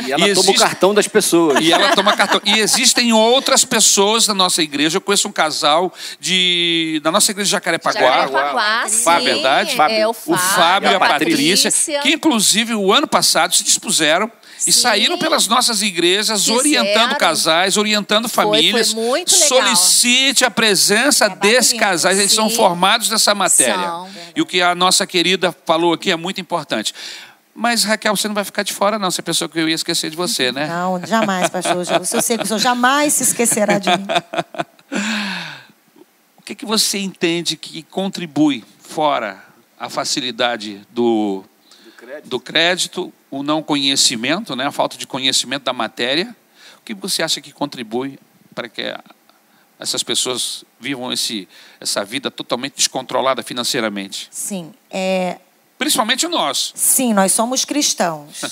E 0.06 0.12
ela 0.12 0.28
E 0.28 0.34
toma 0.34 0.46
o 0.46 0.50
existe- 0.50 0.58
cartão 0.58 0.94
das 0.94 1.06
pessoas. 1.06 1.60
E 1.60 1.72
ela 1.72 1.94
toma 1.94 2.16
cartão. 2.16 2.40
E 2.44 2.58
existem 2.58 3.12
outras 3.12 3.64
pessoas 3.64 4.26
na 4.26 4.34
nossa 4.34 4.62
igreja. 4.62 4.96
Eu 4.96 5.00
conheço 5.00 5.28
um 5.28 5.32
casal 5.32 5.92
de 6.18 7.00
da 7.02 7.10
nossa 7.12 7.30
igreja 7.30 7.46
de 7.46 7.52
Jacarepaguá. 7.52 8.00
Jacarepaguá, 8.00 8.88
sim. 8.88 9.02
Fábio, 9.02 9.24
verdade? 9.34 9.76
É 9.90 10.06
o 10.06 10.10
O 10.10 10.14
Fábio, 10.14 10.38
Fábio 10.38 10.90
e 10.90 10.94
a 10.94 10.98
Patrícia, 11.00 11.70
Patrícia. 11.70 12.00
que 12.00 12.10
inclusive 12.10 12.74
o 12.74 12.92
ano 12.92 13.06
passado 13.06 13.54
se 13.54 13.62
dispuseram 13.64 14.30
e 14.66 14.72
saíram 14.72 15.18
pelas 15.18 15.46
nossas 15.46 15.82
igrejas 15.82 16.40
Fizeram. 16.40 16.58
orientando 16.58 17.16
casais, 17.16 17.76
orientando 17.76 18.28
Foi, 18.28 18.44
foi 18.44 18.54
famílias. 18.54 18.94
muito 18.94 19.32
legal. 19.32 19.48
Solicite 19.48 20.44
a 20.44 20.50
presença 20.50 21.26
É 21.26 21.28
desses 21.30 21.78
casais, 21.78 22.18
eles 22.18 22.32
são 22.32 22.50
formados 22.50 23.08
nessa 23.10 23.34
matéria. 23.34 23.74
São. 23.74 24.08
E 24.36 24.42
o 24.42 24.46
que 24.46 24.60
a 24.60 24.74
nossa 24.74 25.06
querida 25.06 25.54
falou 25.64 25.92
aqui 25.92 26.10
é 26.10 26.16
muito 26.16 26.40
importante. 26.40 26.94
Mas, 27.54 27.84
Raquel, 27.84 28.16
você 28.16 28.28
não 28.28 28.34
vai 28.34 28.44
ficar 28.44 28.62
de 28.62 28.72
fora, 28.72 28.98
não. 28.98 29.10
Você 29.10 29.22
pensou 29.22 29.48
que 29.48 29.58
eu 29.58 29.68
ia 29.68 29.74
esquecer 29.74 30.08
de 30.08 30.16
você, 30.16 30.52
né? 30.52 30.66
Não, 30.66 31.04
jamais, 31.04 31.48
pastor. 31.50 31.76
Eu 31.76 32.22
sei 32.22 32.38
que 32.38 32.44
o 32.44 32.46
senhor 32.46 32.58
jamais 32.58 33.14
se 33.14 33.22
esquecerá 33.24 33.78
de 33.78 33.90
mim. 33.90 34.06
O 36.38 36.42
que, 36.50 36.54
que 36.56 36.66
você 36.66 36.98
entende 36.98 37.56
que 37.56 37.80
contribui 37.84 38.64
fora 38.80 39.38
a 39.78 39.88
facilidade 39.88 40.80
do, 40.90 41.44
do 42.24 42.40
crédito, 42.40 43.12
o 43.30 43.42
não 43.42 43.62
conhecimento, 43.62 44.56
né, 44.56 44.66
a 44.66 44.72
falta 44.72 44.96
de 44.96 45.06
conhecimento 45.06 45.64
da 45.64 45.72
matéria? 45.72 46.34
O 46.78 46.82
que 46.82 46.94
você 46.94 47.22
acha 47.22 47.40
que 47.40 47.52
contribui 47.52 48.18
para 48.54 48.68
que 48.68 48.94
essas 49.78 50.02
pessoas 50.02 50.64
vivam 50.78 51.12
esse, 51.12 51.48
essa 51.80 52.04
vida 52.04 52.30
totalmente 52.30 52.74
descontrolada 52.76 53.42
financeiramente? 53.42 54.28
Sim, 54.30 54.72
é, 54.90 55.38
Principalmente 55.78 56.28
nós. 56.28 56.72
sim, 56.74 57.14
nós 57.14 57.32
somos 57.32 57.64
cristãos. 57.64 58.42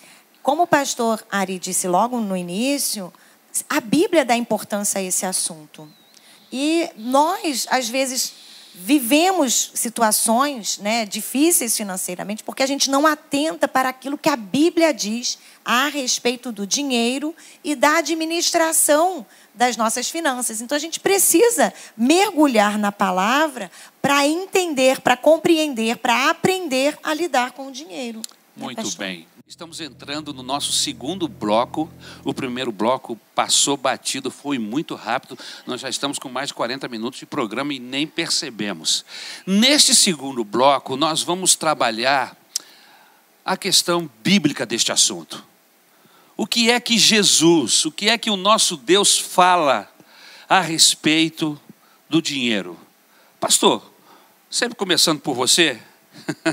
Como 0.42 0.64
o 0.64 0.66
pastor 0.66 1.24
Ari 1.30 1.58
disse 1.58 1.88
logo 1.88 2.20
no 2.20 2.36
início, 2.36 3.10
a 3.68 3.80
Bíblia 3.80 4.24
dá 4.24 4.36
importância 4.36 4.98
a 4.98 5.02
esse 5.02 5.24
assunto. 5.24 5.88
E 6.52 6.90
nós, 6.96 7.66
às 7.70 7.88
vezes, 7.88 8.34
vivemos 8.74 9.70
situações 9.74 10.78
né, 10.78 11.06
difíceis 11.06 11.76
financeiramente 11.76 12.42
porque 12.42 12.62
a 12.62 12.66
gente 12.66 12.90
não 12.90 13.06
atenta 13.06 13.68
para 13.68 13.88
aquilo 13.88 14.18
que 14.18 14.28
a 14.28 14.36
Bíblia 14.36 14.92
diz 14.92 15.38
a 15.64 15.86
respeito 15.86 16.50
do 16.50 16.66
dinheiro 16.66 17.34
e 17.62 17.74
da 17.74 17.98
administração 17.98 19.24
das 19.54 19.76
nossas 19.76 20.10
finanças. 20.10 20.60
Então 20.60 20.76
a 20.76 20.80
gente 20.80 20.98
precisa 20.98 21.72
mergulhar 21.96 22.76
na 22.76 22.90
palavra 22.90 23.70
para 24.02 24.26
entender, 24.26 25.00
para 25.00 25.16
compreender, 25.16 25.96
para 25.98 26.28
aprender 26.28 26.98
a 27.02 27.14
lidar 27.14 27.52
com 27.52 27.68
o 27.68 27.72
dinheiro. 27.72 28.18
Né, 28.56 28.64
Muito 28.64 28.82
pastor? 28.82 28.98
bem. 28.98 29.26
Estamos 29.46 29.78
entrando 29.78 30.32
no 30.32 30.42
nosso 30.42 30.72
segundo 30.72 31.28
bloco. 31.28 31.90
O 32.24 32.32
primeiro 32.32 32.72
bloco 32.72 33.20
passou 33.34 33.76
batido, 33.76 34.30
foi 34.30 34.58
muito 34.58 34.94
rápido. 34.94 35.38
Nós 35.66 35.82
já 35.82 35.90
estamos 35.90 36.18
com 36.18 36.30
mais 36.30 36.48
de 36.48 36.54
40 36.54 36.88
minutos 36.88 37.20
de 37.20 37.26
programa 37.26 37.74
e 37.74 37.78
nem 37.78 38.06
percebemos. 38.06 39.04
Neste 39.46 39.94
segundo 39.94 40.42
bloco, 40.44 40.96
nós 40.96 41.22
vamos 41.22 41.54
trabalhar 41.54 42.34
a 43.44 43.54
questão 43.54 44.10
bíblica 44.22 44.64
deste 44.64 44.90
assunto. 44.90 45.44
O 46.38 46.46
que 46.46 46.70
é 46.70 46.80
que 46.80 46.96
Jesus, 46.96 47.84
o 47.84 47.92
que 47.92 48.08
é 48.08 48.16
que 48.16 48.30
o 48.30 48.38
nosso 48.38 48.78
Deus 48.78 49.18
fala 49.18 49.92
a 50.48 50.60
respeito 50.60 51.60
do 52.08 52.22
dinheiro? 52.22 52.80
Pastor, 53.38 53.92
sempre 54.48 54.74
começando 54.74 55.20
por 55.20 55.34
você, 55.34 55.78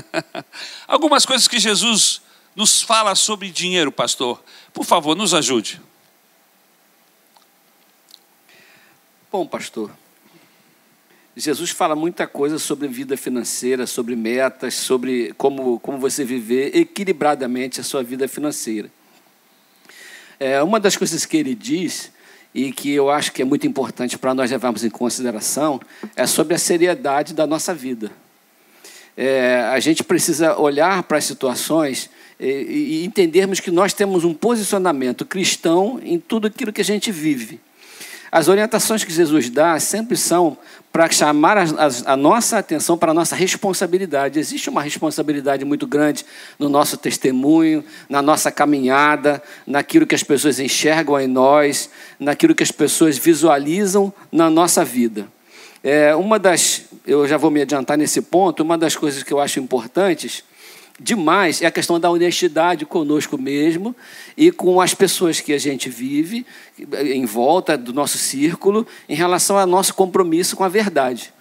algumas 0.86 1.24
coisas 1.24 1.48
que 1.48 1.58
Jesus 1.58 2.20
nos 2.54 2.82
fala 2.82 3.14
sobre 3.14 3.50
dinheiro, 3.50 3.90
pastor. 3.90 4.42
Por 4.72 4.84
favor, 4.84 5.16
nos 5.16 5.34
ajude. 5.34 5.80
Bom, 9.30 9.46
pastor, 9.46 9.90
Jesus 11.34 11.70
fala 11.70 11.96
muita 11.96 12.26
coisa 12.26 12.58
sobre 12.58 12.86
vida 12.88 13.16
financeira, 13.16 13.86
sobre 13.86 14.14
metas, 14.14 14.74
sobre 14.74 15.32
como, 15.38 15.80
como 15.80 15.96
você 15.96 16.24
viver 16.24 16.76
equilibradamente 16.76 17.80
a 17.80 17.82
sua 17.82 18.02
vida 18.02 18.28
financeira. 18.28 18.90
É, 20.38 20.62
uma 20.62 20.78
das 20.78 20.96
coisas 20.96 21.24
que 21.24 21.38
ele 21.38 21.54
diz, 21.54 22.12
e 22.54 22.70
que 22.70 22.92
eu 22.92 23.08
acho 23.08 23.32
que 23.32 23.40
é 23.40 23.44
muito 23.44 23.66
importante 23.66 24.18
para 24.18 24.34
nós 24.34 24.50
levarmos 24.50 24.84
em 24.84 24.90
consideração, 24.90 25.80
é 26.14 26.26
sobre 26.26 26.54
a 26.54 26.58
seriedade 26.58 27.32
da 27.32 27.46
nossa 27.46 27.74
vida. 27.74 28.12
É, 29.16 29.62
a 29.72 29.80
gente 29.80 30.04
precisa 30.04 30.58
olhar 30.58 31.02
para 31.04 31.16
as 31.16 31.24
situações 31.24 32.10
e 32.44 33.04
entendermos 33.04 33.60
que 33.60 33.70
nós 33.70 33.92
temos 33.92 34.24
um 34.24 34.34
posicionamento 34.34 35.24
cristão 35.24 36.00
em 36.02 36.18
tudo 36.18 36.48
aquilo 36.48 36.72
que 36.72 36.80
a 36.80 36.84
gente 36.84 37.12
vive. 37.12 37.60
As 38.32 38.48
orientações 38.48 39.04
que 39.04 39.12
Jesus 39.12 39.50
dá 39.50 39.78
sempre 39.78 40.16
são 40.16 40.56
para 40.90 41.10
chamar 41.10 41.58
a, 41.58 41.62
a, 41.64 42.12
a, 42.12 42.16
nossa 42.16 42.58
atenção 42.58 42.96
para 42.96 43.10
a 43.10 43.14
nossa 43.14 43.36
responsabilidade. 43.36 44.38
Existe 44.38 44.70
uma 44.70 44.82
responsabilidade 44.82 45.64
muito 45.66 45.86
grande 45.86 46.24
no 46.58 46.68
nosso 46.68 46.96
testemunho, 46.96 47.84
na 48.08 48.22
nossa 48.22 48.50
caminhada, 48.50 49.42
naquilo 49.66 50.06
que 50.06 50.14
as 50.14 50.22
pessoas 50.22 50.58
enxergam 50.58 51.20
em 51.20 51.26
nós, 51.26 51.90
naquilo 52.18 52.54
que 52.54 52.62
as 52.62 52.72
pessoas 52.72 53.18
visualizam 53.18 54.12
na 54.32 54.48
nossa 54.48 54.82
vida. 54.82 55.28
É, 55.84 56.14
uma 56.14 56.38
das, 56.38 56.84
eu 57.06 57.28
já 57.28 57.36
vou 57.36 57.50
me 57.50 57.60
adiantar 57.60 57.98
nesse 57.98 58.22
ponto, 58.22 58.62
uma 58.62 58.78
das 58.78 58.96
coisas 58.96 59.22
que 59.22 59.32
eu 59.32 59.40
acho 59.40 59.60
importantes 59.60 60.42
demais 61.00 61.62
é 61.62 61.66
a 61.66 61.70
questão 61.70 61.98
da 61.98 62.10
honestidade 62.10 62.86
conosco 62.86 63.36
mesmo 63.38 63.94
e 64.36 64.50
com 64.50 64.80
as 64.80 64.94
pessoas 64.94 65.40
que 65.40 65.52
a 65.52 65.58
gente 65.58 65.88
vive 65.88 66.46
em 66.78 67.24
volta 67.24 67.76
do 67.76 67.92
nosso 67.92 68.18
círculo 68.18 68.86
em 69.08 69.14
relação 69.14 69.58
ao 69.58 69.66
nosso 69.66 69.94
compromisso 69.94 70.56
com 70.56 70.64
a 70.64 70.68
verdade. 70.68 71.32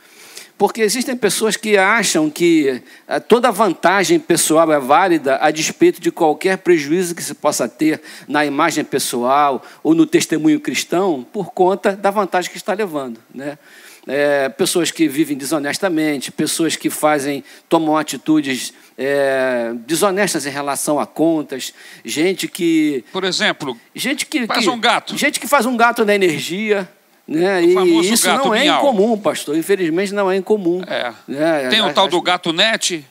Porque 0.58 0.82
existem 0.82 1.18
pessoas 1.18 1.58
que 1.58 1.76
acham 1.76 2.30
que 2.30 2.84
toda 3.28 3.50
vantagem 3.50 4.20
pessoal 4.20 4.72
é 4.72 4.80
válida 4.80 5.40
a 5.42 5.50
despeito 5.50 6.00
de 6.00 6.12
qualquer 6.12 6.60
prejuízo 6.60 7.16
que 7.16 7.24
se 7.24 7.34
possa 7.34 7.68
ter 7.68 8.00
na 8.28 8.46
imagem 8.46 8.84
pessoal 8.84 9.64
ou 9.82 9.96
no 9.96 10.06
testemunho 10.06 10.60
cristão 10.60 11.26
por 11.34 11.52
conta 11.52 11.96
da 11.96 12.12
vantagem 12.12 12.52
que 12.52 12.58
está 12.58 12.74
levando. 12.74 13.20
Né? 13.34 13.58
É, 14.08 14.50
pessoas 14.50 14.90
que 14.90 15.08
vivem 15.08 15.38
desonestamente, 15.38 16.32
pessoas 16.32 16.76
que 16.76 16.90
fazem, 16.90 17.44
tomam 17.70 17.96
atitudes 17.96 18.74
é, 18.98 19.74
desonestas 19.86 20.46
em 20.46 20.50
relação 20.50 21.00
a 21.00 21.06
contas, 21.06 21.74
gente 22.04 22.48
que. 22.48 23.04
Por 23.12 23.24
exemplo, 23.24 23.78
gente 23.96 24.26
que, 24.26 24.48
faz 24.48 24.64
que, 24.64 24.70
um 24.70 24.80
gato. 24.80 25.18
Gente 25.18 25.40
que 25.40 25.48
faz 25.48 25.66
um 25.66 25.78
gato 25.78 26.04
na 26.04 26.16
energia. 26.16 26.90
Né? 27.28 27.64
E 27.64 28.12
isso 28.12 28.28
não 28.28 28.54
é 28.54 28.64
miau. 28.64 28.80
incomum, 28.80 29.18
pastor. 29.18 29.56
Infelizmente 29.56 30.14
não 30.14 30.30
é 30.30 30.36
incomum. 30.36 30.82
É. 30.88 31.14
Né? 31.28 31.70
Tem 31.70 31.82
o 31.82 31.94
tal 31.94 32.08
do 32.08 32.22
gato 32.22 32.52
net. 32.52 33.06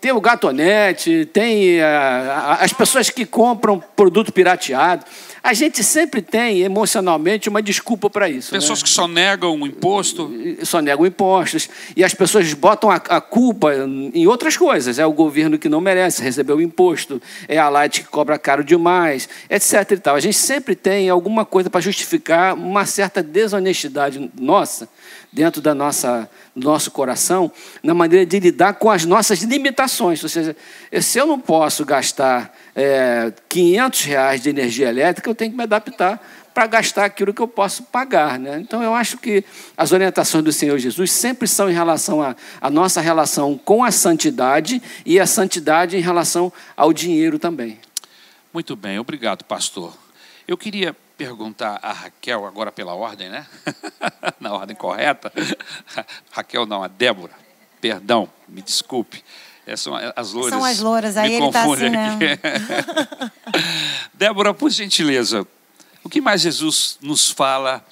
tem 0.00 0.12
o 0.12 0.20
gatonete, 0.20 1.26
tem 1.32 1.80
ah, 1.80 2.58
a- 2.60 2.64
as 2.64 2.72
pessoas 2.72 3.08
que 3.10 3.24
compram 3.24 3.82
produto 3.96 4.32
pirateado. 4.32 5.04
A 5.42 5.52
gente 5.52 5.84
sempre 5.84 6.20
tem 6.20 6.60
emocionalmente 6.60 7.48
uma 7.48 7.62
desculpa 7.62 8.10
para 8.10 8.28
isso. 8.28 8.50
Pessoas 8.50 8.80
né? 8.80 8.84
que 8.84 8.90
só 8.90 9.06
negam 9.06 9.60
o 9.60 9.66
imposto. 9.66 10.30
só 10.62 10.80
negam 10.80 11.06
impostos. 11.06 11.68
E 11.96 12.02
as 12.02 12.14
pessoas 12.14 12.52
botam 12.54 12.90
a, 12.90 12.96
a 12.96 13.20
culpa 13.20 13.72
em 13.74 14.26
outras 14.26 14.56
coisas. 14.56 14.98
É 14.98 15.06
o 15.06 15.12
governo 15.12 15.58
que 15.58 15.68
não 15.68 15.80
merece 15.80 16.22
receber 16.22 16.52
o 16.52 16.60
imposto, 16.60 17.20
é 17.46 17.58
a 17.58 17.68
Light 17.68 18.02
que 18.02 18.08
cobra 18.08 18.38
caro 18.38 18.64
demais, 18.64 19.28
etc. 19.48 19.92
E 19.92 19.96
tal. 19.98 20.16
A 20.16 20.20
gente 20.20 20.36
sempre 20.36 20.74
tem 20.74 21.08
alguma 21.08 21.44
coisa 21.44 21.70
para 21.70 21.80
justificar 21.80 22.54
uma 22.54 22.84
certa 22.84 23.22
desonestidade 23.22 24.30
nossa, 24.38 24.88
dentro 25.32 25.60
da 25.60 25.74
nossa, 25.74 26.28
do 26.54 26.66
nosso 26.66 26.90
coração, 26.90 27.50
na 27.82 27.94
maneira 27.94 28.26
de 28.26 28.40
lidar 28.40 28.74
com 28.74 28.90
as 28.90 29.04
nossas 29.04 29.40
limitações. 29.42 30.22
Ou 30.22 30.28
seja, 30.28 30.56
se 31.00 31.18
eu 31.18 31.26
não 31.26 31.38
posso 31.38 31.84
gastar 31.84 32.52
é, 32.80 33.32
500 33.48 34.04
reais 34.04 34.40
de 34.40 34.48
energia 34.48 34.88
elétrica, 34.88 35.28
eu 35.28 35.34
tenho 35.34 35.50
que 35.50 35.56
me 35.56 35.64
adaptar 35.64 36.24
para 36.54 36.64
gastar 36.68 37.06
aquilo 37.06 37.34
que 37.34 37.42
eu 37.42 37.48
posso 37.48 37.82
pagar. 37.82 38.38
Né? 38.38 38.60
Então, 38.60 38.80
eu 38.80 38.94
acho 38.94 39.18
que 39.18 39.44
as 39.76 39.90
orientações 39.90 40.44
do 40.44 40.52
Senhor 40.52 40.78
Jesus 40.78 41.10
sempre 41.10 41.48
são 41.48 41.68
em 41.68 41.74
relação 41.74 42.20
à 42.60 42.70
nossa 42.70 43.00
relação 43.00 43.58
com 43.58 43.82
a 43.82 43.90
santidade 43.90 44.80
e 45.04 45.18
a 45.18 45.26
santidade 45.26 45.96
em 45.96 46.00
relação 46.00 46.52
ao 46.76 46.92
dinheiro 46.92 47.36
também. 47.36 47.80
Muito 48.54 48.76
bem, 48.76 48.96
obrigado, 48.96 49.42
pastor. 49.42 49.92
Eu 50.46 50.56
queria 50.56 50.96
perguntar 51.16 51.80
a 51.82 51.92
Raquel, 51.92 52.46
agora 52.46 52.70
pela 52.70 52.94
ordem, 52.94 53.28
né? 53.28 53.44
Na 54.38 54.52
ordem 54.52 54.76
correta. 54.76 55.32
Raquel 56.30 56.64
não, 56.64 56.84
a 56.84 56.88
Débora. 56.88 57.32
Perdão, 57.80 58.28
me 58.48 58.62
desculpe. 58.62 59.24
É, 59.68 59.76
são 59.76 59.94
as 60.16 60.32
louras. 60.32 60.54
São 60.54 60.64
as 60.64 60.80
louras, 60.80 61.16
aí 61.18 61.34
ele 61.34 61.46
está 61.46 61.62
assim, 61.62 61.90
né? 61.90 62.18
Débora, 64.14 64.54
por 64.54 64.70
gentileza, 64.70 65.46
o 66.02 66.08
que 66.08 66.22
mais 66.22 66.40
Jesus 66.40 66.98
nos 67.02 67.30
fala 67.30 67.84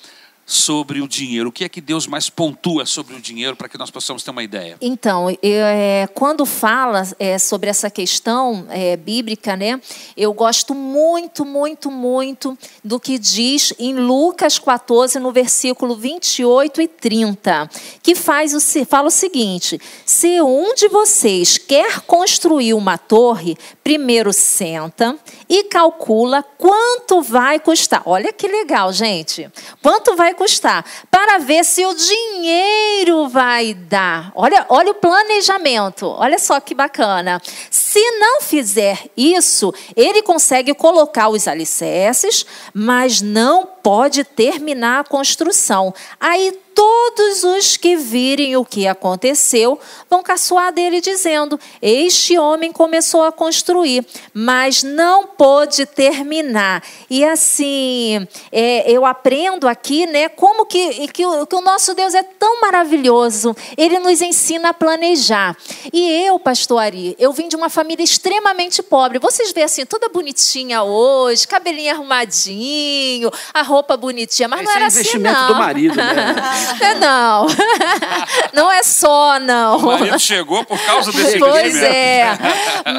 sobre 0.47 1.01
o 1.01 1.09
dinheiro? 1.09 1.49
O 1.49 1.53
que 1.53 1.64
é 1.64 1.68
que 1.68 1.80
Deus 1.80 2.07
mais 2.07 2.30
pontua 2.30 2.86
sobre 2.86 3.16
o 3.16 3.20
dinheiro 3.20 3.57
para 3.57 3.68
que 3.68 3.76
nós 3.76 3.90
possamos 3.90 4.22
ter 4.22 4.30
uma 4.30 4.44
ideia? 4.44 4.76
Então, 4.80 5.36
é, 5.42 6.09
quando 6.14 6.47
fala 6.47 7.03
é, 7.18 7.36
sobre 7.36 7.68
essa 7.68 7.90
questão 7.90 8.64
é, 8.70 8.97
bíblica, 8.97 9.57
né, 9.57 9.80
eu 10.16 10.32
gosto 10.32 10.72
muito, 10.72 11.44
muito, 11.44 11.90
muito 11.90 12.57
do 12.84 13.01
que 13.01 13.18
diz 13.18 13.74
em 13.78 13.94
Lucas 13.97 14.59
14, 14.59 15.18
no 15.18 15.32
versículo 15.32 15.97
28 15.97 16.80
e 16.80 16.86
30, 16.86 17.68
que 18.01 18.14
faz 18.14 18.55
o, 18.55 18.86
fala 18.86 19.09
o 19.09 19.11
seguinte: 19.11 19.80
se 20.05 20.40
um 20.40 20.74
de 20.74 20.86
vocês 20.88 21.59
quer 21.59 22.01
construir 22.03 22.74
uma 22.74 22.97
torre, 22.97 23.57
primeiro 23.82 24.32
senta 24.32 25.18
e 25.49 25.64
calcula 25.64 26.42
quanto 26.59 27.22
vai 27.22 27.61
custar. 27.61 28.03
Olha 28.05 28.32
que 28.32 28.49
legal, 28.49 28.92
gente. 28.92 29.51
Quanto 29.82 30.16
vai 30.16 30.34
custar? 30.34 30.84
Para 31.11 31.38
ver 31.38 31.64
se 31.64 31.84
o 31.84 31.94
dinheiro 31.94 33.28
vai 33.28 33.74
dar. 33.74 34.32
Olha, 34.34 34.66
olha 34.68 34.90
o 34.90 34.94
planejamento. 34.94 36.07
Olha 36.07 36.38
só 36.38 36.59
que 36.61 36.74
bacana. 36.74 37.40
Se 37.70 38.01
não 38.18 38.40
fizer 38.40 39.09
isso, 39.16 39.72
ele 39.94 40.22
consegue 40.22 40.74
colocar 40.74 41.28
os 41.28 41.47
alicerces, 41.47 42.44
mas 42.74 43.20
não 43.20 43.66
pode 43.66 44.24
terminar 44.24 45.01
a 45.01 45.05
construção. 45.05 45.94
Aí 46.18 46.59
todos 46.76 47.42
os 47.42 47.78
que 47.78 47.96
virem 47.96 48.54
o 48.54 48.64
que 48.64 48.86
aconteceu 48.86 49.80
vão 50.10 50.22
caçoar 50.22 50.70
dele, 50.70 51.00
dizendo: 51.00 51.58
Este 51.80 52.38
homem 52.38 52.70
começou 52.70 53.24
a 53.24 53.32
construir, 53.32 54.06
mas 54.34 54.82
não 54.82 55.26
pôde 55.26 55.86
terminar. 55.86 56.82
E 57.08 57.24
assim, 57.24 58.28
é, 58.52 58.90
eu 58.92 59.06
aprendo 59.06 59.66
aqui, 59.66 60.06
né, 60.06 60.28
como 60.28 60.66
que, 60.66 61.08
que, 61.08 61.24
o, 61.24 61.46
que 61.46 61.56
o 61.56 61.62
nosso 61.62 61.94
Deus 61.94 62.14
é 62.14 62.22
tão 62.22 62.60
maravilhoso. 62.60 63.56
Ele 63.74 63.98
nos 63.98 64.20
ensina 64.20 64.68
a 64.68 64.74
planejar. 64.74 65.56
E 65.90 66.26
eu, 66.26 66.38
pastor 66.38 66.80
Ari, 66.80 67.16
eu 67.18 67.32
vim 67.32 67.48
de 67.48 67.56
uma 67.56 67.70
família 67.70 68.04
extremamente 68.04 68.82
pobre. 68.82 69.18
Vocês 69.18 69.50
veem 69.52 69.64
assim, 69.64 69.86
toda 69.86 70.10
bonitinha 70.10 70.82
hoje, 70.82 71.48
cabelinho 71.48 71.94
arrumadinho, 71.94 73.30
a 73.54 73.62
roupa 73.62 73.96
bonitinha, 73.96 74.46
mas 74.46 74.60
Esse 74.60 74.68
não 74.68 74.74
era 74.74 74.84
é 74.84 74.86
assim, 74.88 74.98
investimento 74.98 75.40
não. 75.40 75.48
do 75.48 75.54
marido, 75.54 75.96
né? 75.96 76.34
É, 76.80 76.94
não. 76.94 77.46
Não 78.52 78.70
é 78.70 78.82
só, 78.82 79.38
não. 79.38 79.78
O 79.78 79.86
marido 79.86 80.18
chegou 80.18 80.64
por 80.64 80.78
causa 80.80 81.12
desse 81.12 81.38
Pois 81.38 81.82
é. 81.82 82.36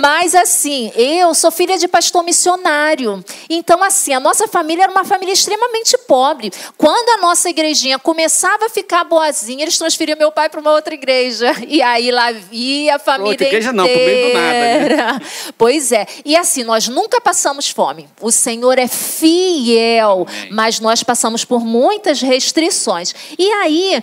Mas 0.01 0.35
assim, 0.35 0.91
eu 0.95 1.33
sou 1.33 1.51
filha 1.51 1.77
de 1.77 1.87
pastor 1.87 2.23
missionário. 2.23 3.23
Então, 3.49 3.81
assim, 3.83 4.13
a 4.13 4.19
nossa 4.19 4.47
família 4.47 4.83
era 4.83 4.91
uma 4.91 5.03
família 5.03 5.33
extremamente 5.33 5.97
pobre. 6.07 6.51
Quando 6.77 7.09
a 7.09 7.17
nossa 7.17 7.49
igrejinha 7.49 7.97
começava 7.97 8.65
a 8.65 8.69
ficar 8.69 9.03
boazinha, 9.03 9.63
eles 9.63 9.77
transferiam 9.77 10.17
meu 10.17 10.31
pai 10.31 10.49
para 10.49 10.59
uma 10.59 10.71
outra 10.71 10.93
igreja. 10.93 11.51
E 11.67 11.81
aí 11.81 12.11
lá 12.11 12.31
via 12.31 12.95
a 12.95 12.99
família 12.99 13.31
Outra 13.31 13.47
igreja 13.47 13.73
não, 13.73 13.85
pro 13.85 13.95
meio 13.95 14.27
do 14.27 14.33
nada, 14.33 14.51
né? 14.51 14.77
inteira. 14.77 15.21
Pois 15.57 15.91
é. 15.91 16.05
E 16.23 16.35
assim, 16.35 16.63
nós 16.63 16.87
nunca 16.87 17.19
passamos 17.19 17.69
fome. 17.69 18.07
O 18.21 18.31
Senhor 18.31 18.77
é 18.77 18.87
fiel, 18.87 20.25
Amém. 20.27 20.49
mas 20.51 20.79
nós 20.79 21.03
passamos 21.03 21.43
por 21.43 21.63
muitas 21.63 22.21
restrições. 22.21 23.13
E 23.37 23.51
aí, 23.61 24.01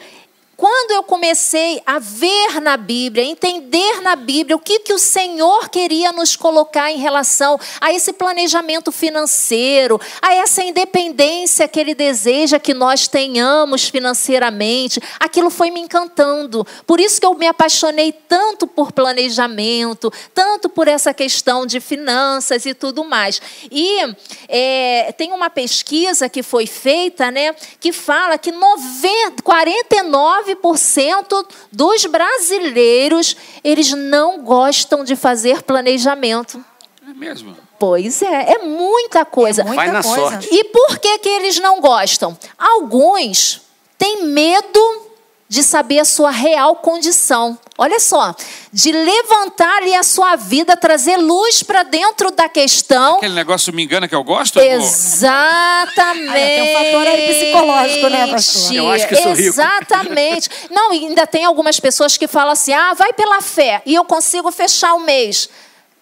quando 0.57 0.93
eu 0.93 1.03
comecei 1.03 1.83
a 1.85 1.99
ver 1.99 2.61
na 2.61 2.77
Bíblia, 2.77 3.25
entender 3.25 4.01
na 4.01 4.15
Bíblia 4.15 4.57
o 4.57 4.61
que, 4.61 4.81
que 4.81 4.93
o 4.93 4.99
Senhor 4.99 5.69
queria 5.69 6.13
nos 6.13 6.37
colocar 6.37 6.91
em 6.91 6.99
relação 6.99 7.59
a 7.81 7.93
esse 7.93 8.13
planejamento 8.13 8.93
financeiro, 8.93 10.01
a 10.23 10.35
essa 10.35 10.63
independência 10.63 11.67
que 11.67 11.81
Ele 11.81 11.95
deseja 11.95 12.59
que 12.59 12.75
nós 12.75 13.09
tenhamos 13.09 13.89
financeiramente, 13.89 15.01
aquilo 15.19 15.51
foi 15.51 15.71
me 15.71 15.81
encantando. 15.81 16.67
Por 16.87 17.01
isso 17.01 17.21
que 17.21 17.27
eu 17.27 17.35
me 17.35 17.47
apaixonei 17.47 18.13
tanto 18.13 18.67
por 18.67 18.93
planejamento, 18.93 20.13
tanto 20.33 20.69
por 20.69 20.89
essa 20.89 21.13
questão 21.13 21.67
de 21.67 21.81
finanças 21.81 22.67
e 22.67 22.75
tudo 22.75 23.05
mais. 23.05 23.41
E 23.71 24.15
é, 24.49 25.13
tem 25.17 25.33
uma 25.33 25.51
pesquisa 25.51 26.29
que 26.29 26.43
foi 26.43 26.67
feita, 26.67 27.31
né, 27.31 27.55
que 27.81 27.93
fala 27.93 28.39
que 28.39 28.53
90, 28.53 29.43
49 29.43 30.44
9% 30.45 31.47
dos 31.73 32.07
brasileiros, 32.07 33.37
eles 33.63 33.93
não 33.93 34.43
gostam 34.43 35.05
de 35.05 35.17
fazer 35.17 35.63
planejamento. 35.63 36.63
É 37.09 37.13
mesmo. 37.13 37.57
Pois 37.79 38.23
é, 38.23 38.53
é 38.53 38.59
muita 38.59 39.25
coisa. 39.25 39.63
É 39.63 39.65
muita 39.65 39.83
Vai 39.83 39.91
na 39.91 40.03
coisa. 40.03 40.17
sorte. 40.17 40.49
E 40.51 40.65
por 40.65 40.99
que, 40.99 41.19
que 41.19 41.29
eles 41.29 41.59
não 41.59 41.81
gostam? 41.81 42.37
Alguns 42.59 43.63
têm 43.99 44.25
medo 44.25 45.04
de 45.55 45.63
saber 45.63 46.01
a 46.01 46.05
sua 46.05 46.33
real 46.33 46.75
condição. 46.75 47.57
Olha 47.79 48.01
só, 48.01 48.35
de 48.73 48.91
levantar 48.91 49.79
ali 49.79 49.95
a 49.95 50.03
sua 50.03 50.35
vida, 50.35 50.77
trazer 50.77 51.17
luz 51.17 51.63
para 51.63 51.85
dentro 51.85 52.33
da 52.33 52.49
questão. 52.49 53.19
Aquele 53.19 53.35
negócio 53.35 53.73
me 53.73 53.85
engana 53.85 54.09
que 54.09 54.15
eu 54.17 54.25
gosto? 54.25 54.59
amor? 54.59 54.73
Exatamente. 54.73 56.29
Ah, 56.29 56.35
tem 56.35 56.63
um 56.63 56.85
fator 56.85 57.07
aí 57.07 57.29
psicológico, 57.29 58.09
né, 58.09 58.27
pastor? 58.27 58.75
Eu 58.75 58.91
acho 58.91 59.07
que 59.07 59.15
sou 59.15 59.33
rico. 59.33 59.49
Exatamente. 59.49 60.51
Não, 60.73 60.93
e 60.93 61.07
ainda 61.07 61.25
tem 61.25 61.45
algumas 61.45 61.79
pessoas 61.79 62.17
que 62.17 62.27
falam 62.27 62.53
assim: 62.53 62.73
ah, 62.73 62.93
vai 62.95 63.13
pela 63.13 63.41
fé 63.41 63.81
e 63.87 63.95
eu 63.95 64.05
consigo 64.05 64.51
fechar 64.51 64.95
o 64.95 65.01
mês. 65.01 65.49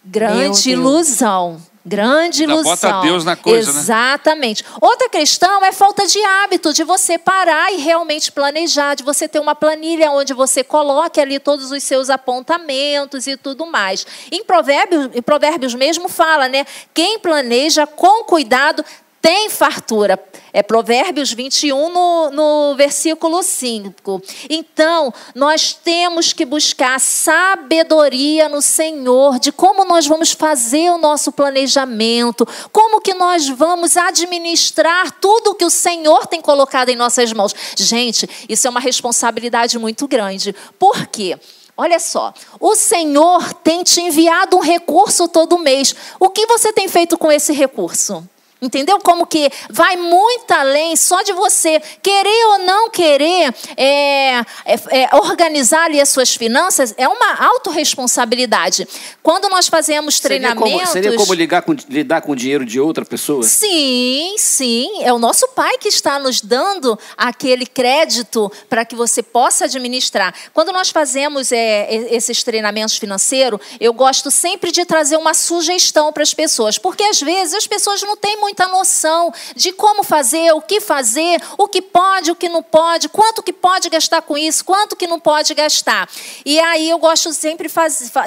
Grande 0.03 0.71
ilusão. 0.71 1.61
Grande 1.85 2.45
ilusão. 2.45 2.63
bota 2.63 3.01
Deus 3.01 3.25
na 3.25 3.35
coisa, 3.35 3.73
né? 3.73 3.81
Exatamente. 3.81 4.65
Outra 4.81 5.09
questão 5.09 5.65
é 5.65 5.73
falta 5.73 6.07
de 6.07 6.23
hábito, 6.25 6.73
de 6.73 6.85
você 6.85 7.19
parar 7.19 7.73
e 7.73 7.79
realmente 7.79 8.31
planejar, 8.31 8.95
de 8.95 9.03
você 9.03 9.27
ter 9.27 9.41
uma 9.41 9.55
planilha 9.55 10.11
onde 10.13 10.33
você 10.33 10.63
coloque 10.63 11.21
ali 11.21 11.41
todos 11.41 11.73
os 11.73 11.83
seus 11.83 12.09
apontamentos 12.09 13.27
e 13.27 13.37
tudo 13.37 13.67
mais. 13.67 14.07
Em 14.31 14.45
Provérbios, 14.45 15.11
em 15.13 15.23
Provérbios 15.23 15.75
mesmo 15.75 16.09
fala, 16.09 16.49
né? 16.49 16.65
Quem 16.95 17.19
planeja 17.19 17.85
com 17.85 18.25
cuidado 18.25 18.85
tem 19.21 19.51
fartura. 19.51 20.19
É 20.53 20.63
Provérbios 20.63 21.33
21, 21.33 21.89
no, 21.89 22.31
no 22.31 22.77
versículo 22.77 23.43
5. 23.43 24.21
Então, 24.51 25.13
nós 25.35 25.73
temos 25.73 26.35
que 26.35 26.45
buscar 26.45 27.01
sabedoria 27.01 28.51
no 28.51 28.61
Senhor 28.61 29.39
de 29.39 29.51
como 29.51 29.85
nós 29.85 30.07
vamos 30.07 30.33
fazer 30.33 30.91
o 30.91 30.99
nosso 30.99 31.33
planejamento, 31.33 32.47
como 32.71 33.01
que 33.01 33.15
nós 33.15 33.49
vamos 33.49 33.97
administrar 33.97 35.11
tudo 35.13 35.55
que 35.55 35.65
o 35.65 35.71
Senhor 35.71 36.27
tem 36.27 36.43
colocado 36.43 36.91
em 36.91 36.97
nossas 36.97 37.33
mãos. 37.33 37.55
Gente, 37.75 38.29
isso 38.47 38.67
é 38.67 38.71
uma 38.71 38.81
responsabilidade 38.81 39.79
muito 39.79 40.07
grande. 40.07 40.55
Por 40.79 41.07
quê? 41.07 41.39
Olha 41.75 41.99
só, 41.99 42.35
o 42.61 42.77
Senhor 42.77 43.55
tem 43.55 43.83
te 43.83 44.03
enviado 44.03 44.59
um 44.59 44.61
recurso 44.61 45.27
todo 45.27 45.59
mês. 45.59 45.95
O 46.21 46.29
que 46.29 46.47
você 46.47 46.73
tem 46.75 46.87
feito 46.87 47.17
com 47.17 47.33
esse 47.33 47.55
recurso? 47.55 48.29
Entendeu? 48.63 49.01
Como 49.01 49.27
que 49.27 49.51
vai 49.69 49.97
muito 49.97 50.51
além 50.53 50.95
só 50.95 51.21
de 51.23 51.33
você 51.33 51.83
querer 52.01 52.47
ou 52.47 52.59
não 52.59 52.91
querer 52.91 53.53
é, 53.77 54.39
é, 54.39 54.45
é, 54.91 55.17
organizar 55.17 55.87
ali 55.87 56.01
as 56.01 56.09
suas 56.11 56.37
finanças, 56.37 56.95
é 56.97 57.09
uma 57.09 57.35
autorresponsabilidade. 57.45 58.87
Quando 59.21 59.49
nós 59.49 59.67
fazemos 59.67 60.15
Seria 60.17 60.39
treinamentos. 60.39 60.81
como, 60.81 60.87
seria 60.93 61.17
como 61.17 61.35
ligar 61.35 61.63
com- 61.63 61.75
lidar 61.89 62.21
com 62.21 62.33
o 62.33 62.37
dinheiro 62.37 62.65
de 62.65 62.79
outra 62.79 63.05
pessoa? 63.05 63.43
Sim, 63.43 64.37
sim. 64.39 65.03
É 65.03 65.13
o 65.13 65.19
nosso 65.19 65.49
pai 65.49 65.77
que 65.79 65.89
está 65.89 66.21
nos 66.21 66.41
dando 66.41 66.97
aquele 67.17 67.67
crédito 67.67 68.51
para 68.69 68.85
que 68.85 68.95
você 68.95 69.23
possa 69.23 69.65
administrar. 69.65 70.33
Quando 70.55 70.73
nós 70.73 70.91
fazemos 70.91 71.51
é, 71.51 71.93
esses 72.15 72.43
treinamentos 72.45 72.97
financeiros, 72.97 73.61
eu 73.81 73.93
gosto 73.93 74.31
sempre 74.31 74.71
de 74.71 74.85
trazer 74.85 75.17
uma 75.17 75.35
sugestão 75.35 76.13
para 76.13 76.23
as 76.23 76.33
pessoas, 76.33 76.79
porque 76.79 77.03
às 77.03 77.21
vezes 77.21 77.55
as 77.55 77.67
pessoas 77.67 78.03
não 78.03 78.17
têm 78.17 78.37
muita 78.53 78.69
noção 78.69 79.33
de 79.57 79.73
como 79.73 80.03
fazer, 80.03 80.53
o 80.53 80.61
que 80.61 80.79
fazer, 80.79 81.41
o 81.57 81.67
que 81.67 81.81
pode, 81.81 82.31
o 82.31 82.37
que 82.37 82.51
não 82.51 82.63
pode, 82.63 83.09
quanto 83.09 83.43
que 83.43 83.53
pode 83.53 83.89
gastar 83.89 84.21
com 84.21 84.37
isso, 84.37 84.63
quanto 84.63 84.95
que 84.95 85.07
não 85.07 85.19
pode 85.19 85.55
gastar. 85.55 86.07
E 86.45 86.61
aí 86.61 86.91
eu 86.91 86.99
gosto 86.99 87.33
sempre 87.33 87.71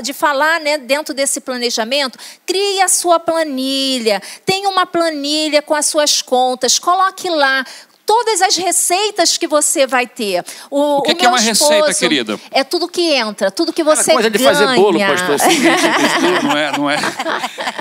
de 0.01 0.13
falar, 0.13 0.59
né, 0.59 0.79
dentro 0.79 1.13
desse 1.13 1.39
planejamento, 1.39 2.17
crie 2.43 2.81
a 2.81 2.87
sua 2.87 3.19
planilha, 3.19 4.19
tenha 4.43 4.67
uma 4.67 4.87
planilha 4.87 5.61
com 5.61 5.75
as 5.75 5.85
suas 5.85 6.23
contas, 6.23 6.79
coloque 6.79 7.29
lá 7.29 7.63
todas 8.05 8.41
as 8.41 8.55
receitas 8.55 9.37
que 9.37 9.47
você 9.47 9.87
vai 9.87 10.07
ter. 10.07 10.43
O, 10.69 10.97
O 10.97 11.01
que 11.01 11.11
o 11.11 11.15
que 11.15 11.25
é 11.25 11.29
uma 11.29 11.39
receita, 11.39 11.93
querida? 11.93 12.39
É 12.51 12.63
tudo 12.63 12.87
que 12.87 13.13
entra, 13.13 13.49
tudo 13.49 13.73
que 13.73 13.83
você 13.83 14.13
coisa 14.13 14.29
de 14.29 14.37
ganha. 14.37 14.53
fazer 14.53 14.75
bolo, 14.75 14.99
pastor. 14.99 15.35
Assim, 15.35 15.59
Não 16.43 16.57
é, 16.57 16.77
não 16.77 16.89
é. 16.89 16.97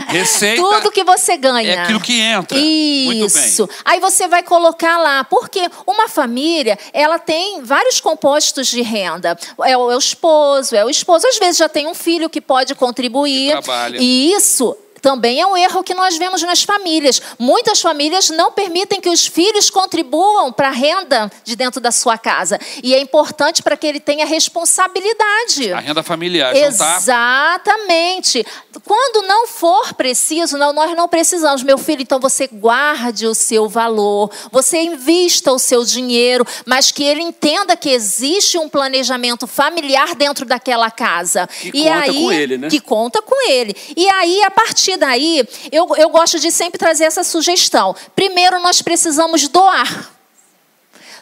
Receita. 0.09 0.62
Tudo 0.62 0.91
que 0.91 1.05
você 1.05 1.37
ganha. 1.37 1.75
É 1.75 1.79
aquilo 1.81 2.01
que 2.01 2.20
entra. 2.20 2.57
Muito 2.57 3.35
bem. 3.35 3.45
Isso. 3.45 3.68
Aí 3.85 4.01
você 4.01 4.27
vai 4.29 4.43
colocar 4.43 4.99
lá, 4.99 5.25
porque 5.25 5.68
uma 5.87 6.09
família, 6.09 6.79
ela 6.93 7.18
tem 7.18 7.62
vários 7.62 8.01
compostos 8.01 8.68
de 8.68 8.83
renda. 8.83 9.37
É 9.64 9.77
o, 9.77 9.91
é 9.91 9.97
o 9.97 9.99
esposo, 9.99 10.75
é 10.75 10.85
o 10.85 10.91
esposo. 10.91 11.27
Às 11.27 11.39
vezes 11.39 11.57
já 11.57 11.68
tem 11.68 11.87
um 11.87 11.95
filho 11.95 12.31
que 12.31 12.41
pode 12.41 12.75
contribuir. 12.75 13.57
Que 13.57 13.62
trabalha. 13.62 13.99
E 14.01 14.33
isso 14.33 14.77
também 15.05 15.38
é 15.38 15.46
um 15.46 15.55
erro 15.55 15.84
que 15.84 15.92
nós 15.92 16.16
vemos 16.16 16.42
nas 16.44 16.62
famílias. 16.62 17.20
Muitas 17.38 17.82
famílias 17.82 18.30
não 18.30 18.50
permitem 18.50 19.02
que 19.02 19.11
os 19.11 19.26
filhos 19.26 19.68
contribuam 19.68 20.50
para 20.50 20.68
a 20.68 20.70
renda 20.70 21.30
de 21.44 21.55
dentro 21.55 21.78
da 21.78 21.90
sua 21.92 22.16
casa. 22.16 22.59
E 22.82 22.94
é 22.94 23.00
importante 23.00 23.62
para 23.62 23.76
que 23.76 23.86
ele 23.86 24.00
tenha 24.00 24.24
responsabilidade. 24.24 25.74
A 25.74 25.80
renda 25.80 26.02
familiar. 26.02 26.55
Tá? 26.55 26.59
Exatamente. 26.59 28.46
Quando 28.82 29.28
não 29.28 29.46
for 29.46 29.92
preciso, 29.92 30.57
não, 30.57 30.72
nós 30.72 30.96
não 30.96 31.07
precisamos, 31.07 31.62
meu 31.62 31.76
filho, 31.76 32.00
então 32.00 32.18
você 32.18 32.46
guarde 32.46 33.26
o 33.26 33.34
seu 33.34 33.68
valor, 33.68 34.30
você 34.50 34.78
invista 34.78 35.52
o 35.52 35.59
seu 35.59 35.84
dinheiro, 35.84 36.46
mas 36.64 36.90
que 36.90 37.05
ele 37.05 37.20
entenda 37.20 37.76
que 37.76 37.90
existe 37.90 38.57
um 38.57 38.70
planejamento 38.70 39.46
familiar 39.46 40.14
dentro 40.14 40.46
daquela 40.46 40.90
casa. 40.90 41.46
Que 41.46 41.68
e 41.68 41.84
conta 41.84 42.00
aí, 42.00 42.14
com 42.14 42.32
ele, 42.32 42.57
né? 42.57 42.68
Que 42.70 42.80
conta 42.80 43.20
com 43.20 43.50
ele. 43.50 43.76
E 43.94 44.09
aí, 44.09 44.42
a 44.44 44.50
partir 44.50 44.93
daí, 44.97 45.47
eu, 45.70 45.88
eu 45.97 46.09
gosto 46.09 46.38
de 46.38 46.51
sempre 46.51 46.78
trazer 46.78 47.05
essa 47.05 47.24
sugestão. 47.24 47.95
Primeiro, 48.14 48.61
nós 48.61 48.82
precisamos 48.82 49.49
doar. 49.49 50.14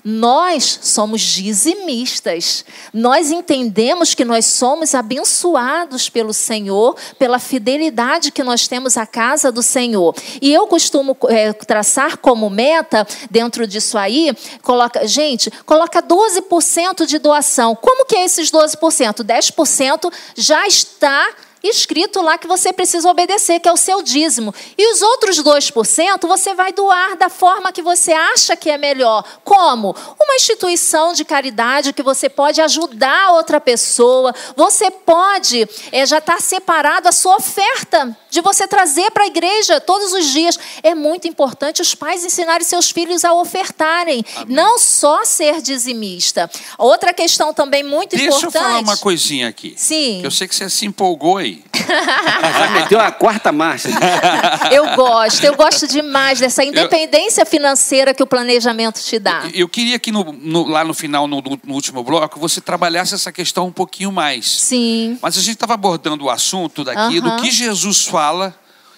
Nós 0.05 0.81
somos 0.83 1.20
dizimistas. 1.20 2.64
Nós 2.93 3.31
entendemos 3.31 4.14
que 4.14 4.25
nós 4.25 4.47
somos 4.47 4.95
abençoados 4.95 6.09
pelo 6.09 6.33
Senhor, 6.33 6.97
pela 7.18 7.39
fidelidade 7.39 8.33
que 8.33 8.43
nós 8.43 8.66
temos 8.66 8.97
à 8.97 9.07
casa 9.07 9.53
do 9.53 9.62
Senhor. 9.62 10.14
E 10.41 10.53
eu 10.53 10.66
costumo 10.66 11.16
é, 11.29 11.53
traçar 11.53 12.16
como 12.16 12.51
meta, 12.51 13.07
dentro 13.31 13.64
disso 13.64 13.97
aí, 13.97 14.37
coloca, 14.62 15.07
gente, 15.07 15.51
coloca 15.64 16.03
12% 16.03 17.07
de 17.07 17.18
doação. 17.18 17.77
Como 17.77 18.05
que 18.05 18.16
é 18.16 18.25
esses 18.25 18.51
12%? 18.51 19.23
10% 19.23 20.12
já 20.35 20.66
está 20.66 21.29
escrito 21.63 22.21
lá 22.21 22.37
que 22.37 22.47
você 22.47 22.73
precisa 22.73 23.09
obedecer, 23.09 23.61
que 23.61 23.69
é 23.69 23.73
o 23.73 23.77
seu 23.77 24.03
dízimo. 24.03 24.55
E 24.77 24.93
os 24.93 25.03
outros 25.03 25.43
2% 25.43 26.27
você 26.27 26.55
vai 26.55 26.73
doar 26.73 27.17
da 27.17 27.29
forma 27.29 27.73
que 27.73 27.83
você 27.83 28.13
acha 28.13 28.57
que 28.57 28.71
é 28.71 28.77
melhor. 28.77 29.25
Como? 29.45 29.95
Uma 30.21 30.35
instituição 30.37 31.13
de 31.13 31.25
caridade 31.25 31.93
que 31.93 32.03
você 32.03 32.29
pode 32.29 32.61
ajudar 32.61 33.33
outra 33.33 33.61
pessoa. 33.61 34.35
Você 34.57 34.91
pode 34.91 35.69
é, 35.91 36.05
já 36.07 36.19
estar 36.19 36.41
separado 36.41 37.09
a 37.09 37.13
sua 37.13 37.37
oferta 37.37 38.17
de 38.31 38.41
você 38.41 38.67
trazer 38.67 39.11
para 39.11 39.25
a 39.25 39.27
igreja 39.27 39.81
todos 39.81 40.13
os 40.13 40.27
dias. 40.27 40.59
É 40.83 40.95
muito 40.95 41.29
importante 41.29 41.83
os 41.83 41.95
pais 41.95 42.25
ensinarem 42.25 42.67
seus 42.67 42.91
filhos 42.91 43.25
a 43.25 43.35
ofertarem, 43.35 44.25
não 44.49 44.79
só 44.79 45.25
ser 45.25 45.61
dizimista. 45.61 46.51
Outra 46.79 47.13
questão 47.13 47.53
também 47.53 47.83
muito 47.83 48.17
Deixa 48.17 48.27
importante. 48.27 48.55
eu 48.55 48.61
falar 48.61 48.79
uma 48.81 48.97
coisinha 48.97 49.49
aqui. 49.49 49.75
Sim. 49.77 50.23
Eu 50.25 50.31
sei 50.31 50.49
que 50.49 50.55
você 50.55 50.69
se 50.71 50.87
empolgou 50.87 51.37
aí. 51.37 51.52
Já 51.75 52.71
meteu 52.71 53.01
a 53.01 53.11
quarta 53.11 53.51
marcha. 53.53 53.89
Eu 54.71 54.95
gosto, 54.97 55.45
eu 55.45 55.55
gosto 55.57 55.87
demais 55.87 56.39
dessa 56.41 56.65
independência 56.65 57.45
financeira 57.45 58.15
que 58.15 58.23
o 58.23 58.27
planejamento 58.27 59.01
te 59.01 59.19
dá. 59.19 59.43
Eu 59.53 59.69
queria 59.69 59.99
que 59.99 60.11
no- 60.11 60.33
no- 60.33 60.67
lá 60.67 60.85
no 60.85 60.95
final, 60.95 61.27
no, 61.27 61.43
no 61.43 61.75
último 61.75 62.03
bloco, 62.03 62.39
você 62.41 62.61
trabalhasse 62.61 63.15
essa 63.15 63.31
questão 63.33 63.67
um 63.67 63.73
pouquinho 63.73 64.11
mais. 64.13 64.47
Sim. 64.61 65.19
Mas 65.21 65.37
a 65.37 65.41
gente 65.41 65.55
estava 65.55 65.75
abordando 65.75 66.25
o 66.25 66.31
assunto 66.31 66.85
daqui 66.85 67.21
do 67.21 67.29
Aham. 67.29 67.41
que 67.41 67.51
Jesus 67.51 68.07
fala, 68.07 68.55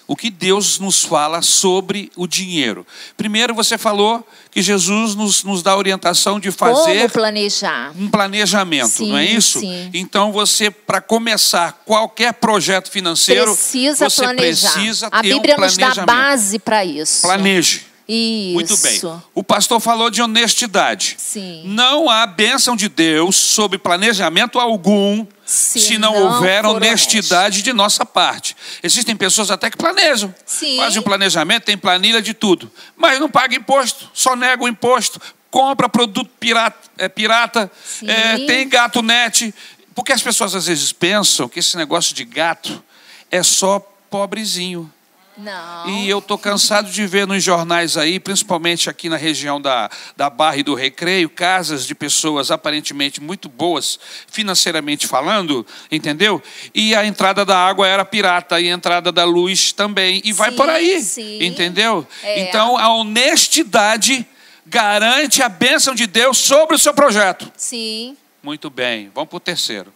o 0.06 0.14
que 0.14 0.30
Deus 0.30 0.78
nos 0.78 1.02
fala 1.04 1.40
sobre 1.40 2.10
o 2.16 2.26
dinheiro. 2.26 2.86
Primeiro, 3.16 3.54
você 3.54 3.78
falou 3.78 4.26
que 4.50 4.60
Jesus 4.62 5.14
nos, 5.14 5.42
nos 5.44 5.62
dá 5.62 5.72
a 5.72 5.76
orientação 5.76 6.38
de 6.38 6.50
fazer 6.50 6.98
Como 7.00 7.10
planejar? 7.10 7.92
um 7.98 8.08
planejamento, 8.08 8.88
Sim, 8.88 9.10
não 9.10 9.18
é 9.18 9.24
isso? 9.24 9.60
sim. 9.60 9.90
Então 9.94 10.30
você, 10.30 10.70
para 10.70 11.00
começar 11.00 11.82
qualquer 11.84 12.34
projeto 12.34 12.90
financeiro, 12.90 13.52
Precisa 13.52 14.08
você 14.10 14.22
planejar. 14.22 14.72
precisa 14.72 15.06
a 15.06 15.22
ter 15.22 15.32
Bíblia 15.34 15.56
um 15.56 15.60
nos 15.60 15.76
dá 15.76 15.94
base 16.04 16.58
para 16.58 16.84
isso. 16.84 17.22
Planeje. 17.22 17.86
Isso. 18.06 18.52
Muito 18.54 18.76
bem. 18.78 19.00
O 19.34 19.42
pastor 19.42 19.80
falou 19.80 20.10
de 20.10 20.20
honestidade. 20.20 21.16
Sim. 21.18 21.62
Não 21.64 22.10
há 22.10 22.26
bênção 22.26 22.76
de 22.76 22.88
Deus 22.88 23.34
sobre 23.36 23.78
planejamento 23.78 24.58
algum 24.60 25.26
Se 25.44 25.78
se, 25.78 25.98
não, 25.98 26.14
não 26.14 26.22
houver 26.22 26.64
honestidade 26.64 27.62
de 27.62 27.72
nossa 27.72 28.06
parte. 28.06 28.56
Existem 28.82 29.14
pessoas 29.14 29.50
até 29.50 29.70
que 29.70 29.76
planejam. 29.76 30.34
Sim. 30.46 30.78
Fazem 30.78 31.00
um 31.00 31.04
planejamento, 31.04 31.64
tem 31.64 31.76
planilha 31.76 32.22
de 32.22 32.32
tudo. 32.32 32.70
Mas 32.96 33.20
não 33.20 33.28
paga 33.28 33.54
imposto, 33.54 34.10
só 34.14 34.34
nega 34.34 34.62
o 34.62 34.68
imposto, 34.68 35.20
compra 35.50 35.88
produto 35.88 36.30
pirata, 36.40 36.78
é, 36.96 37.08
pirata 37.08 37.70
é, 38.06 38.38
tem 38.46 38.68
gato 38.68 39.02
net. 39.02 39.54
Porque 39.94 40.12
as 40.12 40.22
pessoas 40.22 40.54
às 40.54 40.66
vezes 40.66 40.92
pensam 40.92 41.48
que 41.48 41.60
esse 41.60 41.76
negócio 41.76 42.14
de 42.14 42.24
gato 42.24 42.82
é 43.30 43.42
só 43.42 43.78
pobrezinho. 44.10 44.92
Não. 45.36 45.88
E 45.88 46.08
eu 46.08 46.22
tô 46.22 46.38
cansado 46.38 46.90
de 46.90 47.06
ver 47.06 47.26
nos 47.26 47.42
jornais 47.42 47.96
aí, 47.96 48.20
principalmente 48.20 48.88
aqui 48.88 49.08
na 49.08 49.16
região 49.16 49.60
da, 49.60 49.90
da 50.16 50.30
Barra 50.30 50.58
e 50.58 50.62
do 50.62 50.74
Recreio, 50.74 51.28
casas 51.28 51.86
de 51.86 51.94
pessoas 51.94 52.50
aparentemente 52.50 53.20
muito 53.20 53.48
boas, 53.48 53.98
financeiramente 54.28 55.06
falando, 55.06 55.66
entendeu? 55.90 56.42
E 56.74 56.94
a 56.94 57.04
entrada 57.04 57.44
da 57.44 57.58
água 57.58 57.88
era 57.88 58.04
pirata 58.04 58.60
e 58.60 58.70
a 58.70 58.72
entrada 58.72 59.10
da 59.10 59.24
luz 59.24 59.72
também. 59.72 60.22
E 60.24 60.32
vai 60.32 60.50
Sim, 60.50 60.56
por 60.56 60.68
aí, 60.68 61.02
sim. 61.02 61.44
entendeu? 61.44 62.06
É. 62.22 62.40
Então 62.42 62.76
a 62.76 62.94
honestidade 62.94 64.26
garante 64.66 65.42
a 65.42 65.48
bênção 65.48 65.94
de 65.94 66.06
Deus 66.06 66.38
sobre 66.38 66.76
o 66.76 66.78
seu 66.78 66.94
projeto. 66.94 67.50
Sim. 67.56 68.16
Muito 68.42 68.70
bem, 68.70 69.10
vamos 69.14 69.30
para 69.30 69.36
o 69.36 69.40
terceiro. 69.40 69.92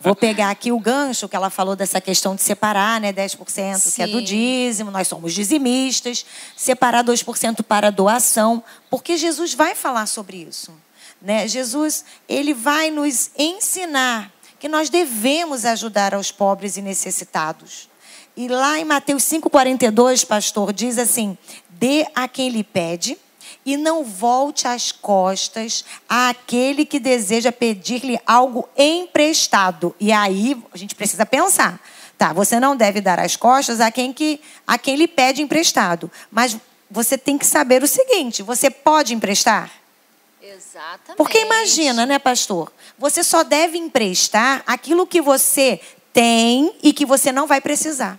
Vou 0.00 0.14
pegar 0.14 0.50
aqui 0.50 0.72
o 0.72 0.78
gancho 0.78 1.28
que 1.28 1.36
ela 1.36 1.50
falou 1.50 1.76
dessa 1.76 2.00
questão 2.00 2.34
de 2.34 2.42
separar, 2.42 3.00
né, 3.00 3.12
10% 3.12 3.94
que 3.94 4.02
é 4.02 4.06
do 4.06 4.18
Sim. 4.18 4.24
dízimo, 4.24 4.90
nós 4.90 5.08
somos 5.08 5.32
dizimistas, 5.32 6.24
separar 6.56 7.04
2% 7.04 7.62
para 7.62 7.90
doação, 7.90 8.62
porque 8.90 9.16
Jesus 9.16 9.54
vai 9.54 9.74
falar 9.74 10.06
sobre 10.06 10.38
isso, 10.38 10.72
né? 11.20 11.46
Jesus, 11.48 12.04
ele 12.28 12.54
vai 12.54 12.90
nos 12.90 13.30
ensinar 13.38 14.32
que 14.58 14.68
nós 14.68 14.88
devemos 14.88 15.64
ajudar 15.64 16.14
aos 16.14 16.30
pobres 16.30 16.76
e 16.76 16.82
necessitados. 16.82 17.88
E 18.36 18.48
lá 18.48 18.78
em 18.78 18.84
Mateus 18.84 19.22
5:42, 19.22 20.24
pastor, 20.24 20.72
diz 20.72 20.98
assim: 20.98 21.36
"Dê 21.68 22.06
a 22.14 22.26
quem 22.26 22.48
lhe 22.48 22.64
pede, 22.64 23.18
e 23.64 23.76
não 23.76 24.04
volte 24.04 24.68
as 24.68 24.92
costas 24.92 25.84
àquele 26.08 26.84
que 26.84 26.98
deseja 26.98 27.50
pedir-lhe 27.50 28.18
algo 28.26 28.68
emprestado. 28.76 29.94
E 29.98 30.12
aí 30.12 30.56
a 30.72 30.76
gente 30.76 30.94
precisa 30.94 31.24
pensar. 31.24 31.80
Tá, 32.16 32.32
você 32.32 32.60
não 32.60 32.76
deve 32.76 33.00
dar 33.00 33.18
as 33.18 33.34
costas 33.36 33.80
a 33.80 33.90
quem, 33.90 34.12
que, 34.12 34.40
a 34.66 34.78
quem 34.78 34.96
lhe 34.96 35.08
pede 35.08 35.42
emprestado. 35.42 36.10
Mas 36.30 36.56
você 36.90 37.18
tem 37.18 37.36
que 37.36 37.46
saber 37.46 37.82
o 37.82 37.88
seguinte: 37.88 38.42
você 38.42 38.70
pode 38.70 39.14
emprestar? 39.14 39.70
Exatamente. 40.40 41.16
Porque 41.16 41.38
imagina, 41.38 42.06
né, 42.06 42.18
pastor? 42.18 42.72
Você 42.98 43.24
só 43.24 43.42
deve 43.42 43.78
emprestar 43.78 44.62
aquilo 44.66 45.06
que 45.06 45.20
você 45.20 45.80
tem 46.12 46.72
e 46.82 46.92
que 46.92 47.04
você 47.04 47.32
não 47.32 47.46
vai 47.46 47.60
precisar. 47.60 48.18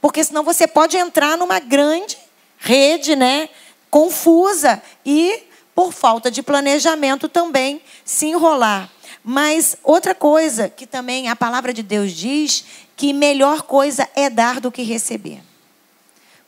Porque 0.00 0.22
senão 0.22 0.42
você 0.42 0.66
pode 0.66 0.96
entrar 0.96 1.38
numa 1.38 1.58
grande 1.58 2.18
rede, 2.58 3.16
né, 3.16 3.48
confusa 3.94 4.82
e 5.06 5.44
por 5.72 5.92
falta 5.92 6.28
de 6.28 6.42
planejamento 6.42 7.28
também 7.28 7.80
se 8.04 8.26
enrolar. 8.26 8.90
Mas 9.22 9.76
outra 9.84 10.16
coisa 10.16 10.68
que 10.68 10.84
também 10.84 11.28
a 11.28 11.36
palavra 11.36 11.72
de 11.72 11.80
Deus 11.80 12.10
diz 12.10 12.64
que 12.96 13.12
melhor 13.12 13.62
coisa 13.62 14.08
é 14.16 14.28
dar 14.28 14.58
do 14.58 14.72
que 14.72 14.82
receber. 14.82 15.40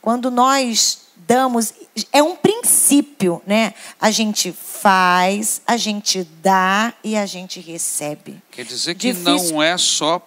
Quando 0.03 0.28
nós 0.28 1.03
damos, 1.18 1.72
é 2.12 2.20
um 2.20 2.34
princípio, 2.34 3.40
né? 3.47 3.74
A 4.01 4.11
gente 4.11 4.51
faz, 4.51 5.62
a 5.64 5.76
gente 5.76 6.24
dá 6.42 6.92
e 7.05 7.16
a 7.16 7.26
gente 7.26 7.61
recebe. 7.61 8.42
Quer 8.51 8.64
dizer 8.64 8.97
que 8.97 9.12
Difícil. 9.12 9.53
não 9.53 9.62
é 9.62 9.78
só 9.78 10.20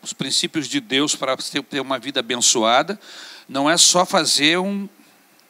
os 0.00 0.14
princípios 0.14 0.66
de 0.66 0.80
Deus 0.80 1.14
para 1.14 1.36
ter 1.36 1.80
uma 1.80 1.98
vida 1.98 2.20
abençoada, 2.20 2.98
não 3.46 3.68
é 3.68 3.76
só 3.76 4.06
fazer 4.06 4.58
um, 4.58 4.88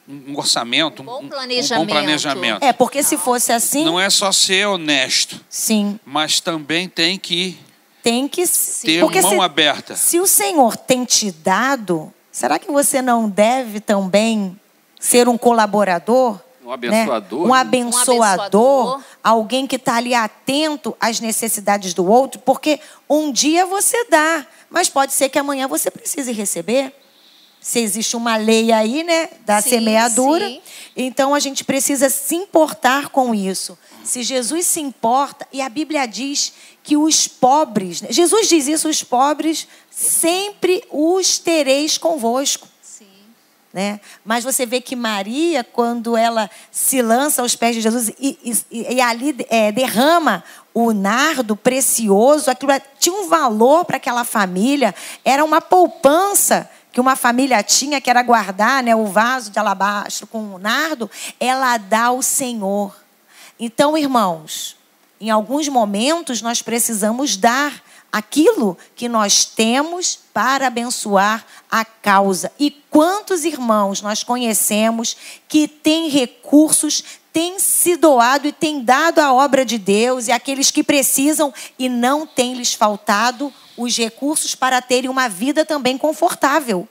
um 0.09 0.37
orçamento, 0.37 1.03
um, 1.03 1.07
bom 1.07 1.21
um- 1.23 1.25
um 1.25 1.29
planejamento. 1.29 1.87
bom 1.87 1.93
planejamento. 1.93 2.63
É, 2.63 2.73
porque 2.73 3.03
se 3.03 3.17
fosse 3.17 3.53
assim, 3.53 3.85
Não 3.85 3.99
é 3.99 4.11
só 4.11 4.31
ser 4.33 4.67
honesto, 4.67 5.41
sim, 5.49 5.99
mas 6.05 6.41
também 6.41 6.89
tem 6.89 7.19
que 7.19 7.59
tem 8.03 8.29
que 8.29 8.45
ter 8.83 9.01
porque 9.01 9.23
mão 9.23 9.31
se, 9.33 9.41
aberta. 9.41 9.97
se 9.97 10.21
o 10.21 10.27
Senhor 10.27 10.77
tem 10.77 11.07
te 11.07 11.31
dado, 11.31 12.13
será 12.31 12.59
que 12.59 12.71
você 12.71 13.01
não 13.01 13.29
deve 13.31 13.81
também 13.81 14.59
ser 15.01 15.27
um 15.29 15.39
colaborador? 15.39 16.39
Um 16.63 16.71
abençoador. 16.73 17.43
Né? 17.43 17.49
Um, 17.49 17.55
abençoador, 17.55 18.15
um 18.17 18.23
abençoador, 18.23 19.01
alguém 19.23 19.67
que 19.67 19.77
está 19.77 19.97
ali 19.97 20.15
atento 20.15 20.95
às 21.01 21.21
necessidades 21.21 21.93
do 21.95 22.07
outro, 22.07 22.41
porque 22.41 22.79
um 23.09 23.31
dia 23.33 23.65
você 23.67 24.05
dá, 24.11 24.47
mas 24.71 24.89
pode 24.89 25.13
ser 25.13 25.29
que 25.31 25.39
amanhã 25.39 25.67
você 25.69 25.91
precise 25.91 26.33
receber. 26.33 26.93
Se 27.65 27.79
existe 27.79 28.15
uma 28.15 28.37
lei 28.37 28.71
aí, 28.71 29.03
né, 29.03 29.31
da 29.47 29.63
sim, 29.63 29.71
semeadura, 29.71 30.47
sim. 30.47 30.61
então 30.95 31.35
a 31.35 31.41
gente 31.41 31.65
precisa 31.65 32.11
se 32.11 32.35
importar 32.35 33.09
com 33.09 33.35
isso. 33.35 33.79
Se 34.05 34.23
Jesus 34.23 34.67
se 34.67 34.83
importa, 34.83 35.49
e 35.51 35.63
a 35.63 35.69
Bíblia 35.71 36.05
diz 36.05 36.53
que 36.83 36.95
os 36.95 37.27
pobres, 37.27 38.03
né, 38.03 38.09
Jesus 38.11 38.51
diz 38.51 38.69
isso, 38.69 38.87
os 38.87 39.03
pobres 39.03 39.67
sempre 39.91 40.85
os 40.91 41.39
tereis 41.39 41.97
convosco. 41.97 42.69
Né? 43.73 43.99
Mas 44.23 44.45
você 44.45 44.67
vê 44.67 44.81
que 44.81 44.95
Maria, 44.95 45.65
quando 45.65 46.19
ela 46.19 46.51
se 46.71 47.01
lança 47.01 47.41
aos 47.41 47.57
pés 47.57 47.75
de 47.75 47.81
Jesus 47.81 48.09
e, 48.21 48.39
e, 48.71 48.95
e 48.95 49.01
ali 49.01 49.35
é, 49.49 49.73
derrama 49.73 50.45
o 50.75 50.93
nardo 50.93 51.57
precioso, 51.57 52.51
aquilo 52.51 52.73
tinha 53.01 53.17
um 53.17 53.27
valor 53.27 53.87
para 53.87 53.97
aquela 53.97 54.23
família, 54.23 54.95
era 55.25 55.43
uma 55.43 55.61
poupança 55.61 56.71
que 56.95 57.01
uma 57.01 57.17
família 57.17 57.61
tinha, 57.61 58.01
que 58.01 58.09
era 58.09 58.23
guardar 58.23 58.81
né, 58.81 58.95
o 58.95 59.07
vaso 59.07 59.51
de 59.51 59.59
alabastro 59.59 60.29
com 60.29 60.55
o 60.55 60.59
nardo, 60.61 61.11
ela 61.41 61.77
dá 61.77 62.05
ao 62.05 62.23
Senhor. 62.23 62.95
Então, 63.59 63.99
irmãos, 63.99 64.77
em 65.21 65.29
alguns 65.29 65.69
momentos 65.69 66.41
nós 66.41 66.63
precisamos 66.63 67.37
dar 67.37 67.83
aquilo 68.13 68.79
que 68.95 69.09
nós 69.09 69.45
temos 69.45 70.21
para 70.33 70.69
abençoar 70.69 71.45
a 71.69 71.85
causa. 71.85 72.53
E 72.61 72.71
quantos 72.89 73.45
irmãos 73.45 74.01
nós 74.01 74.23
conhecemos 74.23 75.17
que 75.49 75.67
têm 75.67 76.09
recursos, 76.09 77.03
têm 77.35 77.59
se 77.59 77.97
doado 77.97 78.47
e 78.47 78.53
têm 78.53 78.81
dado 78.81 79.19
a 79.19 79.33
obra 79.33 79.65
de 79.65 79.77
Deus, 79.77 80.29
e 80.29 80.33
aqueles 80.33 80.71
que 80.71 80.85
precisam 80.85 81.53
e 81.77 81.89
não 81.89 82.25
têm 82.25 82.55
lhes 82.55 82.73
faltado 82.73 83.53
os 83.77 83.97
recursos 83.97 84.55
para 84.55 84.81
terem 84.81 85.11
uma 85.11 85.29
vida 85.29 85.65
também 85.65 85.99
confortável. 85.99 86.89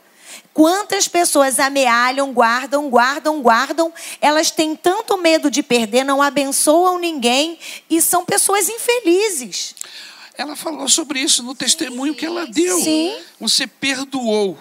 Quantas 0.53 1.07
pessoas 1.07 1.59
amealham, 1.59 2.33
guardam, 2.33 2.89
guardam, 2.89 3.41
guardam, 3.41 3.93
elas 4.19 4.51
têm 4.51 4.75
tanto 4.75 5.17
medo 5.17 5.49
de 5.49 5.63
perder, 5.63 6.03
não 6.03 6.21
abençoam 6.21 6.99
ninguém 6.99 7.57
e 7.89 8.01
são 8.01 8.25
pessoas 8.25 8.67
infelizes. 8.67 9.73
Ela 10.37 10.57
falou 10.57 10.89
sobre 10.89 11.21
isso 11.21 11.41
no 11.41 11.55
testemunho 11.55 12.13
que 12.13 12.25
ela 12.25 12.45
deu. 12.45 12.81
Sim. 12.81 13.15
Você 13.39 13.65
perdoou. 13.65 14.57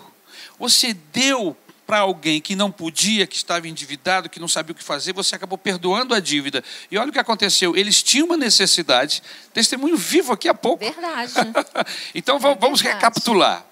Você 0.61 0.95
deu 0.95 1.57
para 1.93 1.99
alguém 1.99 2.41
que 2.41 2.57
não 2.57 2.73
podia, 2.73 3.27
que 3.27 3.37
estava 3.37 3.69
endividado, 3.69 4.31
que 4.31 4.41
não 4.41 4.49
sabia 4.49 4.73
o 4.73 4.75
que 4.75 4.83
fazer, 4.83 5.13
você 5.13 5.35
acabou 5.35 5.59
perdoando 5.59 6.15
a 6.15 6.21
dívida. 6.21 6.65
E 6.91 6.97
olha 6.97 7.11
o 7.11 7.13
que 7.13 7.19
aconteceu. 7.19 7.77
Eles 7.77 8.03
tinham 8.03 8.29
uma 8.29 8.37
necessidade. 8.39 9.23
Testemunho 9.53 9.95
vivo 9.99 10.33
aqui 10.33 10.49
a 10.49 10.55
pouco. 10.55 10.83
Verdade. 10.83 11.35
então 12.15 12.39
vamos 12.39 12.81
Verdade. 12.81 13.05
recapitular. 13.05 13.67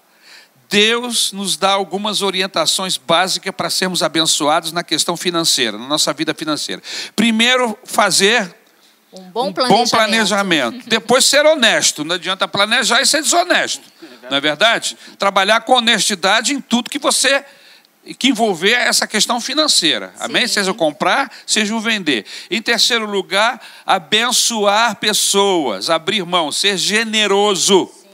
Deus 0.69 1.31
nos 1.31 1.57
dá 1.57 1.71
algumas 1.71 2.21
orientações 2.21 2.95
básicas 2.95 3.55
para 3.55 3.71
sermos 3.71 4.03
abençoados 4.03 4.71
na 4.71 4.83
questão 4.83 5.17
financeira, 5.17 5.75
na 5.79 5.87
nossa 5.87 6.13
vida 6.13 6.31
financeira. 6.35 6.79
Primeiro, 7.15 7.75
fazer 7.83 8.55
um 9.11 9.23
bom 9.31 9.51
planejamento. 9.51 9.83
Bom 9.83 9.97
planejamento. 9.97 10.85
Depois 10.87 11.25
ser 11.25 11.43
honesto. 11.43 12.03
Não 12.03 12.13
adianta 12.13 12.47
planejar 12.47 13.01
e 13.01 13.05
ser 13.07 13.23
desonesto. 13.23 13.81
Não 14.29 14.37
é 14.37 14.39
verdade? 14.39 14.95
Trabalhar 15.17 15.61
com 15.61 15.73
honestidade 15.73 16.53
em 16.53 16.61
tudo 16.61 16.87
que 16.87 16.99
você 16.99 17.43
que 18.17 18.29
envolver 18.29 18.71
essa 18.71 19.05
questão 19.05 19.39
financeira. 19.39 20.13
Amém? 20.19 20.47
Seja 20.47 20.71
o 20.71 20.75
comprar, 20.75 21.31
seja 21.45 21.75
o 21.75 21.79
vender. 21.79 22.25
Em 22.49 22.61
terceiro 22.61 23.05
lugar, 23.05 23.61
abençoar 23.85 24.95
pessoas, 24.95 25.89
abrir 25.89 26.25
mão, 26.25 26.51
ser 26.51 26.77
generoso. 26.77 27.89
Sim. 27.93 28.09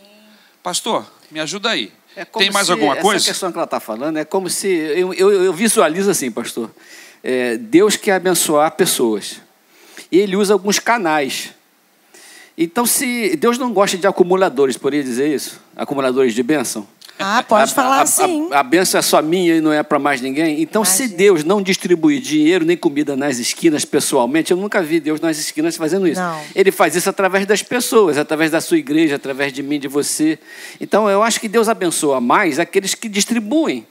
Pastor, 0.61 1.09
me 1.31 1.39
ajuda 1.39 1.69
aí. 1.69 1.91
É 2.15 2.25
Tem 2.25 2.49
mais 2.49 2.69
alguma 2.69 2.95
coisa? 2.95 3.23
Essa 3.23 3.31
questão 3.31 3.51
que 3.51 3.57
ela 3.57 3.65
está 3.65 3.79
falando 3.79 4.17
é 4.17 4.25
como 4.25 4.49
se. 4.49 4.67
Eu, 4.67 5.13
eu, 5.13 5.31
eu 5.31 5.53
visualizo 5.53 6.09
assim, 6.09 6.31
pastor. 6.31 6.71
É, 7.23 7.57
Deus 7.57 7.95
quer 7.95 8.13
abençoar 8.13 8.71
pessoas 8.71 9.39
e 10.11 10.17
ele 10.17 10.35
usa 10.35 10.53
alguns 10.53 10.79
canais. 10.79 11.53
Então, 12.57 12.87
se 12.87 13.35
Deus 13.35 13.59
não 13.59 13.71
gosta 13.71 13.97
de 13.97 14.07
acumuladores, 14.07 14.77
poderia 14.77 15.03
dizer 15.03 15.33
isso? 15.33 15.61
Acumuladores 15.75 16.33
de 16.33 16.41
bênção? 16.41 16.87
Ah, 17.19 17.43
pode 17.43 17.71
a, 17.71 17.75
falar 17.75 18.01
assim. 18.01 18.47
A, 18.51 18.59
a, 18.59 18.63
bênção 18.63 18.99
é 18.99 19.01
só 19.01 19.21
minha 19.21 19.55
e 19.55 19.61
não 19.61 19.73
é 19.73 19.81
para 19.81 19.97
mais 19.97 20.21
ninguém. 20.21 20.61
Então, 20.61 20.83
Imagina. 20.83 21.07
se 21.09 21.15
Deus 21.15 21.43
não 21.43 21.61
distribui 21.61 22.19
dinheiro 22.19 22.63
nem 22.63 22.77
comida 22.77 23.15
nas 23.15 23.39
esquinas 23.39 23.85
pessoalmente, 23.85 24.51
eu 24.51 24.57
nunca 24.57 24.81
vi 24.81 24.99
Deus 24.99 25.19
nas 25.19 25.37
esquinas 25.37 25.75
fazendo 25.75 26.07
isso. 26.07 26.21
Não. 26.21 26.41
Ele 26.55 26.71
faz 26.71 26.95
isso 26.95 27.09
através 27.09 27.45
das 27.45 27.63
pessoas, 27.63 28.17
através 28.17 28.51
da 28.51 28.61
sua 28.61 28.77
igreja, 28.77 29.15
através 29.15 29.51
de 29.51 29.63
mim, 29.63 29.79
de 29.79 29.87
você. 29.87 30.37
Então, 30.79 31.09
eu 31.09 31.23
acho 31.23 31.39
que 31.39 31.47
Deus 31.47 31.67
abençoa 31.67 32.21
mais 32.21 32.59
aqueles 32.59 32.93
que 32.93 33.09
distribuem 33.09 33.85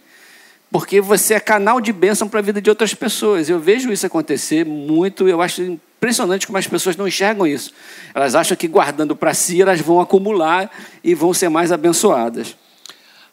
porque 0.71 1.01
você 1.01 1.35
é 1.35 1.41
canal 1.41 1.81
de 1.81 1.93
bênção 1.93 2.29
para 2.29 2.41
a 2.41 2.43
vida 2.43 2.61
de 2.61 2.69
outras 2.69 2.93
pessoas. 2.93 3.49
Eu 3.49 3.59
vejo 3.59 3.91
isso 3.93 4.05
acontecer 4.05 4.65
muito, 4.65 5.29
eu 5.29 5.41
acho 5.41 5.63
impressionante 5.63 6.47
como 6.47 6.59
as 6.59 6.67
pessoas 6.67 6.97
não 6.97 7.09
enxergam 7.09 7.47
isso. 7.47 7.73
Elas 8.15 8.35
acham 8.35 8.57
que 8.57 8.69
guardando 8.69 9.17
para 9.17 9.33
si, 9.33 9.63
elas 9.63 9.81
vão 9.81 10.01
acumular 10.01 10.71
e 11.03 11.15
vão 11.15 11.33
ser 11.33 11.49
mais 11.49 11.73
abençoadas. 11.73 12.57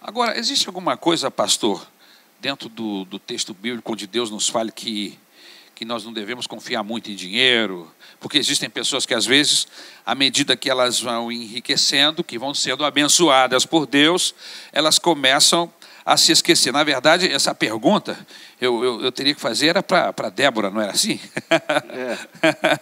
Agora, 0.05 0.37
existe 0.37 0.67
alguma 0.67 0.97
coisa, 0.97 1.31
pastor, 1.31 1.87
dentro 2.41 2.67
do, 2.67 3.05
do 3.05 3.17
texto 3.17 3.53
bíblico 3.53 3.93
onde 3.93 4.05
Deus 4.05 4.29
nos 4.29 4.49
fale 4.49 4.69
que, 4.69 5.17
que 5.73 5.85
nós 5.85 6.03
não 6.03 6.11
devemos 6.11 6.45
confiar 6.45 6.83
muito 6.83 7.09
em 7.09 7.15
dinheiro? 7.15 7.89
Porque 8.19 8.37
existem 8.37 8.69
pessoas 8.69 9.05
que, 9.05 9.13
às 9.13 9.25
vezes, 9.25 9.65
à 10.05 10.13
medida 10.13 10.57
que 10.57 10.69
elas 10.69 10.99
vão 10.99 11.31
enriquecendo, 11.31 12.21
que 12.21 12.37
vão 12.37 12.53
sendo 12.53 12.83
abençoadas 12.83 13.65
por 13.65 13.85
Deus, 13.85 14.35
elas 14.73 14.99
começam 14.99 15.73
a 16.05 16.17
se 16.17 16.31
esquecer. 16.31 16.71
Na 16.71 16.83
verdade, 16.83 17.31
essa 17.31 17.53
pergunta 17.55 18.17
eu, 18.59 18.83
eu, 18.83 19.01
eu 19.01 19.11
teria 19.11 19.35
que 19.35 19.41
fazer 19.41 19.67
era 19.67 19.83
para 19.83 20.29
Débora, 20.29 20.69
não 20.69 20.81
era 20.81 20.91
assim? 20.91 21.19
É. 21.49 22.17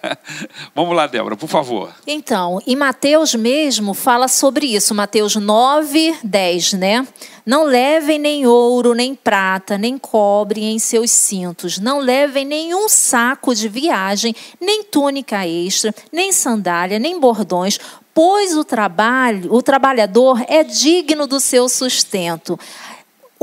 Vamos 0.76 0.96
lá, 0.96 1.08
Débora, 1.08 1.36
por 1.36 1.50
favor. 1.50 1.92
Então, 2.06 2.60
em 2.68 2.76
Mateus 2.76 3.34
mesmo 3.34 3.94
fala 3.94 4.28
sobre 4.28 4.68
isso, 4.68 4.94
Mateus 4.94 5.36
9, 5.36 6.18
10, 6.24 6.74
né? 6.74 7.08
Não 7.44 7.64
levem 7.64 8.20
nem 8.20 8.46
ouro, 8.46 8.94
nem 8.94 9.16
prata, 9.16 9.78
nem 9.78 9.98
cobre 9.98 10.64
em 10.64 10.78
seus 10.78 11.10
cintos. 11.10 11.80
Não 11.80 11.98
levem 11.98 12.46
nenhum 12.46 12.88
saco 12.88 13.56
de 13.56 13.68
viagem, 13.68 14.36
nem 14.60 14.84
túnica 14.84 15.48
extra, 15.48 15.94
nem 16.12 16.32
sandália, 16.32 17.00
nem 17.00 17.20
bordões, 17.20 17.80
pois 18.14 18.56
o 18.56 18.64
trabalho, 18.64 19.52
o 19.52 19.64
trabalhador 19.64 20.44
é 20.48 20.64
digno 20.64 21.26
do 21.26 21.40
seu 21.40 21.68
sustento 21.68 22.60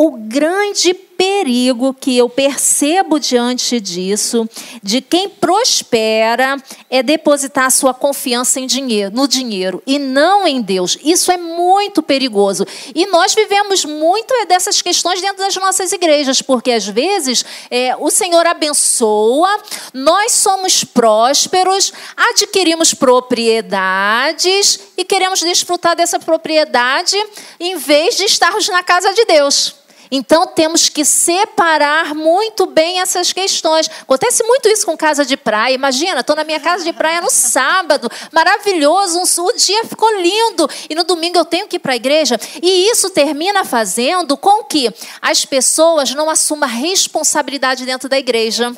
o 0.01 0.13
grande 0.13 0.95
perigo 0.95 1.93
que 1.93 2.17
eu 2.17 2.29
percebo 2.29 3.19
diante 3.19 3.81
disso, 3.81 4.49
de 4.81 5.01
quem 5.01 5.29
prospera, 5.29 6.57
é 6.89 7.03
depositar 7.03 7.69
sua 7.73 7.93
confiança 7.93 8.61
em 8.61 8.67
dinheiro, 8.69 9.13
no 9.13 9.27
dinheiro 9.27 9.83
e 9.85 9.99
não 9.99 10.47
em 10.47 10.63
Deus. 10.63 10.97
Isso 11.03 11.33
é 11.33 11.37
muito 11.37 12.01
perigoso. 12.01 12.65
E 12.95 13.07
nós 13.07 13.35
vivemos 13.35 13.85
muito 13.85 14.33
dessas 14.47 14.81
questões 14.81 15.21
dentro 15.21 15.39
das 15.39 15.57
nossas 15.57 15.91
igrejas, 15.91 16.41
porque 16.41 16.71
às 16.71 16.87
vezes 16.87 17.45
é, 17.69 17.97
o 17.97 18.09
Senhor 18.09 18.47
abençoa, 18.47 19.51
nós 19.93 20.31
somos 20.31 20.85
prósperos, 20.85 21.93
adquirimos 22.17 22.95
propriedades 22.95 24.79
e 24.97 25.05
queremos 25.05 25.41
desfrutar 25.41 25.97
dessa 25.97 26.21
propriedade 26.21 27.17
em 27.59 27.77
vez 27.77 28.17
de 28.17 28.27
estarmos 28.27 28.69
na 28.69 28.85
casa 28.85 29.13
de 29.13 29.25
Deus. 29.25 29.78
Então 30.11 30.47
temos 30.47 30.89
que 30.89 31.05
separar 31.05 32.15
muito 32.15 32.67
bem 32.67 33.01
essas 33.01 33.33
questões. 33.33 33.91
Acontece 34.03 34.43
muito 34.45 34.69
isso 34.69 34.87
com 34.87 34.97
casa 34.97 35.25
de 35.25 35.37
praia. 35.37 35.75
Imagina, 35.75 36.21
estou 36.21 36.37
na 36.37 36.45
minha 36.45 36.61
casa 36.61 36.85
de 36.85 36.93
praia 36.93 37.21
no 37.21 37.31
sábado, 37.31 38.11
maravilhoso, 38.33 39.19
um, 39.19 39.45
o 39.45 39.53
dia 39.53 39.85
ficou 39.85 40.11
lindo 40.21 40.69
e 40.89 40.95
no 40.95 41.05
domingo 41.05 41.39
eu 41.39 41.45
tenho 41.45 41.67
que 41.67 41.77
ir 41.77 41.79
para 41.79 41.93
a 41.93 41.97
igreja. 41.97 42.39
E 42.63 42.91
isso 42.91 43.11
termina 43.11 43.65
fazendo 43.65 44.37
com 44.37 44.65
que 44.65 44.93
as 45.21 45.45
pessoas 45.45 46.15
não 46.15 46.31
assumam 46.31 46.69
a 46.69 46.73
responsabilidade 46.73 47.85
dentro 47.85 48.09
da 48.09 48.19
igreja. 48.19 48.73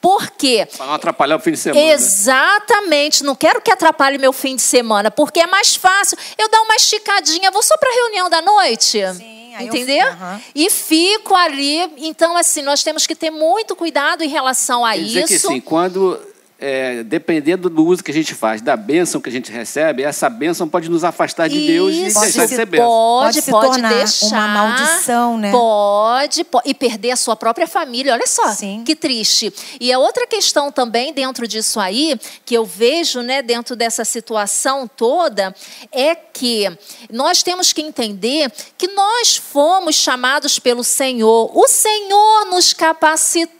Por 0.00 0.30
quê? 0.30 0.68
Para 0.76 0.86
não 0.86 0.94
atrapalhar 0.94 1.36
o 1.36 1.40
fim 1.40 1.52
de 1.52 1.58
semana. 1.58 1.84
Né? 1.84 1.92
Exatamente. 1.92 3.24
Não 3.24 3.34
quero 3.34 3.60
que 3.60 3.72
atrapalhe 3.72 4.18
meu 4.18 4.32
fim 4.32 4.54
de 4.54 4.62
semana, 4.62 5.10
porque 5.10 5.40
é 5.40 5.46
mais 5.46 5.74
fácil 5.74 6.16
eu 6.38 6.48
dar 6.48 6.60
uma 6.62 6.76
esticadinha. 6.76 7.50
Vou 7.50 7.62
só 7.62 7.76
para 7.76 7.90
a 7.90 7.94
reunião 7.94 8.30
da 8.30 8.42
noite. 8.42 9.02
Sim 9.14 9.35
entendeu? 9.62 10.06
Eu, 10.06 10.12
uhum. 10.12 10.40
E 10.54 10.70
fico 10.70 11.34
ali. 11.34 11.90
Então, 11.98 12.36
assim, 12.36 12.62
nós 12.62 12.82
temos 12.82 13.06
que 13.06 13.14
ter 13.14 13.30
muito 13.30 13.74
cuidado 13.76 14.22
em 14.22 14.28
relação 14.28 14.84
a 14.84 14.92
Quer 14.92 14.98
isso. 14.98 15.06
Dizer 15.06 15.26
que, 15.26 15.34
assim, 15.34 15.60
quando 15.60 16.20
é, 16.58 17.02
dependendo 17.02 17.68
do 17.68 17.84
uso 17.84 18.02
que 18.02 18.10
a 18.10 18.14
gente 18.14 18.34
faz, 18.34 18.62
da 18.62 18.76
bênção 18.76 19.20
que 19.20 19.28
a 19.28 19.32
gente 19.32 19.52
recebe, 19.52 20.02
essa 20.02 20.30
bênção 20.30 20.66
pode 20.68 20.88
nos 20.88 21.04
afastar 21.04 21.48
de 21.48 21.66
Deus 21.66 21.92
e 21.94 22.06
Isso, 22.06 22.20
deixar 22.20 22.46
de 22.46 22.54
ser 22.54 22.64
bênção. 22.66 22.86
Pode, 22.86 23.26
Pode 23.34 23.42
se 23.42 23.50
pode 23.50 23.66
tornar 23.72 23.92
deixar. 23.94 24.26
uma 24.28 24.48
maldição, 24.48 25.36
né? 25.38 25.50
Pode, 25.50 26.44
po- 26.44 26.62
e 26.64 26.72
perder 26.72 27.10
a 27.10 27.16
sua 27.16 27.36
própria 27.36 27.66
família. 27.66 28.12
Olha 28.14 28.26
só, 28.26 28.48
Sim. 28.52 28.82
que 28.86 28.96
triste. 28.96 29.52
E 29.80 29.92
a 29.92 29.98
outra 29.98 30.26
questão 30.26 30.72
também 30.72 31.12
dentro 31.12 31.46
disso 31.46 31.78
aí, 31.78 32.18
que 32.44 32.54
eu 32.54 32.64
vejo, 32.64 33.20
né, 33.20 33.42
dentro 33.42 33.76
dessa 33.76 34.04
situação 34.04 34.88
toda, 34.88 35.54
é 35.92 36.14
que 36.14 36.70
nós 37.10 37.42
temos 37.42 37.72
que 37.72 37.82
entender 37.82 38.50
que 38.78 38.88
nós 38.88 39.36
fomos 39.36 39.94
chamados 39.96 40.58
pelo 40.58 40.82
Senhor. 40.84 41.50
O 41.54 41.68
Senhor 41.68 42.46
nos 42.46 42.72
capacitou. 42.72 43.56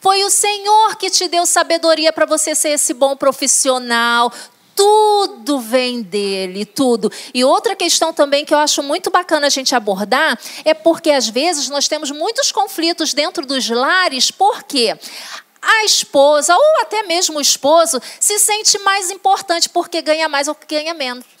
Foi 0.00 0.24
o 0.24 0.30
Senhor 0.30 0.96
que 0.96 1.10
te 1.10 1.26
deu 1.28 1.44
sabedoria 1.44 2.12
para 2.12 2.26
você 2.26 2.54
ser 2.54 2.70
esse 2.70 2.94
bom 2.94 3.16
profissional. 3.16 4.32
Tudo 4.74 5.58
vem 5.58 6.00
dele, 6.00 6.64
tudo. 6.64 7.12
E 7.34 7.44
outra 7.44 7.76
questão 7.76 8.12
também 8.12 8.44
que 8.44 8.54
eu 8.54 8.58
acho 8.58 8.82
muito 8.82 9.10
bacana 9.10 9.46
a 9.46 9.50
gente 9.50 9.74
abordar 9.74 10.38
é 10.64 10.72
porque 10.72 11.10
às 11.10 11.28
vezes 11.28 11.68
nós 11.68 11.88
temos 11.88 12.10
muitos 12.10 12.50
conflitos 12.52 13.12
dentro 13.12 13.44
dos 13.44 13.68
lares, 13.68 14.30
porque 14.30 14.96
a 15.60 15.84
esposa 15.84 16.54
ou 16.56 16.80
até 16.82 17.02
mesmo 17.02 17.38
o 17.38 17.42
esposo 17.42 18.00
se 18.18 18.38
sente 18.38 18.78
mais 18.78 19.10
importante 19.10 19.68
porque 19.68 20.00
ganha 20.00 20.28
mais 20.28 20.48
ou 20.48 20.56
ganha 20.66 20.94
menos. 20.94 21.39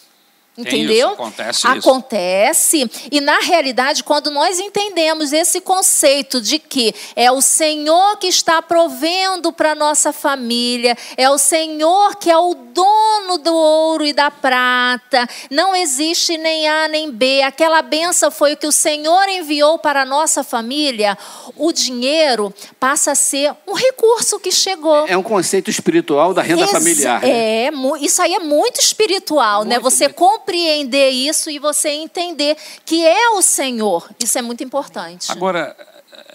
Tem 0.56 0.66
Entendeu? 0.82 1.06
isso, 1.12 1.14
acontece 1.14 1.58
isso. 1.58 1.68
Acontece. 1.68 2.90
E 3.10 3.20
na 3.20 3.38
realidade, 3.40 4.04
quando 4.04 4.30
nós 4.30 4.58
entendemos 4.58 5.32
esse 5.32 5.60
conceito 5.60 6.40
de 6.40 6.58
que 6.58 6.94
é 7.16 7.30
o 7.32 7.40
Senhor 7.40 8.16
que 8.18 8.26
está 8.26 8.60
provendo 8.60 9.52
para 9.52 9.74
nossa 9.74 10.12
família, 10.12 10.96
é 11.16 11.30
o 11.30 11.38
Senhor 11.38 12.16
que 12.16 12.30
é 12.30 12.36
o 12.36 12.54
dono 12.54 13.38
do 13.38 13.54
ouro 13.54 14.04
e 14.04 14.12
da 14.12 14.30
prata, 14.30 15.26
não 15.50 15.74
existe 15.74 16.36
nem 16.36 16.68
A 16.68 16.88
nem 16.88 17.10
B. 17.10 17.42
Aquela 17.42 17.80
benção 17.80 18.30
foi 18.30 18.52
o 18.52 18.56
que 18.56 18.66
o 18.66 18.72
Senhor 18.72 19.28
enviou 19.28 19.78
para 19.78 20.02
a 20.02 20.04
nossa 20.06 20.44
família. 20.44 21.16
O 21.56 21.72
dinheiro 21.72 22.52
passa 22.78 23.12
a 23.12 23.14
ser 23.14 23.52
um 23.66 23.72
recurso 23.74 24.38
que 24.38 24.52
chegou. 24.52 25.06
É 25.06 25.16
um 25.16 25.22
conceito 25.22 25.70
espiritual 25.70 26.34
da 26.34 26.42
renda 26.42 26.62
Exa- 26.64 26.72
familiar. 26.72 27.22
né? 27.22 27.66
É, 27.66 27.70
mu- 27.70 27.96
isso 27.96 28.20
aí 28.20 28.34
é 28.34 28.40
muito 28.40 28.80
espiritual, 28.80 29.64
né? 29.64 29.76
Muito, 29.78 29.84
Você 29.90 30.04
muito. 30.04 30.16
Compreender 30.40 31.10
isso 31.10 31.50
e 31.50 31.58
você 31.58 31.90
entender 31.90 32.56
que 32.84 33.06
é 33.06 33.30
o 33.30 33.42
Senhor. 33.42 34.08
Isso 34.22 34.38
é 34.38 34.42
muito 34.42 34.64
importante. 34.64 35.30
Agora, 35.30 35.76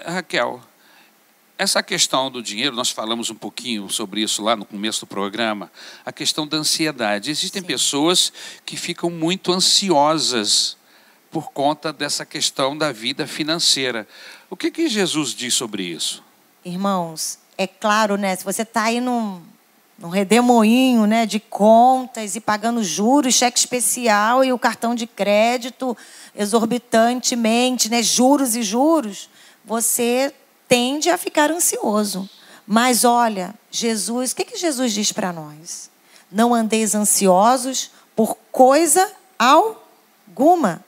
Raquel, 0.05 0.61
essa 1.57 1.81
questão 1.81 2.29
do 2.29 2.41
dinheiro, 2.41 2.75
nós 2.75 2.89
falamos 2.89 3.29
um 3.29 3.35
pouquinho 3.35 3.89
sobre 3.89 4.21
isso 4.21 4.43
lá 4.43 4.55
no 4.55 4.65
começo 4.65 5.01
do 5.01 5.07
programa, 5.07 5.71
a 6.05 6.11
questão 6.11 6.47
da 6.47 6.57
ansiedade. 6.57 7.31
Existem 7.31 7.63
pessoas 7.63 8.31
que 8.65 8.77
ficam 8.77 9.09
muito 9.09 9.51
ansiosas 9.51 10.77
por 11.31 11.51
conta 11.51 11.91
dessa 11.91 12.25
questão 12.25 12.77
da 12.77 12.91
vida 12.91 13.27
financeira. 13.27 14.07
O 14.49 14.55
que, 14.55 14.71
que 14.71 14.87
Jesus 14.87 15.33
diz 15.33 15.53
sobre 15.53 15.83
isso? 15.83 16.23
Irmãos, 16.63 17.39
é 17.57 17.67
claro, 17.67 18.15
né? 18.15 18.35
Se 18.35 18.43
você 18.43 18.61
está 18.61 18.83
aí 18.83 19.01
num, 19.01 19.41
num 19.97 20.09
redemoinho 20.09 21.05
né, 21.05 21.25
de 21.25 21.39
contas 21.39 22.35
e 22.35 22.41
pagando 22.41 22.83
juros, 22.83 23.33
cheque 23.33 23.57
especial 23.57 24.43
e 24.43 24.51
o 24.51 24.59
cartão 24.59 24.93
de 24.93 25.07
crédito 25.07 25.95
exorbitantemente, 26.35 27.89
né, 27.89 28.03
juros 28.03 28.55
e 28.55 28.63
juros, 28.63 29.29
você 29.63 30.33
tende 30.67 31.09
a 31.09 31.17
ficar 31.17 31.49
ansioso. 31.49 32.29
Mas 32.67 33.05
olha, 33.05 33.53
Jesus, 33.71 34.31
o 34.31 34.35
que, 34.35 34.45
que 34.45 34.57
Jesus 34.57 34.91
diz 34.91 35.11
para 35.11 35.31
nós? 35.31 35.89
Não 36.31 36.53
andeis 36.53 36.95
ansiosos 36.95 37.91
por 38.15 38.35
coisa 38.51 39.11
alguma. 39.37 40.83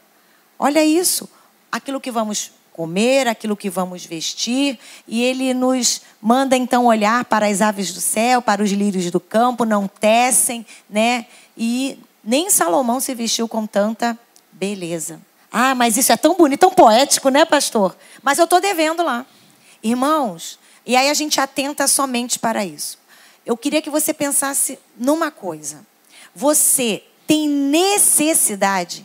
Olha 0.58 0.84
isso. 0.84 1.30
Aquilo 1.72 2.02
que 2.02 2.12
vamos 2.12 2.52
comer, 2.78 3.28
aquilo 3.28 3.58
que 3.58 3.72
vamos 3.72 4.06
vestir, 4.06 4.78
e 5.08 5.24
ele 5.24 5.52
nos 5.52 6.02
manda 6.22 6.56
então 6.56 6.86
olhar 6.86 7.26
para 7.26 7.48
as 7.48 7.60
aves 7.60 7.92
do 7.92 8.00
céu, 8.00 8.40
para 8.40 8.62
os 8.62 8.72
lírios 8.72 9.10
do 9.10 9.20
campo, 9.20 9.66
não 9.66 9.88
tecem, 9.88 10.64
né? 10.88 11.26
E 11.58 12.00
nem 12.24 12.52
Salomão 12.52 13.00
se 13.00 13.16
vestiu 13.16 13.48
com 13.48 13.66
tanta 13.66 14.18
beleza. 14.52 15.20
Ah, 15.52 15.74
mas 15.74 15.98
isso 15.98 16.12
é 16.12 16.18
tão 16.18 16.36
bonito, 16.36 16.60
tão 16.60 16.72
poético, 16.72 17.30
né, 17.30 17.46
pastor? 17.46 17.98
Mas 18.22 18.38
eu 18.38 18.44
estou 18.44 18.62
devendo 18.62 19.02
lá. 19.02 19.26
Irmãos, 19.82 20.60
e 20.86 20.96
aí 20.96 21.10
a 21.10 21.14
gente 21.16 21.42
atenta 21.42 21.88
somente 21.88 22.38
para 22.38 22.64
isso. 22.64 23.00
Eu 23.44 23.58
queria 23.58 23.82
que 23.82 23.90
você 23.90 24.14
pensasse 24.14 24.78
numa 24.96 25.32
coisa. 25.32 25.84
Você 26.36 27.04
tem 27.26 27.50
necessidade 27.50 29.04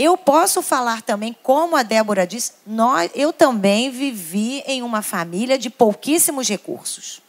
eu 0.00 0.16
posso 0.16 0.62
falar 0.62 1.02
também, 1.02 1.36
como 1.42 1.76
a 1.76 1.82
Débora 1.82 2.26
disse, 2.26 2.52
nós, 2.66 3.10
eu 3.14 3.34
também 3.34 3.90
vivi 3.90 4.62
em 4.66 4.80
uma 4.80 5.02
família 5.02 5.58
de 5.58 5.68
pouquíssimos 5.68 6.48
recursos. 6.48 7.20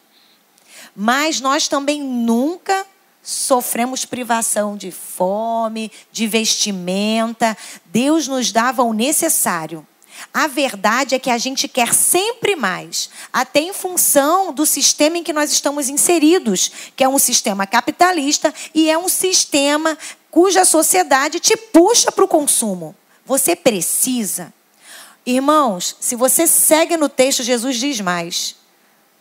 Mas 0.96 1.42
nós 1.42 1.68
também 1.68 2.02
nunca 2.02 2.86
sofremos 3.22 4.06
privação 4.06 4.78
de 4.78 4.90
fome, 4.90 5.92
de 6.14 6.28
vestimenta. 6.28 7.58
Deus 7.86 8.28
nos 8.30 8.54
dava 8.54 8.84
o 8.84 8.94
necessário. 8.94 9.86
A 10.34 10.48
verdade 10.48 11.16
é 11.16 11.20
que 11.20 11.30
a 11.30 11.38
gente 11.38 11.68
quer 11.68 11.94
sempre 11.94 12.56
mais, 12.56 13.10
até 13.34 13.60
em 13.60 13.74
função 13.74 14.54
do 14.54 14.66
sistema 14.66 15.18
em 15.18 15.24
que 15.24 15.34
nós 15.34 15.52
estamos 15.52 15.90
inseridos, 15.90 16.72
que 16.96 17.04
é 17.04 17.10
um 17.10 17.20
sistema 17.20 17.66
capitalista 17.66 18.54
e 18.74 18.90
é 18.90 18.98
um 18.98 19.10
sistema 19.10 19.98
cuja 20.32 20.66
sociedade 20.66 21.40
te 21.40 21.56
puxa 21.58 22.12
para 22.12 22.24
o 22.24 22.28
consumo. 22.28 22.96
Você 23.26 23.56
precisa. 23.56 24.52
Irmãos, 25.26 25.96
se 26.00 26.16
você 26.16 26.48
segue 26.48 26.98
no 26.98 27.08
texto, 27.10 27.44
Jesus 27.44 27.78
diz 27.78 28.00
mais: 28.02 28.56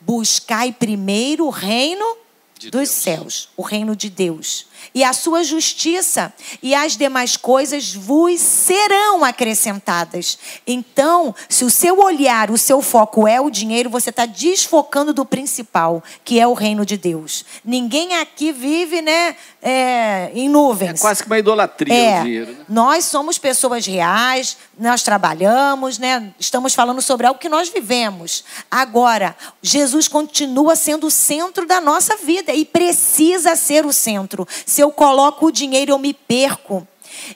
buscai 0.00 0.72
primeiro 0.72 1.46
o 1.46 1.50
reino 1.50 2.16
De 2.56 2.70
dos 2.70 2.88
Deus. 2.88 2.90
céus, 2.90 3.48
o 3.56 3.62
reino 3.62 3.94
de 3.94 4.08
Deus, 4.08 4.66
e 4.94 5.02
a 5.04 5.12
sua 5.12 5.42
justiça, 5.44 6.32
e 6.62 6.74
as 6.74 6.96
demais 6.96 7.36
coisas 7.36 7.94
vos 7.94 8.40
serão 8.40 9.24
acrescentadas. 9.24 10.38
Então, 10.66 11.34
se 11.48 11.64
o 11.64 11.70
seu 11.70 11.98
olhar, 12.00 12.50
o 12.50 12.58
seu 12.58 12.80
foco 12.82 13.26
é 13.26 13.40
o 13.40 13.50
dinheiro, 13.50 13.90
você 13.90 14.10
está 14.10 14.26
desfocando 14.26 15.12
do 15.12 15.24
principal, 15.24 16.02
que 16.24 16.38
é 16.40 16.46
o 16.46 16.52
reino 16.54 16.84
de 16.84 16.96
Deus. 16.96 17.44
Ninguém 17.64 18.16
aqui 18.16 18.52
vive, 18.52 19.02
né, 19.02 19.36
é, 19.62 20.30
em 20.34 20.46
É 20.46 20.48
nuvens. 20.48 21.00
quase 21.00 21.22
que 21.22 21.28
uma 21.28 21.38
idolatria 21.38 21.94
É, 21.94 22.20
o 22.20 22.24
dinheiro. 22.24 22.52
Né? 22.52 22.64
nós 22.68 23.04
somos 23.04 23.38
pessoas 23.38 23.86
reais, 23.86 24.56
nós 24.78 25.02
trabalhamos, 25.02 25.98
né? 25.98 26.32
Estamos 26.38 26.74
falando 26.74 27.02
sobre 27.02 27.26
algo 27.26 27.38
que 27.38 27.48
nós 27.48 27.68
vivemos. 27.68 28.44
Agora, 28.70 29.36
Jesus 29.62 30.08
continua 30.08 30.74
sendo 30.76 31.06
o 31.06 31.10
centro 31.10 31.66
da 31.66 31.80
nossa 31.80 32.16
vida 32.16 32.52
e 32.52 32.64
precisa 32.64 33.54
ser 33.56 33.84
o 33.84 33.92
centro. 33.92 34.46
Se 34.70 34.82
eu 34.82 34.92
coloco 34.92 35.46
o 35.46 35.50
dinheiro, 35.50 35.90
eu 35.90 35.98
me 35.98 36.14
perco. 36.14 36.86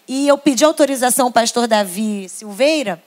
E 0.06 0.28
eu 0.28 0.38
pedi 0.38 0.64
autorização 0.64 1.26
ao 1.26 1.32
pastor 1.32 1.66
Davi 1.66 2.28
Silveira 2.28 3.02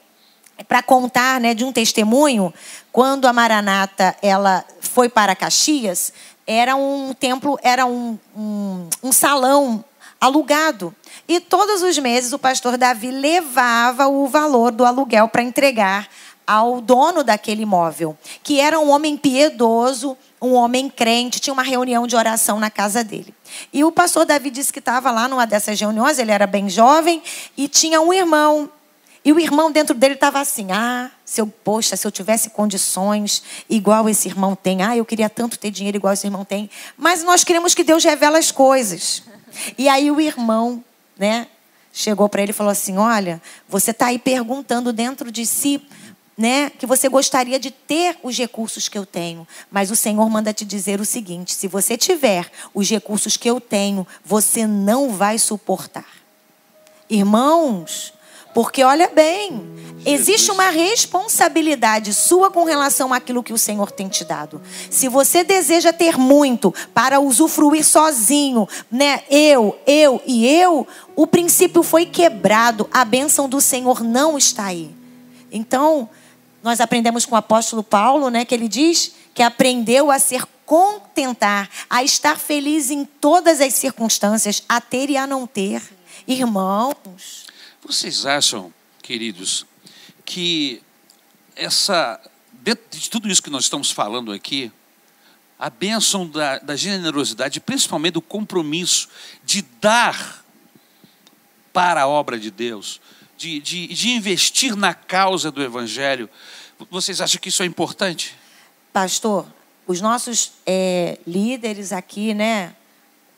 para 0.68 0.82
contar, 0.82 1.40
né, 1.40 1.54
de 1.54 1.64
um 1.64 1.72
testemunho 1.72 2.52
quando 2.92 3.24
a 3.24 3.32
Maranata 3.32 4.14
ela 4.20 4.66
foi 4.82 5.08
para 5.08 5.34
Caxias, 5.34 6.12
era 6.46 6.76
um 6.76 7.14
templo, 7.14 7.58
era 7.62 7.86
um, 7.86 8.18
um, 8.36 8.90
um 9.02 9.12
salão 9.12 9.82
alugado. 10.20 10.94
E 11.26 11.40
todos 11.40 11.80
os 11.80 11.96
meses 11.96 12.30
o 12.30 12.38
pastor 12.38 12.76
Davi 12.76 13.10
levava 13.10 14.08
o 14.08 14.26
valor 14.26 14.72
do 14.72 14.84
aluguel 14.84 15.28
para 15.28 15.42
entregar 15.42 16.06
ao 16.48 16.80
dono 16.80 17.22
daquele 17.22 17.64
imóvel, 17.64 18.16
que 18.42 18.58
era 18.58 18.80
um 18.80 18.88
homem 18.88 19.18
piedoso, 19.18 20.16
um 20.40 20.54
homem 20.54 20.88
crente, 20.88 21.40
tinha 21.40 21.52
uma 21.52 21.62
reunião 21.62 22.06
de 22.06 22.16
oração 22.16 22.58
na 22.58 22.70
casa 22.70 23.04
dele. 23.04 23.34
E 23.70 23.84
o 23.84 23.92
pastor 23.92 24.24
Davi 24.24 24.48
disse 24.48 24.72
que 24.72 24.78
estava 24.78 25.10
lá 25.10 25.28
numa 25.28 25.46
dessas 25.46 25.78
reuniões, 25.78 26.18
ele 26.18 26.32
era 26.32 26.46
bem 26.46 26.70
jovem, 26.70 27.22
e 27.54 27.68
tinha 27.68 28.00
um 28.00 28.14
irmão. 28.14 28.70
E 29.22 29.30
o 29.30 29.38
irmão 29.38 29.70
dentro 29.70 29.94
dele 29.94 30.14
estava 30.14 30.40
assim: 30.40 30.72
ah, 30.72 31.10
se 31.22 31.38
eu, 31.38 31.46
poxa, 31.46 31.96
se 31.96 32.06
eu 32.06 32.10
tivesse 32.10 32.48
condições 32.48 33.42
igual 33.68 34.08
esse 34.08 34.26
irmão 34.26 34.56
tem, 34.56 34.82
ah, 34.82 34.96
eu 34.96 35.04
queria 35.04 35.28
tanto 35.28 35.58
ter 35.58 35.70
dinheiro 35.70 35.98
igual 35.98 36.14
esse 36.14 36.26
irmão 36.26 36.46
tem. 36.46 36.70
Mas 36.96 37.22
nós 37.22 37.44
queremos 37.44 37.74
que 37.74 37.84
Deus 37.84 38.02
revele 38.02 38.38
as 38.38 38.50
coisas. 38.50 39.22
E 39.76 39.86
aí 39.86 40.10
o 40.10 40.18
irmão, 40.18 40.82
né, 41.18 41.46
chegou 41.92 42.26
para 42.26 42.40
ele 42.40 42.52
e 42.52 42.54
falou 42.54 42.70
assim: 42.70 42.96
olha, 42.96 43.42
você 43.68 43.90
está 43.90 44.06
aí 44.06 44.18
perguntando 44.18 44.94
dentro 44.94 45.30
de 45.30 45.44
si 45.44 45.82
né, 46.38 46.70
que 46.70 46.86
você 46.86 47.08
gostaria 47.08 47.58
de 47.58 47.72
ter 47.72 48.16
os 48.22 48.38
recursos 48.38 48.88
que 48.88 48.96
eu 48.96 49.04
tenho, 49.04 49.46
mas 49.68 49.90
o 49.90 49.96
Senhor 49.96 50.30
manda 50.30 50.52
te 50.52 50.64
dizer 50.64 51.00
o 51.00 51.04
seguinte: 51.04 51.52
se 51.52 51.66
você 51.66 51.98
tiver 51.98 52.48
os 52.72 52.88
recursos 52.88 53.36
que 53.36 53.50
eu 53.50 53.60
tenho, 53.60 54.06
você 54.24 54.64
não 54.64 55.10
vai 55.10 55.36
suportar. 55.36 56.06
Irmãos, 57.10 58.12
Porque 58.54 58.82
olha 58.82 59.08
bem, 59.08 59.62
existe 60.04 60.50
uma 60.50 60.70
responsabilidade 60.70 62.12
sua 62.14 62.50
com 62.50 62.64
relação 62.64 63.14
àquilo 63.14 63.42
que 63.42 63.52
o 63.52 63.58
Senhor 63.58 63.92
tem 63.92 64.08
te 64.08 64.24
dado. 64.24 64.60
Se 64.90 65.06
você 65.06 65.44
deseja 65.44 65.92
ter 65.92 66.18
muito 66.18 66.74
para 66.92 67.20
usufruir 67.20 67.84
sozinho, 67.84 68.66
né? 68.90 69.22
Eu, 69.30 69.78
eu 69.86 70.20
e 70.26 70.46
eu, 70.46 70.86
o 71.14 71.26
princípio 71.26 71.84
foi 71.84 72.06
quebrado. 72.06 72.88
A 72.90 73.04
bênção 73.04 73.48
do 73.48 73.60
Senhor 73.60 74.02
não 74.02 74.36
está 74.36 74.64
aí. 74.64 74.90
Então, 75.52 76.08
nós 76.62 76.80
aprendemos 76.80 77.24
com 77.24 77.34
o 77.34 77.38
apóstolo 77.38 77.82
Paulo, 77.82 78.30
né, 78.30 78.44
que 78.44 78.54
ele 78.54 78.68
diz 78.68 79.12
que 79.34 79.42
aprendeu 79.42 80.10
a 80.10 80.18
ser 80.18 80.44
contentar, 80.66 81.70
a 81.88 82.02
estar 82.02 82.38
feliz 82.38 82.90
em 82.90 83.04
todas 83.04 83.60
as 83.60 83.74
circunstâncias, 83.74 84.62
a 84.68 84.80
ter 84.80 85.08
e 85.08 85.16
a 85.16 85.26
não 85.26 85.46
ter. 85.46 85.82
Irmãos, 86.26 87.46
vocês 87.82 88.26
acham, 88.26 88.72
queridos, 89.02 89.64
que 90.24 90.82
essa 91.56 92.20
dentro 92.68 93.00
de 93.00 93.08
tudo 93.08 93.30
isso 93.30 93.42
que 93.42 93.48
nós 93.48 93.64
estamos 93.64 93.90
falando 93.90 94.30
aqui, 94.30 94.70
a 95.58 95.70
bênção 95.70 96.28
da, 96.28 96.58
da 96.58 96.76
generosidade, 96.76 97.60
principalmente 97.60 98.14
do 98.14 98.20
compromisso 98.20 99.08
de 99.42 99.62
dar 99.80 100.44
para 101.72 102.02
a 102.02 102.08
obra 102.08 102.38
de 102.38 102.50
Deus, 102.50 103.00
de, 103.38 103.60
de, 103.60 103.86
de 103.86 104.10
investir 104.10 104.74
na 104.74 104.92
causa 104.92 105.48
do 105.52 105.62
Evangelho, 105.62 106.28
vocês 106.90 107.20
acham 107.20 107.40
que 107.40 107.48
isso 107.48 107.62
é 107.62 107.66
importante? 107.66 108.34
Pastor, 108.92 109.46
os 109.86 110.00
nossos 110.00 110.52
é, 110.66 111.18
líderes 111.24 111.92
aqui, 111.92 112.34
né? 112.34 112.74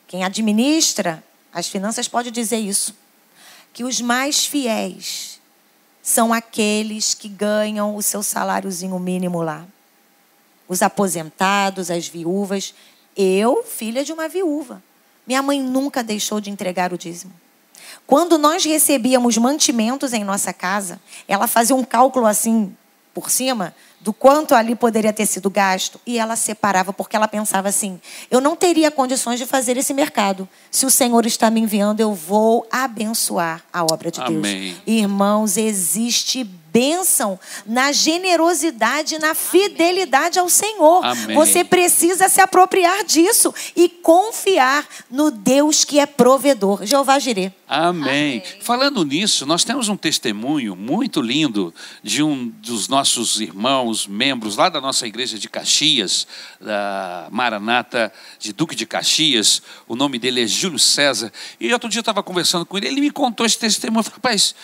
Quem 0.07 0.23
administra 0.23 1.23
as 1.53 1.67
finanças 1.67 2.07
pode 2.07 2.31
dizer 2.31 2.57
isso. 2.57 2.95
Que 3.71 3.83
os 3.83 4.01
mais 4.01 4.43
fiéis 4.43 5.39
são 6.01 6.33
aqueles 6.33 7.13
que 7.13 7.29
ganham 7.29 7.95
o 7.95 8.01
seu 8.01 8.23
saláriozinho 8.23 8.97
mínimo 8.99 9.41
lá. 9.43 9.65
Os 10.67 10.81
aposentados, 10.81 11.91
as 11.91 12.07
viúvas. 12.07 12.73
Eu, 13.15 13.63
filha 13.63 14.03
de 14.03 14.11
uma 14.11 14.27
viúva. 14.27 14.81
Minha 15.27 15.43
mãe 15.43 15.61
nunca 15.61 16.03
deixou 16.03 16.41
de 16.41 16.49
entregar 16.49 16.91
o 16.91 16.97
dízimo. 16.97 17.33
Quando 18.05 18.37
nós 18.37 18.63
recebíamos 18.65 19.37
mantimentos 19.37 20.13
em 20.13 20.23
nossa 20.23 20.51
casa, 20.51 20.99
ela 21.27 21.47
fazia 21.47 21.75
um 21.75 21.83
cálculo 21.83 22.25
assim 22.25 22.75
por 23.13 23.29
cima 23.29 23.73
do 24.01 24.11
quanto 24.11 24.55
ali 24.55 24.75
poderia 24.75 25.13
ter 25.13 25.25
sido 25.25 25.49
gasto 25.49 26.01
e 26.05 26.17
ela 26.17 26.35
separava 26.35 26.91
porque 26.91 27.15
ela 27.15 27.27
pensava 27.27 27.69
assim: 27.69 27.99
eu 28.29 28.41
não 28.41 28.55
teria 28.55 28.89
condições 28.89 29.39
de 29.39 29.45
fazer 29.45 29.77
esse 29.77 29.93
mercado. 29.93 30.49
Se 30.69 30.85
o 30.85 30.91
Senhor 30.91 31.25
está 31.25 31.49
me 31.49 31.59
enviando, 31.61 31.99
eu 31.99 32.13
vou 32.13 32.67
abençoar 32.71 33.63
a 33.71 33.83
obra 33.83 34.09
de 34.09 34.19
Deus. 34.19 34.29
Amém. 34.29 34.75
Irmãos, 34.85 35.55
existe 35.55 36.43
bênção 36.71 37.37
na 37.65 37.91
generosidade, 37.91 39.19
na 39.19 39.35
fidelidade 39.35 40.39
ao 40.39 40.49
Senhor. 40.49 41.03
Amém. 41.03 41.35
Você 41.35 41.63
precisa 41.63 42.29
se 42.29 42.39
apropriar 42.39 43.03
disso 43.03 43.53
e 43.75 43.89
confiar 43.89 44.87
no 45.09 45.29
Deus 45.29 45.83
que 45.83 45.99
é 45.99 46.05
provedor. 46.05 46.85
Jeová 46.85 47.19
Jireh. 47.19 47.51
Amém. 47.67 48.43
Falando 48.61 49.03
nisso, 49.05 49.45
nós 49.45 49.63
temos 49.63 49.87
um 49.87 49.95
testemunho 49.95 50.75
muito 50.75 51.21
lindo 51.21 51.73
de 52.03 52.21
um 52.23 52.47
dos 52.61 52.87
nossos 52.87 53.39
irmãos, 53.39 53.90
membros 54.07 54.55
lá 54.55 54.69
da 54.69 54.81
nossa 54.81 55.05
igreja 55.05 55.37
de 55.37 55.49
Caxias, 55.49 56.27
da 56.59 57.27
Maranata 57.31 58.11
de 58.39 58.53
Duque 58.53 58.75
de 58.75 58.85
Caxias. 58.85 59.61
O 59.87 59.95
nome 59.95 60.17
dele 60.17 60.43
é 60.43 60.47
Júlio 60.47 60.79
César. 60.79 61.31
E 61.59 61.71
outro 61.73 61.89
dia 61.89 61.99
eu 61.99 62.01
estava 62.01 62.23
conversando 62.23 62.65
com 62.65 62.77
ele, 62.77 62.87
ele 62.87 63.01
me 63.01 63.11
contou 63.11 63.45
esse 63.45 63.57
testemunho. 63.57 63.99
Eu 63.99 64.03
falei, 64.03 64.15
rapaz, 64.17 64.55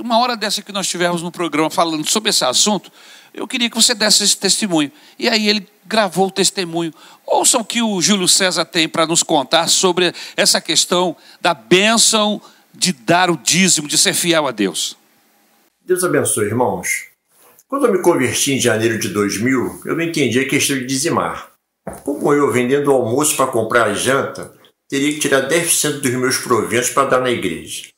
uma 0.00 0.18
hora 0.18 0.36
dessa 0.36 0.62
que 0.62 0.72
nós 0.72 0.88
tivemos 0.88 1.22
no 1.22 1.30
programa 1.30 1.70
falando 1.70 2.08
sobre 2.08 2.30
esse 2.30 2.44
assunto, 2.44 2.90
eu 3.32 3.48
queria 3.48 3.70
que 3.70 3.76
você 3.76 3.94
desse 3.94 4.22
esse 4.22 4.36
testemunho. 4.36 4.92
E 5.18 5.28
aí 5.28 5.48
ele 5.48 5.66
gravou 5.86 6.28
o 6.28 6.30
testemunho. 6.30 6.92
Ouçam 7.26 7.60
o 7.60 7.64
que 7.64 7.82
o 7.82 8.00
Júlio 8.00 8.28
César 8.28 8.64
tem 8.64 8.88
para 8.88 9.06
nos 9.06 9.22
contar 9.22 9.68
sobre 9.68 10.12
essa 10.36 10.60
questão 10.60 11.16
da 11.40 11.54
bênção 11.54 12.40
de 12.74 12.92
dar 12.92 13.30
o 13.30 13.36
dízimo, 13.36 13.88
de 13.88 13.96
ser 13.96 14.14
fiel 14.14 14.46
a 14.46 14.50
Deus. 14.50 14.96
Deus 15.84 16.04
abençoe, 16.04 16.46
irmãos. 16.46 17.11
Quando 17.72 17.86
eu 17.86 17.92
me 17.92 18.02
converti 18.02 18.52
em 18.52 18.60
janeiro 18.60 18.98
de 18.98 19.08
2000, 19.08 19.80
eu 19.86 19.96
não 19.96 20.04
entendi 20.04 20.38
a 20.38 20.46
questão 20.46 20.76
de 20.76 20.84
dizimar. 20.84 21.52
Como 22.04 22.34
eu, 22.34 22.52
vendendo 22.52 22.88
o 22.88 22.94
almoço 22.94 23.34
para 23.34 23.46
comprar 23.46 23.84
a 23.84 23.94
janta, 23.94 24.52
teria 24.86 25.10
que 25.10 25.18
tirar 25.18 25.48
10% 25.48 26.00
dos 26.00 26.12
meus 26.12 26.36
proventos 26.36 26.90
para 26.90 27.08
dar 27.08 27.20
na 27.22 27.30
igreja. 27.30 27.88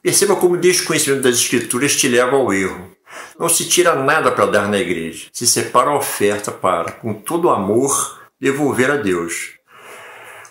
Perceba 0.00 0.36
como 0.36 0.54
o 0.54 0.56
desconhecimento 0.56 1.22
das 1.22 1.34
escrituras 1.34 1.96
te 1.96 2.06
leva 2.06 2.36
ao 2.36 2.52
erro. 2.52 2.92
Não 3.36 3.48
se 3.48 3.68
tira 3.68 3.96
nada 3.96 4.30
para 4.30 4.46
dar 4.46 4.68
na 4.68 4.78
igreja. 4.78 5.26
Se 5.32 5.48
separa 5.48 5.90
a 5.90 5.96
oferta 5.96 6.52
para, 6.52 6.92
com 6.92 7.12
todo 7.12 7.50
amor, 7.50 8.20
devolver 8.40 8.88
a 8.88 8.96
Deus. 8.96 9.54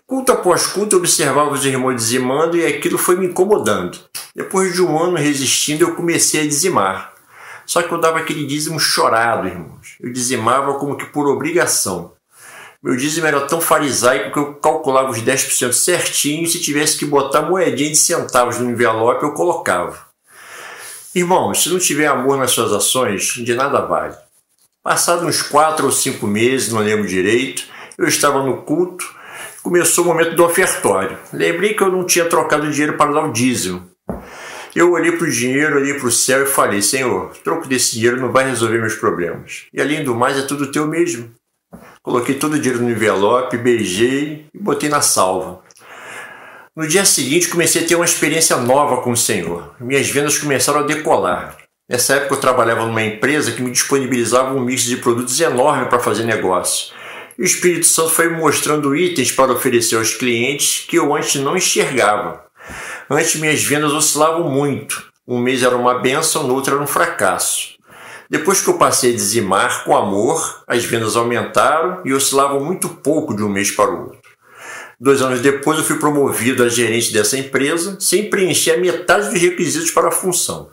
Culto 0.05 0.34
após 0.34 0.68
culto, 0.68 0.97
eu 0.97 0.99
observava 0.99 1.53
os 1.53 1.63
irmãos 1.63 1.95
dizimando 1.95 2.57
e 2.57 2.65
aquilo 2.65 2.97
foi 2.97 3.15
me 3.15 3.28
incomodando. 3.28 3.97
Depois 4.36 4.74
de 4.74 4.82
um 4.82 5.01
ano 5.01 5.15
resistindo, 5.15 5.86
eu 5.86 5.95
comecei 5.95 6.41
a 6.41 6.45
dizimar. 6.45 7.15
Só 7.68 7.84
que 7.84 7.91
eu 7.91 7.99
dava 7.99 8.20
aquele 8.20 8.47
dízimo 8.47 8.80
chorado, 8.80 9.47
irmãos. 9.47 9.97
Eu 9.99 10.11
dizimava 10.11 10.80
como 10.80 10.95
que 10.95 11.05
por 11.05 11.28
obrigação. 11.28 12.13
Meu 12.82 12.95
dízimo 12.95 13.28
era 13.28 13.41
tão 13.41 13.59
farisaico 13.59 14.32
que 14.32 14.39
eu 14.39 14.53
calculava 14.55 15.09
os 15.09 15.22
10% 15.22 15.74
certinho 15.74 16.45
e 16.45 16.47
se 16.47 16.61
tivesse 16.61 16.97
que 16.97 17.05
botar 17.05 17.41
moedinha 17.41 17.89
de 17.89 17.97
centavos 17.97 18.57
no 18.57 18.70
envelope, 18.70 19.24
eu 19.24 19.34
colocava. 19.34 20.07
Irmãos, 21.13 21.63
se 21.63 21.70
não 21.70 21.78
tiver 21.78 22.07
amor 22.07 22.38
nas 22.38 22.51
suas 22.51 22.72
ações, 22.72 23.34
de 23.34 23.53
nada 23.53 23.82
vale. 23.82 24.15
Passados 24.82 25.26
uns 25.26 25.41
quatro 25.41 25.88
ou 25.88 25.91
cinco 25.91 26.26
meses, 26.26 26.72
não 26.72 26.80
lembro 26.80 27.05
direito, 27.05 27.63
eu 27.97 28.07
estava 28.07 28.41
no 28.41 28.61
culto, 28.61 29.05
começou 29.61 30.05
o 30.05 30.07
momento 30.07 30.36
do 30.36 30.45
ofertório. 30.45 31.18
Lembrei 31.34 31.74
que 31.74 31.84
eu 31.84 31.91
não 31.91 32.05
tinha 32.05 32.30
trocado 32.30 32.72
dinheiro 32.72 32.95
para 32.95 33.11
dar 33.11 33.26
o 33.26 33.34
dízimo. 33.34 33.89
Eu 34.78 34.91
olhei 34.91 35.11
para 35.11 35.25
o 35.25 35.32
dinheiro, 35.32 35.78
olhei 35.78 35.95
para 35.95 36.05
o 36.05 36.11
céu 36.11 36.43
e 36.43 36.45
falei: 36.45 36.84
Senhor, 36.84 37.36
troco 37.43 37.67
desse 37.67 37.95
dinheiro 37.95 38.21
não 38.21 38.32
vai 38.32 38.47
resolver 38.47 38.78
meus 38.78 38.93
problemas. 38.93 39.63
E 39.73 39.82
além 39.82 40.03
do 40.03 40.13
mais, 40.13 40.38
é 40.38 40.43
tudo 40.43 40.71
teu 40.71 40.86
mesmo. 40.86 41.32
Coloquei 42.03 42.36
todo 42.36 42.53
o 42.53 42.59
dinheiro 42.59 42.84
no 42.84 42.91
envelope, 42.91 43.57
beijei 43.57 44.45
e 44.53 44.59
botei 44.59 44.88
na 44.88 45.01
salva. 45.01 45.61
No 46.75 46.88
dia 46.88 47.05
seguinte, 47.05 47.47
comecei 47.47 47.84
a 47.84 47.88
ter 47.88 47.95
uma 47.95 48.05
experiência 48.05 48.55
nova 48.57 49.01
com 49.01 49.09
o 49.09 49.17
Senhor. 49.17 49.73
Minhas 49.80 50.11
vendas 50.11 50.38
começaram 50.38 50.82
a 50.82 50.84
decolar. 50.84 51.57
Nessa 51.89 52.13
época, 52.13 52.36
eu 52.36 52.39
trabalhava 52.39 52.86
numa 52.86 53.03
empresa 53.03 53.53
que 53.53 53.63
me 53.63 53.71
disponibilizava 53.71 54.53
um 54.53 54.63
mix 54.63 54.84
de 54.84 54.97
produtos 54.97 55.39
enorme 55.39 55.88
para 55.88 55.97
fazer 55.97 56.23
negócio. 56.23 56.93
E 57.36 57.41
o 57.41 57.45
Espírito 57.45 57.88
Santo 57.88 58.11
foi 58.11 58.30
me 58.30 58.38
mostrando 58.38 58.95
itens 58.95 59.32
para 59.32 59.53
oferecer 59.53 59.95
aos 59.95 60.13
clientes 60.13 60.86
que 60.88 60.99
eu 60.99 61.15
antes 61.15 61.41
não 61.41 61.57
enxergava. 61.57 62.47
Antes, 63.10 63.36
minhas 63.36 63.64
vendas 63.64 63.93
oscilavam 63.93 64.49
muito. 64.49 65.08
Um 65.28 65.39
mês 65.39 65.64
era 65.64 65.76
uma 65.76 65.99
benção, 65.99 66.43
no 66.43 66.53
outro 66.53 66.74
era 66.74 66.84
um 66.84 66.88
fracasso. 66.88 67.78
Depois 68.30 68.62
que 68.62 68.70
eu 68.70 68.78
passei 68.78 69.14
a 69.14 69.16
dizimar 69.16 69.86
com 69.86 69.95
amor, 69.95 70.64
as 70.68 70.84
vendas 70.84 71.16
aumentaram 71.16 72.01
e 72.03 72.14
oscilavam 72.14 72.64
muito 72.64 72.89
pouco 72.89 73.34
de 73.34 73.41
um 73.41 73.49
mês 73.49 73.72
para 73.72 73.89
o 73.89 74.03
outro. 74.08 74.28
Dois 74.99 75.22
anos 75.22 75.39
depois, 75.39 75.78
eu 75.78 75.86
fui 75.86 75.97
promovido 75.97 76.64
a 76.64 76.70
gerente 76.70 77.14
dessa 77.14 77.38
empresa, 77.38 77.97
sem 77.99 78.30
preencher 78.30 78.72
a 78.72 78.78
metade 78.78 79.30
dos 79.30 79.41
requisitos 79.41 79.91
para 79.91 80.10
a 80.10 80.12
função. 80.12 80.70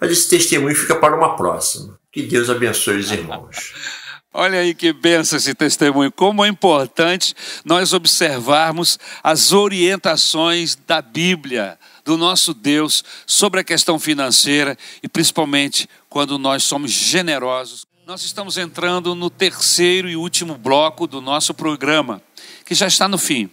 Mas 0.00 0.12
esse 0.12 0.28
testemunho 0.28 0.76
fica 0.76 0.94
para 0.94 1.16
uma 1.16 1.36
próxima. 1.36 1.98
Que 2.12 2.22
Deus 2.22 2.50
abençoe 2.50 2.98
os 2.98 3.10
irmãos. 3.10 4.01
Olha 4.34 4.60
aí 4.60 4.74
que 4.74 4.94
benção 4.94 5.36
esse 5.36 5.54
testemunho. 5.54 6.10
Como 6.10 6.42
é 6.42 6.48
importante 6.48 7.34
nós 7.66 7.92
observarmos 7.92 8.98
as 9.22 9.52
orientações 9.52 10.74
da 10.74 11.02
Bíblia, 11.02 11.78
do 12.02 12.16
nosso 12.16 12.54
Deus, 12.54 13.04
sobre 13.26 13.60
a 13.60 13.64
questão 13.64 13.98
financeira 13.98 14.78
e 15.02 15.08
principalmente 15.08 15.86
quando 16.08 16.38
nós 16.38 16.64
somos 16.64 16.90
generosos. 16.90 17.86
Nós 18.06 18.24
estamos 18.24 18.56
entrando 18.56 19.14
no 19.14 19.28
terceiro 19.28 20.08
e 20.08 20.16
último 20.16 20.56
bloco 20.56 21.06
do 21.06 21.20
nosso 21.20 21.52
programa, 21.52 22.22
que 22.64 22.74
já 22.74 22.86
está 22.86 23.06
no 23.06 23.18
fim. 23.18 23.50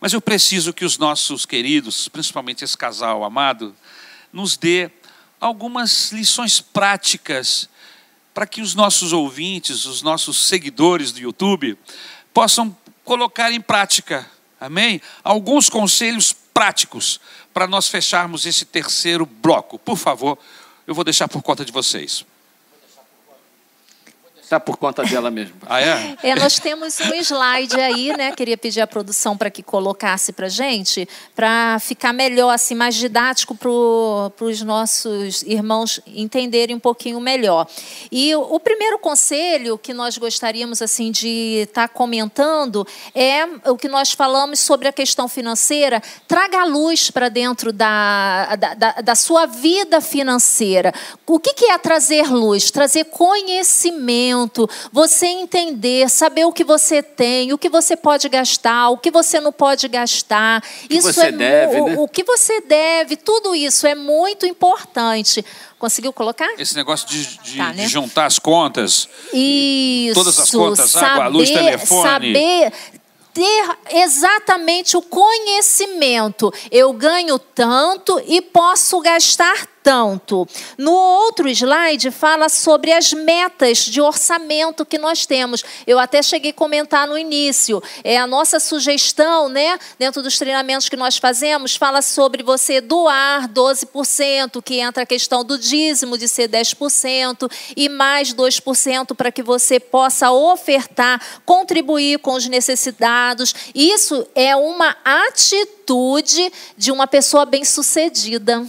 Mas 0.00 0.12
eu 0.12 0.20
preciso 0.20 0.72
que 0.72 0.84
os 0.84 0.98
nossos 0.98 1.46
queridos, 1.46 2.08
principalmente 2.08 2.64
esse 2.64 2.76
casal 2.76 3.22
amado, 3.22 3.76
nos 4.32 4.56
dê 4.56 4.90
algumas 5.40 6.10
lições 6.10 6.60
práticas 6.60 7.68
para 8.36 8.46
que 8.46 8.60
os 8.60 8.74
nossos 8.74 9.14
ouvintes, 9.14 9.86
os 9.86 10.02
nossos 10.02 10.46
seguidores 10.46 11.10
do 11.10 11.18
YouTube, 11.18 11.74
possam 12.34 12.76
colocar 13.02 13.50
em 13.50 13.62
prática, 13.62 14.30
amém? 14.60 15.00
Alguns 15.24 15.70
conselhos 15.70 16.34
práticos 16.52 17.18
para 17.54 17.66
nós 17.66 17.88
fecharmos 17.88 18.44
esse 18.44 18.66
terceiro 18.66 19.24
bloco. 19.24 19.78
Por 19.78 19.96
favor, 19.96 20.36
eu 20.86 20.94
vou 20.94 21.02
deixar 21.02 21.28
por 21.28 21.40
conta 21.40 21.64
de 21.64 21.72
vocês. 21.72 22.26
Está 24.46 24.60
por 24.60 24.76
conta 24.76 25.02
dela 25.02 25.28
mesmo. 25.28 25.56
Ah, 25.66 25.80
é? 25.80 26.16
É, 26.22 26.36
nós 26.36 26.60
temos 26.60 27.00
um 27.00 27.14
slide 27.14 27.80
aí, 27.80 28.16
né? 28.16 28.30
Queria 28.30 28.56
pedir 28.56 28.80
à 28.80 28.86
produção 28.86 29.36
para 29.36 29.50
que 29.50 29.60
colocasse 29.60 30.32
para 30.32 30.48
gente, 30.48 31.08
para 31.34 31.80
ficar 31.80 32.12
melhor, 32.12 32.50
assim, 32.50 32.76
mais 32.76 32.94
didático 32.94 33.56
para 33.56 34.46
os 34.46 34.62
nossos 34.62 35.42
irmãos 35.42 36.00
entenderem 36.06 36.76
um 36.76 36.78
pouquinho 36.78 37.18
melhor. 37.18 37.66
E 38.12 38.36
o, 38.36 38.60
primeiro 38.60 39.00
conselho 39.00 39.76
que 39.76 39.92
nós 39.92 40.16
gostaríamos 40.16 40.80
assim 40.80 41.10
de 41.10 41.64
estar 41.64 41.88
tá 41.88 41.92
comentando 41.92 42.86
é 43.16 43.44
o 43.68 43.76
que 43.76 43.88
nós 43.88 44.12
falamos 44.12 44.60
sobre 44.60 44.86
a 44.86 44.92
questão 44.92 45.26
financeira. 45.26 46.00
Traga 46.28 46.60
a 46.60 46.64
luz 46.64 47.10
para 47.10 47.28
dentro 47.28 47.72
da, 47.72 48.54
da, 48.54 48.74
da, 48.74 48.92
da, 48.92 49.14
sua 49.16 49.46
vida 49.46 50.00
financeira. 50.00 50.94
O 51.26 51.40
que, 51.40 51.52
que 51.52 51.64
é 51.64 51.78
trazer 51.78 52.30
luz? 52.30 52.70
Trazer 52.70 53.06
conhecimento, 53.06 54.35
você 54.92 55.26
entender, 55.26 56.08
saber 56.08 56.44
o 56.44 56.52
que 56.52 56.64
você 56.64 57.02
tem, 57.02 57.52
o 57.52 57.58
que 57.58 57.68
você 57.68 57.96
pode 57.96 58.28
gastar, 58.28 58.90
o 58.90 58.98
que 58.98 59.10
você 59.10 59.40
não 59.40 59.52
pode 59.52 59.88
gastar. 59.88 60.62
O 60.84 60.88
que 60.88 60.94
isso 60.94 61.12
você 61.12 61.26
é 61.26 61.32
deve, 61.32 61.80
o, 61.80 61.86
né? 61.86 61.96
o 61.98 62.08
que 62.08 62.24
você 62.24 62.60
deve, 62.60 63.16
tudo 63.16 63.54
isso 63.54 63.86
é 63.86 63.94
muito 63.94 64.46
importante. 64.46 65.44
Conseguiu 65.78 66.12
colocar? 66.12 66.48
Esse 66.58 66.74
negócio 66.74 67.06
de, 67.08 67.38
de, 67.38 67.56
Tá, 67.58 67.72
né? 67.72 67.84
de 67.84 67.88
juntar 67.88 68.26
as 68.26 68.38
contas. 68.38 69.08
Isso. 69.32 70.14
Todas 70.14 70.38
as 70.38 70.50
contas, 70.50 70.96
água, 70.96 71.28
luz, 71.28 71.50
telefone. 71.50 72.02
Saber 72.02 72.72
ter 73.36 73.76
exatamente 73.90 74.96
o 74.96 75.02
conhecimento. 75.02 76.50
Eu 76.70 76.90
ganho 76.94 77.38
tanto 77.38 78.18
e 78.26 78.40
posso 78.40 78.98
gastar 79.02 79.68
tanto. 79.86 80.48
No 80.76 80.90
outro 80.90 81.48
slide 81.48 82.10
fala 82.10 82.48
sobre 82.48 82.92
as 82.92 83.12
metas 83.12 83.78
de 83.78 84.00
orçamento 84.00 84.84
que 84.84 84.98
nós 84.98 85.26
temos. 85.26 85.62
Eu 85.86 86.00
até 86.00 86.20
cheguei 86.24 86.50
a 86.50 86.54
comentar 86.54 87.06
no 87.06 87.16
início. 87.16 87.80
É 88.02 88.18
a 88.18 88.26
nossa 88.26 88.58
sugestão, 88.58 89.48
né, 89.48 89.78
dentro 89.96 90.22
dos 90.22 90.38
treinamentos 90.38 90.88
que 90.88 90.96
nós 90.96 91.18
fazemos, 91.18 91.76
fala 91.76 92.02
sobre 92.02 92.42
você 92.42 92.80
doar 92.80 93.48
12%, 93.48 94.60
que 94.60 94.80
entra 94.80 95.04
a 95.04 95.06
questão 95.06 95.44
do 95.44 95.56
dízimo 95.56 96.18
de 96.18 96.26
ser 96.26 96.48
10% 96.48 97.48
e 97.76 97.88
mais 97.88 98.34
2% 98.34 99.14
para 99.14 99.30
que 99.30 99.40
você 99.40 99.78
possa 99.78 100.32
ofertar, 100.32 101.22
contribuir 101.44 102.18
com 102.18 102.32
os 102.32 102.48
necessitados. 102.48 103.54
Isso 103.72 104.26
é 104.34 104.56
uma 104.56 104.96
atitude 105.04 106.52
de 106.76 106.90
uma 106.90 107.06
pessoa 107.06 107.46
bem-sucedida. 107.46 108.66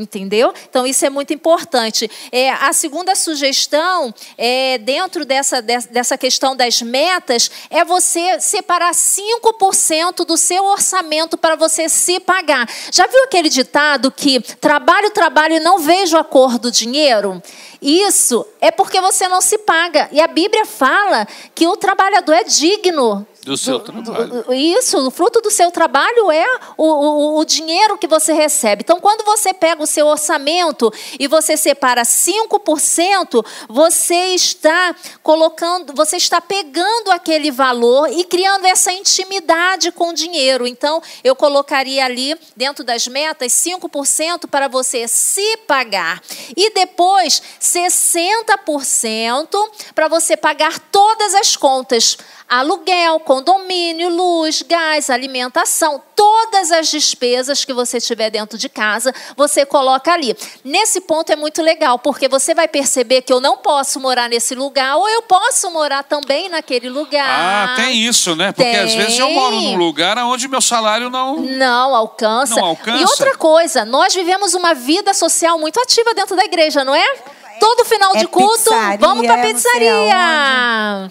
Entendeu? 0.00 0.54
Então, 0.68 0.86
isso 0.86 1.04
é 1.04 1.10
muito 1.10 1.34
importante. 1.34 2.10
É, 2.32 2.50
a 2.50 2.72
segunda 2.72 3.14
sugestão, 3.14 4.14
é, 4.38 4.78
dentro 4.78 5.26
dessa, 5.26 5.60
dessa 5.60 6.16
questão 6.16 6.56
das 6.56 6.80
metas, 6.80 7.50
é 7.68 7.84
você 7.84 8.40
separar 8.40 8.92
5% 8.92 10.24
do 10.24 10.38
seu 10.38 10.64
orçamento 10.64 11.36
para 11.36 11.54
você 11.54 11.86
se 11.86 12.18
pagar. 12.18 12.66
Já 12.90 13.06
viu 13.06 13.22
aquele 13.24 13.50
ditado 13.50 14.10
que 14.10 14.40
trabalho, 14.40 15.10
trabalho 15.10 15.56
e 15.56 15.60
não 15.60 15.78
vejo 15.78 16.16
a 16.16 16.24
cor 16.24 16.58
do 16.58 16.70
dinheiro? 16.70 17.42
Isso 17.82 18.46
é 18.60 18.70
porque 18.70 19.00
você 19.00 19.28
não 19.28 19.40
se 19.42 19.58
paga. 19.58 20.08
E 20.12 20.20
a 20.20 20.26
Bíblia 20.26 20.64
fala 20.64 21.26
que 21.54 21.66
o 21.66 21.76
trabalhador 21.76 22.32
é 22.32 22.44
digno 22.44 23.26
do 23.42 23.56
seu 23.56 23.80
trabalho. 23.80 24.52
Isso, 24.52 25.06
o 25.06 25.10
fruto 25.10 25.40
do 25.40 25.50
seu 25.50 25.70
trabalho 25.70 26.30
é 26.30 26.46
o, 26.76 26.84
o, 26.84 27.38
o, 27.38 27.44
dinheiro 27.44 27.96
que 27.96 28.06
você 28.06 28.32
recebe. 28.32 28.82
Então, 28.84 29.00
quando 29.00 29.24
você 29.24 29.54
pega 29.54 29.82
o 29.82 29.86
seu 29.86 30.06
orçamento 30.06 30.92
e 31.18 31.26
você 31.26 31.56
separa 31.56 32.02
5%, 32.02 33.44
você 33.68 34.34
está 34.34 34.94
colocando, 35.22 35.94
você 35.94 36.16
está 36.16 36.40
pegando 36.40 37.10
aquele 37.10 37.50
valor 37.50 38.10
e 38.12 38.24
criando 38.24 38.66
essa 38.66 38.92
intimidade 38.92 39.90
com 39.92 40.10
o 40.10 40.14
dinheiro. 40.14 40.66
Então, 40.66 41.02
eu 41.24 41.34
colocaria 41.34 42.04
ali, 42.04 42.36
dentro 42.56 42.84
das 42.84 43.06
metas, 43.06 43.52
5% 43.52 44.48
para 44.48 44.68
você 44.68 45.08
se 45.08 45.56
pagar. 45.66 46.22
E 46.56 46.72
depois, 46.74 47.42
60% 47.60 49.70
para 49.94 50.08
você 50.08 50.36
pagar 50.36 50.78
todas 50.78 51.34
as 51.34 51.56
contas 51.56 52.18
aluguel, 52.50 53.20
condomínio, 53.30 54.08
luz, 54.08 54.60
gás, 54.60 55.08
alimentação, 55.08 56.02
todas 56.16 56.72
as 56.72 56.90
despesas 56.90 57.64
que 57.64 57.72
você 57.72 58.00
tiver 58.00 58.28
dentro 58.28 58.58
de 58.58 58.68
casa, 58.68 59.14
você 59.36 59.64
coloca 59.64 60.12
ali. 60.12 60.36
Nesse 60.64 61.00
ponto 61.00 61.30
é 61.30 61.36
muito 61.36 61.62
legal, 61.62 61.96
porque 61.96 62.26
você 62.26 62.56
vai 62.56 62.66
perceber 62.66 63.22
que 63.22 63.32
eu 63.32 63.40
não 63.40 63.56
posso 63.56 64.00
morar 64.00 64.28
nesse 64.28 64.56
lugar 64.56 64.96
ou 64.96 65.08
eu 65.08 65.22
posso 65.22 65.70
morar 65.70 66.02
também 66.02 66.48
naquele 66.48 66.88
lugar. 66.88 67.70
Ah, 67.70 67.76
tem 67.76 68.04
isso, 68.04 68.34
né? 68.34 68.50
Porque 68.50 68.68
tem. 68.68 68.80
às 68.80 68.94
vezes 68.94 69.16
eu 69.16 69.30
moro 69.30 69.60
num 69.60 69.76
lugar 69.76 70.18
onde 70.18 70.48
meu 70.48 70.60
salário 70.60 71.08
não 71.08 71.36
não 71.36 71.94
alcança. 71.94 72.56
Não 72.56 72.64
alcança. 72.64 72.98
E 72.98 73.04
outra 73.04 73.36
coisa, 73.36 73.84
nós 73.84 74.12
vivemos 74.12 74.54
uma 74.54 74.74
vida 74.74 75.14
social 75.14 75.56
muito 75.56 75.80
ativa 75.80 76.12
dentro 76.14 76.34
da 76.34 76.44
igreja, 76.44 76.82
não 76.82 76.96
é? 76.96 77.14
Todo 77.60 77.84
final 77.84 78.16
É 78.16 78.18
de 78.18 78.26
culto, 78.26 78.56
pizzaria, 78.56 78.98
vamos 78.98 79.26
para 79.26 79.36
não 79.36 79.44
sei 79.44 79.52
pizzaria. 79.54 80.14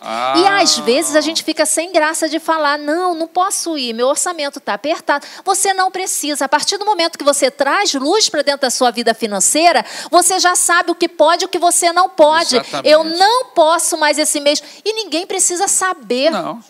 Ah. 0.01 0.33
E 0.35 0.47
às 0.47 0.77
vezes 0.79 1.15
a 1.15 1.21
gente 1.21 1.43
fica 1.43 1.65
sem 1.65 1.91
graça 1.93 2.27
de 2.27 2.39
falar: 2.39 2.77
não, 2.77 3.13
não 3.13 3.27
posso 3.27 3.77
ir, 3.77 3.93
meu 3.93 4.07
orçamento 4.07 4.59
está 4.59 4.73
apertado. 4.73 5.25
Você 5.45 5.73
não 5.73 5.91
precisa. 5.91 6.45
A 6.45 6.49
partir 6.49 6.77
do 6.77 6.85
momento 6.85 7.17
que 7.17 7.23
você 7.23 7.49
traz 7.51 7.93
luz 7.93 8.27
para 8.27 8.41
dentro 8.41 8.61
da 8.61 8.69
sua 8.69 8.91
vida 8.91 9.13
financeira, 9.13 9.85
você 10.09 10.39
já 10.39 10.55
sabe 10.55 10.91
o 10.91 10.95
que 10.95 11.07
pode 11.07 11.43
e 11.43 11.45
o 11.45 11.49
que 11.49 11.59
você 11.59 11.93
não 11.93 12.09
pode. 12.09 12.57
Exatamente. 12.57 12.89
Eu 12.89 13.03
não 13.03 13.45
posso 13.45 13.97
mais 13.97 14.17
esse 14.17 14.39
mês. 14.39 14.61
E 14.83 14.91
ninguém 14.93 15.25
precisa 15.25 15.67
saber. 15.67 16.31
Não. 16.31 16.61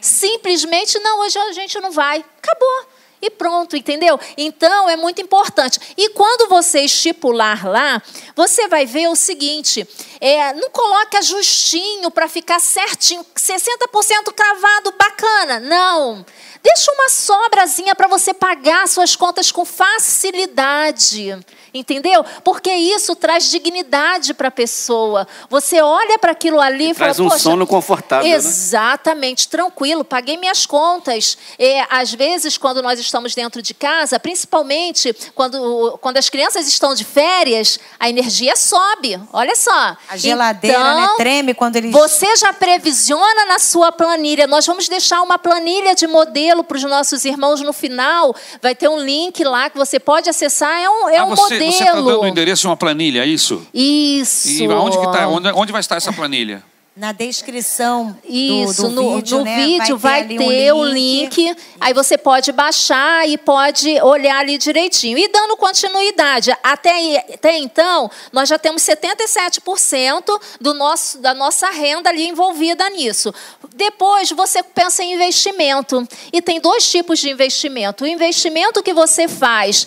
Simplesmente, 0.00 0.98
não, 0.98 1.20
hoje 1.20 1.38
a 1.38 1.52
gente 1.52 1.78
não 1.80 1.90
vai. 1.90 2.24
Acabou. 2.42 2.99
E 3.22 3.28
pronto, 3.28 3.76
entendeu? 3.76 4.18
Então 4.36 4.88
é 4.88 4.96
muito 4.96 5.20
importante. 5.20 5.78
E 5.96 6.08
quando 6.10 6.48
você 6.48 6.80
estipular 6.80 7.68
lá, 7.68 8.02
você 8.34 8.66
vai 8.66 8.86
ver 8.86 9.08
o 9.08 9.16
seguinte: 9.16 9.86
é, 10.20 10.54
não 10.54 10.70
coloca 10.70 11.20
justinho 11.20 12.10
para 12.10 12.28
ficar 12.28 12.60
certinho, 12.60 13.24
60% 13.36 14.32
cravado, 14.34 14.94
bacana. 14.98 15.60
Não. 15.60 16.24
Deixa 16.62 16.92
uma 16.92 17.08
sobrazinha 17.08 17.94
para 17.94 18.06
você 18.06 18.34
pagar 18.34 18.86
suas 18.86 19.16
contas 19.16 19.50
com 19.50 19.64
facilidade. 19.64 21.38
Entendeu? 21.72 22.24
Porque 22.42 22.72
isso 22.72 23.14
traz 23.14 23.48
dignidade 23.48 24.34
para 24.34 24.48
a 24.48 24.50
pessoa. 24.50 25.26
Você 25.48 25.80
olha 25.80 26.18
para 26.18 26.32
aquilo 26.32 26.60
ali 26.60 26.90
e, 26.90 26.94
Traz 26.94 27.16
fala, 27.16 27.28
um 27.28 27.30
"Poxa, 27.30 27.42
sono 27.44 27.64
confortável, 27.64 28.28
né? 28.28 28.34
Exatamente, 28.34 29.48
tranquilo, 29.48 30.04
paguei 30.04 30.36
minhas 30.36 30.66
contas. 30.66 31.38
É, 31.56 31.86
às 31.88 32.12
vezes, 32.12 32.58
quando 32.58 32.82
nós 32.82 32.98
estamos 32.98 33.36
dentro 33.36 33.62
de 33.62 33.72
casa, 33.72 34.18
principalmente 34.18 35.14
quando, 35.32 35.96
quando 36.00 36.16
as 36.16 36.28
crianças 36.28 36.66
estão 36.66 36.92
de 36.92 37.04
férias, 37.04 37.78
a 38.00 38.08
energia 38.10 38.56
sobe. 38.56 39.20
Olha 39.32 39.54
só. 39.54 39.96
A 40.08 40.16
geladeira, 40.16 40.76
Então, 40.76 41.00
né, 41.00 41.08
treme 41.18 41.54
quando 41.54 41.76
eles... 41.76 41.92
Você 41.92 42.34
já 42.36 42.52
previsiona 42.52 43.44
na 43.46 43.60
sua 43.60 43.92
planilha. 43.92 44.48
Nós 44.48 44.66
vamos 44.66 44.88
deixar 44.88 45.22
uma 45.22 45.38
planilha 45.38 45.94
de 45.94 46.08
modelo 46.08 46.49
para 46.64 46.76
os 46.76 46.82
nossos 46.82 47.24
irmãos 47.24 47.60
no 47.60 47.72
final. 47.72 48.34
Vai 48.60 48.74
ter 48.74 48.88
um 48.88 48.98
link 48.98 49.42
lá 49.44 49.70
que 49.70 49.76
você 49.76 49.98
pode 49.98 50.28
acessar. 50.28 50.80
É 50.80 50.88
um, 50.88 51.08
é 51.08 51.18
ah, 51.18 51.24
um 51.24 51.30
você, 51.30 51.54
modelo. 51.54 51.72
você 51.72 51.84
está 51.84 51.94
dando 51.94 52.20
o 52.20 52.26
endereço 52.26 52.62
de 52.62 52.66
uma 52.66 52.76
planilha, 52.76 53.22
é 53.22 53.26
isso? 53.26 53.66
Isso. 53.72 54.48
E 54.48 54.66
aonde 54.66 54.98
que 54.98 55.04
tá? 55.04 55.28
Onde, 55.28 55.48
onde 55.52 55.72
vai 55.72 55.80
estar 55.80 55.96
essa 55.96 56.12
planilha? 56.12 56.62
Na 56.96 57.12
descrição 57.12 58.18
do- 58.22 58.28
Isso, 58.28 58.82
do, 58.82 58.90
no, 58.90 59.16
vídeo, 59.16 59.38
no 59.38 59.44
né, 59.44 59.64
vídeo 59.64 59.96
vai 59.96 60.20
ali 60.22 60.36
ter, 60.36 60.74
um 60.74 60.78
o 60.78 60.84
link. 60.84 61.56
Aí 61.80 61.94
você 61.94 62.18
pode 62.18 62.50
baixar 62.52 63.28
e 63.28 63.38
pode 63.38 64.00
olhar 64.02 64.38
ali 64.38 64.58
direitinho. 64.58 65.16
E 65.16 65.28
dando 65.28 65.56
continuidade, 65.56 66.50
até, 66.62 67.24
até 67.32 67.56
então, 67.56 68.10
nós 68.32 68.48
já 68.48 68.58
temos 68.58 68.82
77% 68.82 70.40
do 70.60 70.74
nosso, 70.74 71.18
da 71.18 71.32
nossa 71.32 71.70
renda 71.70 72.10
ali 72.10 72.26
envolvida 72.26 72.90
nisso. 72.90 73.32
Depois, 73.74 74.30
você 74.32 74.62
pensa 74.62 75.02
em 75.02 75.14
investimento. 75.14 76.06
E 76.32 76.42
tem 76.42 76.60
dois 76.60 76.90
tipos 76.90 77.20
de 77.20 77.30
investimento. 77.30 78.04
O 78.04 78.06
investimento 78.06 78.82
que 78.82 78.92
você 78.92 79.28
faz 79.28 79.86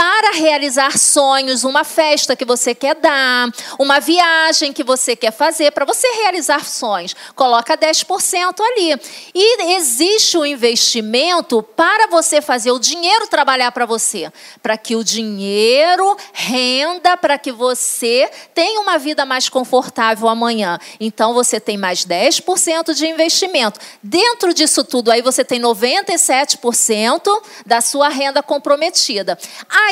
para 0.00 0.32
realizar 0.32 0.96
sonhos, 0.96 1.62
uma 1.62 1.84
festa 1.84 2.34
que 2.34 2.46
você 2.46 2.74
quer 2.74 2.94
dar, 2.94 3.50
uma 3.78 4.00
viagem 4.00 4.72
que 4.72 4.82
você 4.82 5.14
quer 5.14 5.30
fazer, 5.30 5.72
para 5.72 5.84
você 5.84 6.08
realizar 6.22 6.64
sonhos, 6.64 7.14
coloca 7.36 7.76
10% 7.76 8.60
ali. 8.60 8.98
E 9.34 9.74
existe 9.74 10.38
o 10.38 10.46
investimento 10.46 11.62
para 11.62 12.06
você 12.06 12.40
fazer 12.40 12.72
o 12.72 12.78
dinheiro 12.78 13.26
trabalhar 13.26 13.72
para 13.72 13.84
você, 13.84 14.32
para 14.62 14.78
que 14.78 14.96
o 14.96 15.04
dinheiro 15.04 16.16
renda, 16.32 17.14
para 17.18 17.36
que 17.36 17.52
você 17.52 18.30
tenha 18.54 18.80
uma 18.80 18.96
vida 18.96 19.26
mais 19.26 19.50
confortável 19.50 20.30
amanhã. 20.30 20.78
Então 20.98 21.34
você 21.34 21.60
tem 21.60 21.76
mais 21.76 22.06
10% 22.06 22.94
de 22.94 23.06
investimento. 23.06 23.78
Dentro 24.02 24.54
disso 24.54 24.82
tudo 24.82 25.10
aí 25.10 25.20
você 25.20 25.44
tem 25.44 25.60
97% 25.60 27.20
da 27.66 27.82
sua 27.82 28.08
renda 28.08 28.42
comprometida. 28.42 29.38
Aí 29.68 29.89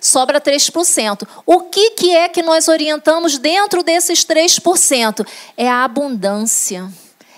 sobra 0.00 0.40
3%. 0.40 1.26
O 1.44 1.60
que, 1.62 1.90
que 1.90 2.14
é 2.14 2.28
que 2.28 2.42
nós 2.42 2.68
orientamos 2.68 3.38
dentro 3.38 3.82
desses 3.82 4.24
3%? 4.24 5.26
É 5.56 5.68
a 5.68 5.84
abundância. 5.84 6.88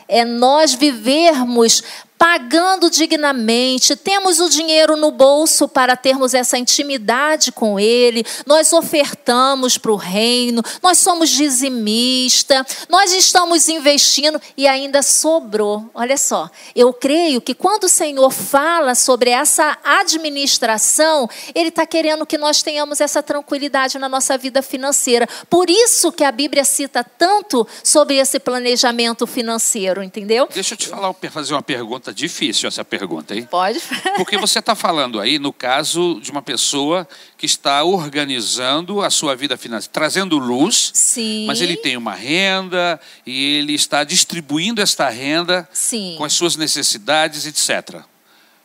É 0.09 0.25
nós 0.25 0.75
vivermos 0.75 1.83
pagando 2.23 2.89
dignamente, 2.89 3.97
temos 3.97 4.39
o 4.39 4.49
dinheiro 4.49 4.97
no 4.97 5.11
bolso 5.11 5.67
para 5.67 5.97
termos 5.97 6.35
essa 6.35 6.57
intimidade 6.57 7.51
com 7.51 7.81
Ele, 7.81 8.25
nós 8.47 8.73
ofertamos 8.73 9.77
para 9.77 9.91
o 9.91 9.97
reino, 9.97 10.63
nós 10.81 10.99
somos 10.99 11.29
dizimista, 11.29 12.65
nós 12.89 13.13
estamos 13.13 13.69
investindo 13.69 14.41
e 14.57 14.69
ainda 14.69 15.03
sobrou. 15.03 15.91
Olha 15.93 16.17
só, 16.17 16.49
eu 16.77 16.93
creio 16.93 17.41
que 17.41 17.55
quando 17.55 17.85
o 17.85 17.89
Senhor 17.89 18.31
fala 18.31 18.95
sobre 18.95 19.31
essa 19.31 19.77
administração, 19.83 21.29
Ele 21.53 21.71
está 21.71 21.85
querendo 21.85 22.25
que 22.25 22.39
nós 22.39 22.63
tenhamos 22.63 23.01
essa 23.01 23.21
tranquilidade 23.21 23.99
na 23.99 24.09
nossa 24.09 24.39
vida 24.39 24.63
financeira. 24.63 25.27
Por 25.51 25.69
isso 25.69 26.13
que 26.13 26.23
a 26.23 26.31
Bíblia 26.31 26.65
cita 26.65 27.03
tanto 27.03 27.67
sobre 27.83 28.19
esse 28.19 28.39
planejamento 28.39 29.27
financeiro, 29.27 30.05
entendeu? 30.05 30.49
Deixa 30.55 30.75
eu 30.75 30.79
te 30.79 30.87
falar, 30.87 31.13
fazer 31.33 31.53
uma 31.53 31.63
pergunta 31.63 32.12
difícil 32.13 32.69
essa 32.69 32.85
pergunta, 32.85 33.35
hein? 33.35 33.47
Pode. 33.51 33.81
Porque 34.17 34.37
você 34.39 34.59
está 34.59 34.75
falando 34.75 35.21
aí, 35.21 35.39
no 35.39 35.53
caso 35.53 36.21
de 36.21 36.31
uma 36.31 36.43
pessoa 36.43 37.09
que 37.37 37.47
está 37.47 37.83
organizando 37.83 39.03
a 39.03 39.11
sua 39.11 39.35
vida 39.35 39.57
financeira, 39.57 39.93
trazendo 39.93 40.39
luz, 40.39 40.91
Sim. 40.95 41.47
mas 41.47 41.61
ele 41.61 41.77
tem 41.77 41.97
uma 41.97 42.15
renda 42.15 43.01
e 43.27 43.57
ele 43.57 43.75
está 43.75 44.05
distribuindo 44.05 44.81
esta 44.81 45.09
renda 45.09 45.69
Sim. 45.73 46.15
com 46.17 46.25
as 46.25 46.33
suas 46.33 46.57
necessidades, 46.57 47.47
etc. 47.47 48.03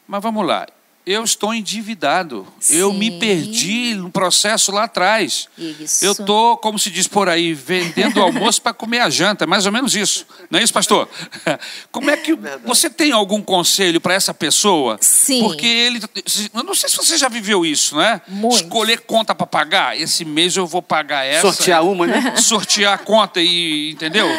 Mas 0.08 0.22
vamos 0.22 0.46
lá, 0.46 0.68
eu 1.08 1.24
estou 1.24 1.54
endividado. 1.54 2.46
Sim. 2.60 2.76
Eu 2.76 2.92
me 2.92 3.18
perdi 3.18 3.94
no 3.94 4.12
processo 4.12 4.74
lá 4.74 4.84
atrás. 4.84 5.48
Isso. 5.58 6.04
Eu 6.04 6.12
estou, 6.12 6.58
como 6.58 6.78
se 6.78 6.90
diz 6.92 7.08
por 7.08 7.30
aí, 7.30 7.54
vendendo 7.54 8.20
o 8.20 8.24
almoço 8.24 8.62
para 8.62 8.74
comer 8.74 9.00
a 9.00 9.10
janta. 9.10 9.46
É 9.46 9.48
mais 9.48 9.66
ou 9.66 9.72
menos 9.72 9.96
isso. 9.96 10.28
Não 10.52 10.60
é 10.60 10.64
isso, 10.64 10.74
pastor? 10.74 11.08
Como 11.94 12.10
é 12.10 12.18
que 12.18 12.38
você 12.66 12.90
tem 12.90 13.14
algum 13.14 13.42
conselho 13.42 14.02
para 14.02 14.14
essa 14.14 14.34
pessoa? 14.34 14.98
Sim. 15.00 15.44
Porque 15.44 15.66
ele. 15.66 16.02
Eu 16.54 16.64
não 16.64 16.76
sei 16.76 16.90
se 16.90 16.98
você 16.98 17.18
já 17.18 17.30
viveu 17.30 17.66
isso, 17.66 17.96
né? 17.96 18.20
Muito. 18.28 18.64
Escolher 18.64 19.00
conta 19.00 19.34
para 19.34 19.48
pagar. 19.48 19.98
Esse 19.98 20.26
mês 20.26 20.58
eu 20.58 20.68
vou 20.68 20.82
pagar 20.82 21.24
essa. 21.24 21.54
Sortear 21.54 21.86
uma, 21.86 22.06
né? 22.06 22.36
Sortear 22.36 22.94
a 22.94 22.98
conta 22.98 23.42
e. 23.42 23.92
Entendeu? 23.92 24.28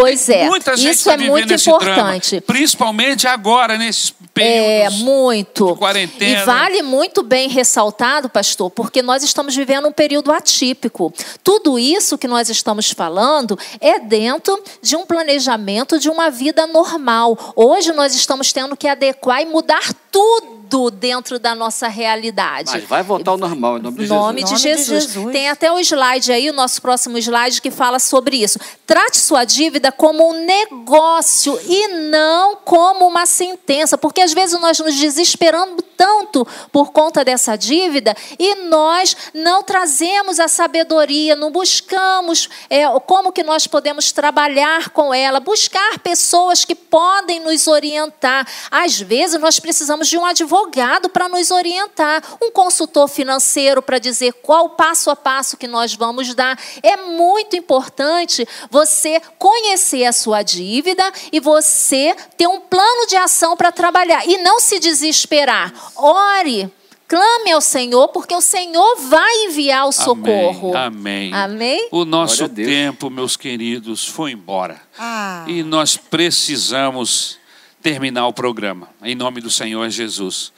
Pois 0.00 0.28
é, 0.28 0.46
Muita 0.46 0.76
gente 0.76 0.94
isso 0.94 1.04
tá 1.04 1.14
é 1.14 1.16
muito 1.18 1.52
importante. 1.52 2.30
Drama, 2.30 2.42
principalmente 2.46 3.26
agora, 3.26 3.76
nesses 3.76 4.14
É, 4.36 4.84
períodos 4.84 4.98
muito. 5.00 5.72
de 5.72 5.78
quarentena. 5.78 6.42
E 6.42 6.44
vale 6.46 6.82
muito 6.82 7.22
bem 7.22 7.48
ressaltado, 7.48 8.30
pastor, 8.30 8.70
porque 8.70 9.02
nós 9.02 9.22
estamos 9.22 9.54
vivendo 9.54 9.88
um 9.88 9.92
período 9.92 10.32
atípico. 10.32 11.12
Tudo 11.44 11.78
isso 11.78 12.16
que 12.16 12.26
nós 12.26 12.48
estamos 12.48 12.90
falando 12.90 13.58
é 13.80 13.98
dentro 13.98 14.62
de 14.80 14.96
um 14.96 15.04
planejamento 15.04 15.98
de 15.98 16.08
uma 16.08 16.30
vida 16.30 16.66
normal. 16.66 17.36
Hoje 17.54 17.92
nós 17.92 18.14
estamos 18.14 18.52
tendo 18.52 18.76
que 18.76 18.88
adequar 18.88 19.42
e 19.42 19.46
mudar 19.46 19.92
tudo 20.10 20.59
dentro 20.90 21.38
da 21.38 21.54
nossa 21.54 21.88
realidade. 21.88 22.70
Mas 22.72 22.84
vai 22.84 23.02
voltar 23.02 23.32
ao 23.32 23.38
normal, 23.38 23.78
em 23.78 23.82
nome 23.82 24.04
de 24.04 24.06
nome 24.08 24.40
Jesus. 24.40 24.48
de 24.48 24.54
Nome 24.54 24.56
de 24.56 24.62
Jesus. 24.62 25.04
Jesus. 25.04 25.32
Tem 25.32 25.48
até 25.48 25.72
o 25.72 25.78
slide 25.80 26.30
aí, 26.30 26.48
o 26.48 26.52
nosso 26.52 26.80
próximo 26.80 27.18
slide, 27.18 27.60
que 27.60 27.70
fala 27.70 27.98
sobre 27.98 28.36
isso. 28.36 28.58
Trate 28.86 29.18
sua 29.18 29.44
dívida 29.44 29.90
como 29.90 30.30
um 30.30 30.44
negócio 30.44 31.58
e 31.66 31.88
não 31.88 32.56
como 32.56 33.06
uma 33.06 33.26
sentença, 33.26 33.98
porque 33.98 34.20
às 34.20 34.32
vezes 34.32 34.58
nós 34.60 34.78
nos 34.78 34.94
desesperamos 34.94 35.82
tanto 35.96 36.46
por 36.72 36.92
conta 36.92 37.24
dessa 37.24 37.56
dívida 37.56 38.16
e 38.38 38.54
nós 38.66 39.16
não 39.34 39.62
trazemos 39.62 40.40
a 40.40 40.48
sabedoria, 40.48 41.36
não 41.36 41.50
buscamos 41.50 42.48
é, 42.70 42.86
como 43.00 43.32
que 43.32 43.42
nós 43.42 43.66
podemos 43.66 44.12
trabalhar 44.12 44.90
com 44.90 45.12
ela, 45.12 45.40
buscar 45.40 45.98
pessoas 45.98 46.64
que 46.64 46.74
podem 46.74 47.40
nos 47.40 47.66
orientar. 47.66 48.46
Às 48.70 48.98
vezes 49.00 49.38
nós 49.40 49.60
precisamos 49.60 50.08
de 50.08 50.16
um 50.16 50.24
advogado 50.24 50.59
para 51.12 51.28
nos 51.28 51.50
orientar, 51.50 52.22
um 52.42 52.50
consultor 52.50 53.08
financeiro 53.08 53.82
para 53.82 53.98
dizer 53.98 54.32
qual 54.34 54.66
o 54.66 54.70
passo 54.70 55.10
a 55.10 55.16
passo 55.16 55.56
que 55.56 55.66
nós 55.66 55.94
vamos 55.94 56.34
dar. 56.34 56.58
É 56.82 56.96
muito 56.96 57.56
importante 57.56 58.46
você 58.70 59.20
conhecer 59.38 60.04
a 60.04 60.12
sua 60.12 60.42
dívida 60.42 61.12
e 61.32 61.40
você 61.40 62.14
ter 62.36 62.46
um 62.46 62.60
plano 62.60 63.06
de 63.06 63.16
ação 63.16 63.56
para 63.56 63.72
trabalhar 63.72 64.26
e 64.26 64.38
não 64.38 64.60
se 64.60 64.78
desesperar. 64.78 65.72
Ore, 65.96 66.70
clame 67.10 67.50
ao 67.50 67.60
Senhor, 67.60 68.08
porque 68.08 68.34
o 68.34 68.40
Senhor 68.40 68.96
vai 69.08 69.46
enviar 69.46 69.88
o 69.88 69.92
socorro. 69.92 70.76
Amém. 70.76 71.34
Amém? 71.34 71.88
O 71.90 72.04
nosso 72.04 72.48
tempo, 72.48 73.10
meus 73.10 73.36
queridos, 73.36 74.06
foi 74.06 74.32
embora. 74.32 74.80
Ah. 74.96 75.44
E 75.48 75.64
nós 75.64 75.96
precisamos 75.96 77.39
terminar 77.82 78.26
o 78.26 78.32
programa, 78.32 78.88
em 79.02 79.14
nome 79.14 79.40
do 79.40 79.50
Senhor 79.50 79.88
Jesus. 79.88 80.52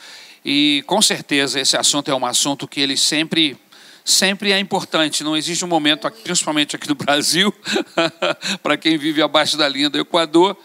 E 0.44 0.82
com 0.86 1.00
certeza 1.00 1.60
esse 1.60 1.76
assunto 1.76 2.10
é 2.10 2.14
um 2.14 2.26
assunto 2.26 2.66
que 2.66 2.80
ele 2.80 2.96
sempre 2.96 3.56
sempre 4.04 4.50
é 4.50 4.58
importante. 4.58 5.22
Não 5.22 5.36
existe 5.36 5.64
um 5.64 5.68
momento, 5.68 6.10
principalmente 6.24 6.74
aqui 6.74 6.88
no 6.88 6.94
Brasil, 6.94 7.54
para 8.62 8.76
quem 8.76 8.98
vive 8.98 9.22
abaixo 9.22 9.56
da 9.56 9.68
linha 9.68 9.88
do 9.88 9.98
Equador, 9.98 10.56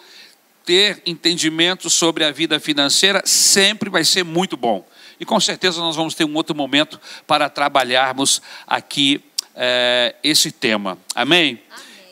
ter 0.65 1.01
entendimento 1.05 1.89
sobre 1.89 2.23
a 2.23 2.31
vida 2.31 2.59
financeira 2.59 3.21
sempre 3.25 3.89
vai 3.89 4.03
ser 4.03 4.23
muito 4.23 4.57
bom. 4.57 4.85
E 5.19 5.25
com 5.25 5.39
certeza 5.39 5.79
nós 5.79 5.95
vamos 5.95 6.13
ter 6.13 6.25
um 6.25 6.35
outro 6.35 6.55
momento 6.55 6.99
para 7.25 7.49
trabalharmos 7.49 8.41
aqui 8.65 9.23
eh, 9.55 10.15
esse 10.23 10.51
tema. 10.51 10.97
Amém? 11.15 11.61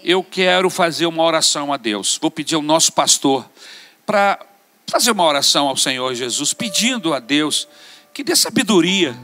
Eu 0.03 0.23
quero 0.23 0.69
fazer 0.69 1.05
uma 1.05 1.23
oração 1.23 1.73
a 1.73 1.77
Deus. 1.77 2.17
Vou 2.21 2.31
pedir 2.31 2.55
ao 2.55 2.61
nosso 2.61 2.93
pastor 2.93 3.45
para 4.05 4.39
fazer 4.87 5.11
uma 5.11 5.23
oração 5.23 5.67
ao 5.67 5.77
Senhor 5.77 6.13
Jesus, 6.13 6.53
pedindo 6.53 7.13
a 7.13 7.19
Deus 7.19 7.67
que 8.13 8.23
dê 8.23 8.35
sabedoria 8.35 9.15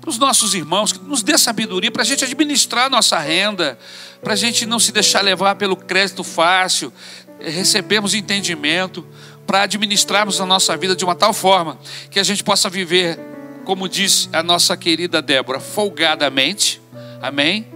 para 0.00 0.10
os 0.10 0.18
nossos 0.18 0.54
irmãos, 0.54 0.92
que 0.92 0.98
nos 0.98 1.22
dê 1.22 1.38
sabedoria 1.38 1.90
para 1.90 2.02
a 2.02 2.04
gente 2.04 2.24
administrar 2.24 2.90
nossa 2.90 3.18
renda, 3.18 3.78
para 4.22 4.34
a 4.34 4.36
gente 4.36 4.66
não 4.66 4.78
se 4.78 4.92
deixar 4.92 5.22
levar 5.22 5.54
pelo 5.54 5.76
crédito 5.76 6.22
fácil, 6.22 6.92
eh, 7.40 7.48
recebemos 7.48 8.12
entendimento 8.12 9.06
para 9.46 9.62
administrarmos 9.62 10.40
a 10.40 10.46
nossa 10.46 10.76
vida 10.76 10.94
de 10.94 11.04
uma 11.04 11.14
tal 11.14 11.32
forma 11.32 11.78
que 12.10 12.18
a 12.18 12.22
gente 12.22 12.42
possa 12.44 12.68
viver, 12.68 13.18
como 13.64 13.88
disse 13.88 14.28
a 14.32 14.42
nossa 14.42 14.76
querida 14.76 15.22
Débora, 15.22 15.60
folgadamente, 15.60 16.80
amém? 17.22 17.73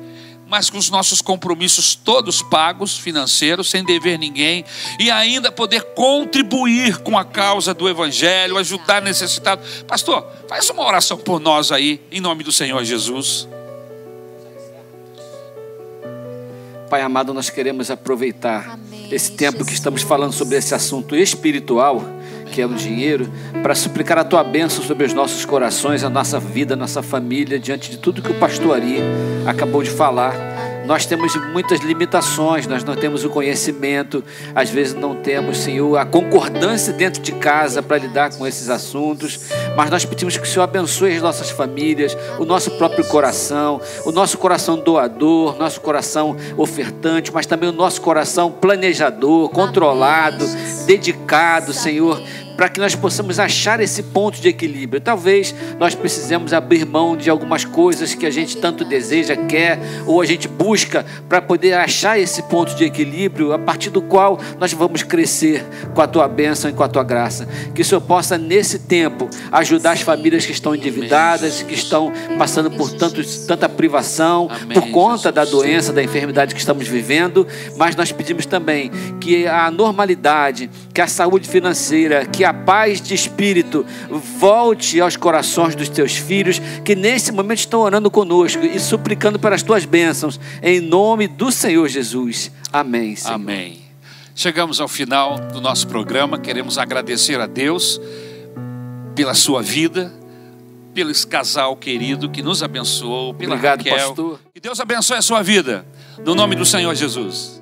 Mas 0.49 0.71
com 0.71 0.79
os 0.79 0.89
nossos 0.89 1.21
compromissos 1.21 1.95
todos 1.95 2.41
pagos, 2.41 2.97
financeiros, 2.97 3.69
sem 3.69 3.85
dever 3.85 4.19
ninguém, 4.19 4.65
e 4.99 5.11
ainda 5.11 5.53
poder 5.53 5.83
contribuir 5.95 6.99
com 6.99 7.19
a 7.19 7.25
causa 7.25 7.75
do 7.75 7.89
Evangelho, 7.89 8.57
ajudar 8.57 9.03
necessitado. 9.03 9.61
Pastor, 9.87 10.27
faz 10.49 10.69
uma 10.71 10.87
oração 10.87 11.19
por 11.19 11.39
nós 11.39 11.71
aí, 11.71 12.01
em 12.11 12.21
nome 12.21 12.43
do 12.43 12.51
Senhor 12.51 12.83
Jesus. 12.83 13.47
Pai 16.89 17.03
amado, 17.03 17.35
nós 17.35 17.51
queremos 17.51 17.91
aproveitar 17.91 18.71
Amém, 18.71 19.09
esse 19.13 19.33
tempo 19.33 19.59
que 19.59 19.65
Jesus. 19.65 19.75
estamos 19.75 20.03
falando 20.03 20.33
sobre 20.33 20.57
esse 20.57 20.75
assunto 20.75 21.15
espiritual, 21.15 22.03
que 22.49 22.61
é 22.61 22.67
o 22.67 22.75
dinheiro, 22.75 23.31
para 23.63 23.75
suplicar 23.75 24.19
a 24.19 24.25
tua 24.25 24.43
bênção 24.43 24.83
sobre 24.83 25.05
os 25.07 25.15
nossos 25.15 25.45
corações, 25.45 26.03
a 26.03 26.11
nossa 26.11 26.41
vida, 26.41 26.75
a 26.75 26.77
nossa 26.77 27.03
família, 27.03 27.59
diante 27.59 27.91
de 27.91 27.99
tudo 27.99 28.23
que 28.23 28.31
o 28.31 28.35
pastor 28.35 28.77
Ari 28.77 28.99
acabou 29.47 29.83
de 29.83 29.91
falar. 29.91 30.35
Nós 30.89 31.05
temos 31.05 31.37
muitas 31.53 31.81
limitações, 31.81 32.67
nós 32.67 32.83
não 32.83 32.97
temos 32.97 33.23
o 33.23 33.29
conhecimento, 33.29 34.25
às 34.55 34.71
vezes 34.71 34.95
não 34.95 35.15
temos, 35.15 35.59
Senhor, 35.59 35.99
a 35.99 36.07
concordância 36.07 36.95
dentro 36.95 37.21
de 37.21 37.33
casa 37.33 37.83
para 37.83 37.99
lidar 37.99 38.35
com 38.35 38.47
esses 38.47 38.71
assuntos, 38.71 39.39
mas 39.77 39.91
nós 39.91 40.07
pedimos 40.07 40.39
que 40.39 40.45
o 40.45 40.47
Senhor 40.47 40.63
abençoe 40.65 41.15
as 41.15 41.21
nossas 41.21 41.51
famílias, 41.51 42.17
o 42.39 42.47
nosso 42.47 42.71
próprio 42.79 43.05
coração, 43.05 43.83
o 44.07 44.11
nosso 44.11 44.39
coração 44.39 44.79
doador, 44.79 45.59
nosso 45.59 45.79
coração 45.83 46.35
ofertante, 46.57 47.35
mas 47.35 47.45
também 47.45 47.69
o 47.69 47.73
nosso 47.73 48.01
coração 48.01 48.51
planejador, 48.51 49.51
controlado, 49.51 50.47
dedicado, 50.87 51.75
Senhor, 51.75 52.19
para 52.59 52.69
que 52.69 52.81
nós 52.81 52.93
possamos 52.97 53.39
achar 53.39 53.79
esse 53.79 54.03
ponto 54.03 54.41
de 54.41 54.49
equilíbrio. 54.49 55.01
Talvez 55.01 55.55
nós 55.79 55.95
precisemos 55.95 56.53
abrir 56.53 56.85
mão 56.85 57.17
de 57.17 57.31
algumas 57.31 57.65
coisas 57.65 58.17
que 58.17 58.27
a 58.27 58.33
gente 58.33 58.57
tanto 58.57 58.85
deseja, 58.85 59.37
quer, 59.37 59.79
ou 60.05 60.21
a 60.21 60.27
gente 60.27 60.49
busca 60.49 61.07
para 61.29 61.41
poder 61.41 61.75
achar 61.75 62.19
esse 62.19 62.43
ponto 62.43 62.75
de 62.75 62.83
equilíbrio 62.83 63.53
a 63.53 63.61
partir 63.61 63.91
do 63.91 64.03
qual 64.03 64.41
nós 64.59 64.73
vamos 64.73 65.05
crescer 65.05 65.65
com 65.95 66.03
a 66.03 66.09
tua 66.09 66.27
bênção 66.27 66.69
e 66.69 66.73
com 66.73 66.83
a 66.83 66.89
tua 66.89 67.05
graça. 67.05 67.47
Que 67.73 67.83
o 67.83 67.85
Senhor 67.85 68.01
possa, 68.01 68.37
nesse 68.37 68.81
tempo, 68.81 69.31
ajudar 69.53 69.93
as 69.93 70.01
famílias 70.01 70.45
que 70.45 70.51
estão 70.51 70.75
endividadas, 70.75 71.63
que 71.63 71.75
estão 71.75 72.13
passando 72.37 72.73
por 72.73 72.91
tantos, 72.91 73.47
tanta 73.47 73.69
privação, 73.69 74.51
por 74.75 74.91
conta 74.91 75.31
da 75.31 75.45
doença, 75.45 75.93
da 75.93 76.03
enfermidade 76.03 76.57
que 76.57 76.61
estamos 76.61 76.89
vivendo, 76.89 77.47
mas 77.77 77.95
nós 77.95 78.11
pedimos 78.11 78.47
também 78.47 78.91
que 79.21 79.47
a 79.47 79.71
normalidade, 79.71 80.69
que 80.93 81.01
a 81.01 81.07
saúde 81.07 81.49
financeira, 81.49 82.27
que 82.27 82.48
a 82.48 82.48
paz 82.53 83.01
de 83.01 83.15
espírito 83.15 83.85
volte 84.39 85.01
aos 85.01 85.17
corações 85.17 85.75
dos 85.75 85.89
teus 85.89 86.17
filhos 86.17 86.61
que 86.85 86.95
nesse 86.95 87.33
momento 87.33 87.59
estão 87.59 87.81
orando 87.81 88.11
conosco 88.11 88.65
e 88.65 88.79
suplicando 88.79 89.39
pelas 89.39 89.63
tuas 89.63 89.85
bênçãos, 89.85 90.39
em 90.63 90.81
nome 90.81 91.29
do 91.29 91.51
Senhor 91.51 91.89
Jesus. 91.89 92.51
Amém. 92.73 93.17
Senhor. 93.17 93.35
Amém. 93.35 93.79
Chegamos 94.35 94.81
ao 94.81 94.87
final 94.87 95.39
do 95.53 95.61
nosso 95.61 95.89
programa. 95.89 96.39
Queremos 96.39 96.79
agradecer 96.79 97.41
a 97.41 97.47
Deus 97.47 98.01
pela 99.15 99.35
sua 99.35 99.61
vida, 99.61 100.13
pelo 100.95 101.13
casal 101.27 101.75
querido 101.77 102.31
que 102.31 102.41
nos 102.41 102.63
abençoou, 102.63 103.35
pela 103.35 103.55
Obrigado, 103.55 103.79
Raquel. 103.81 104.07
pastor. 104.07 104.41
Que 104.55 104.61
Deus 104.61 104.79
abençoe 104.79 105.17
a 105.17 105.23
sua 105.23 105.43
vida. 105.43 105.85
No 106.25 106.37
nome 106.37 106.55
do 106.55 106.65
Senhor 106.65 106.95
Jesus. 106.95 107.61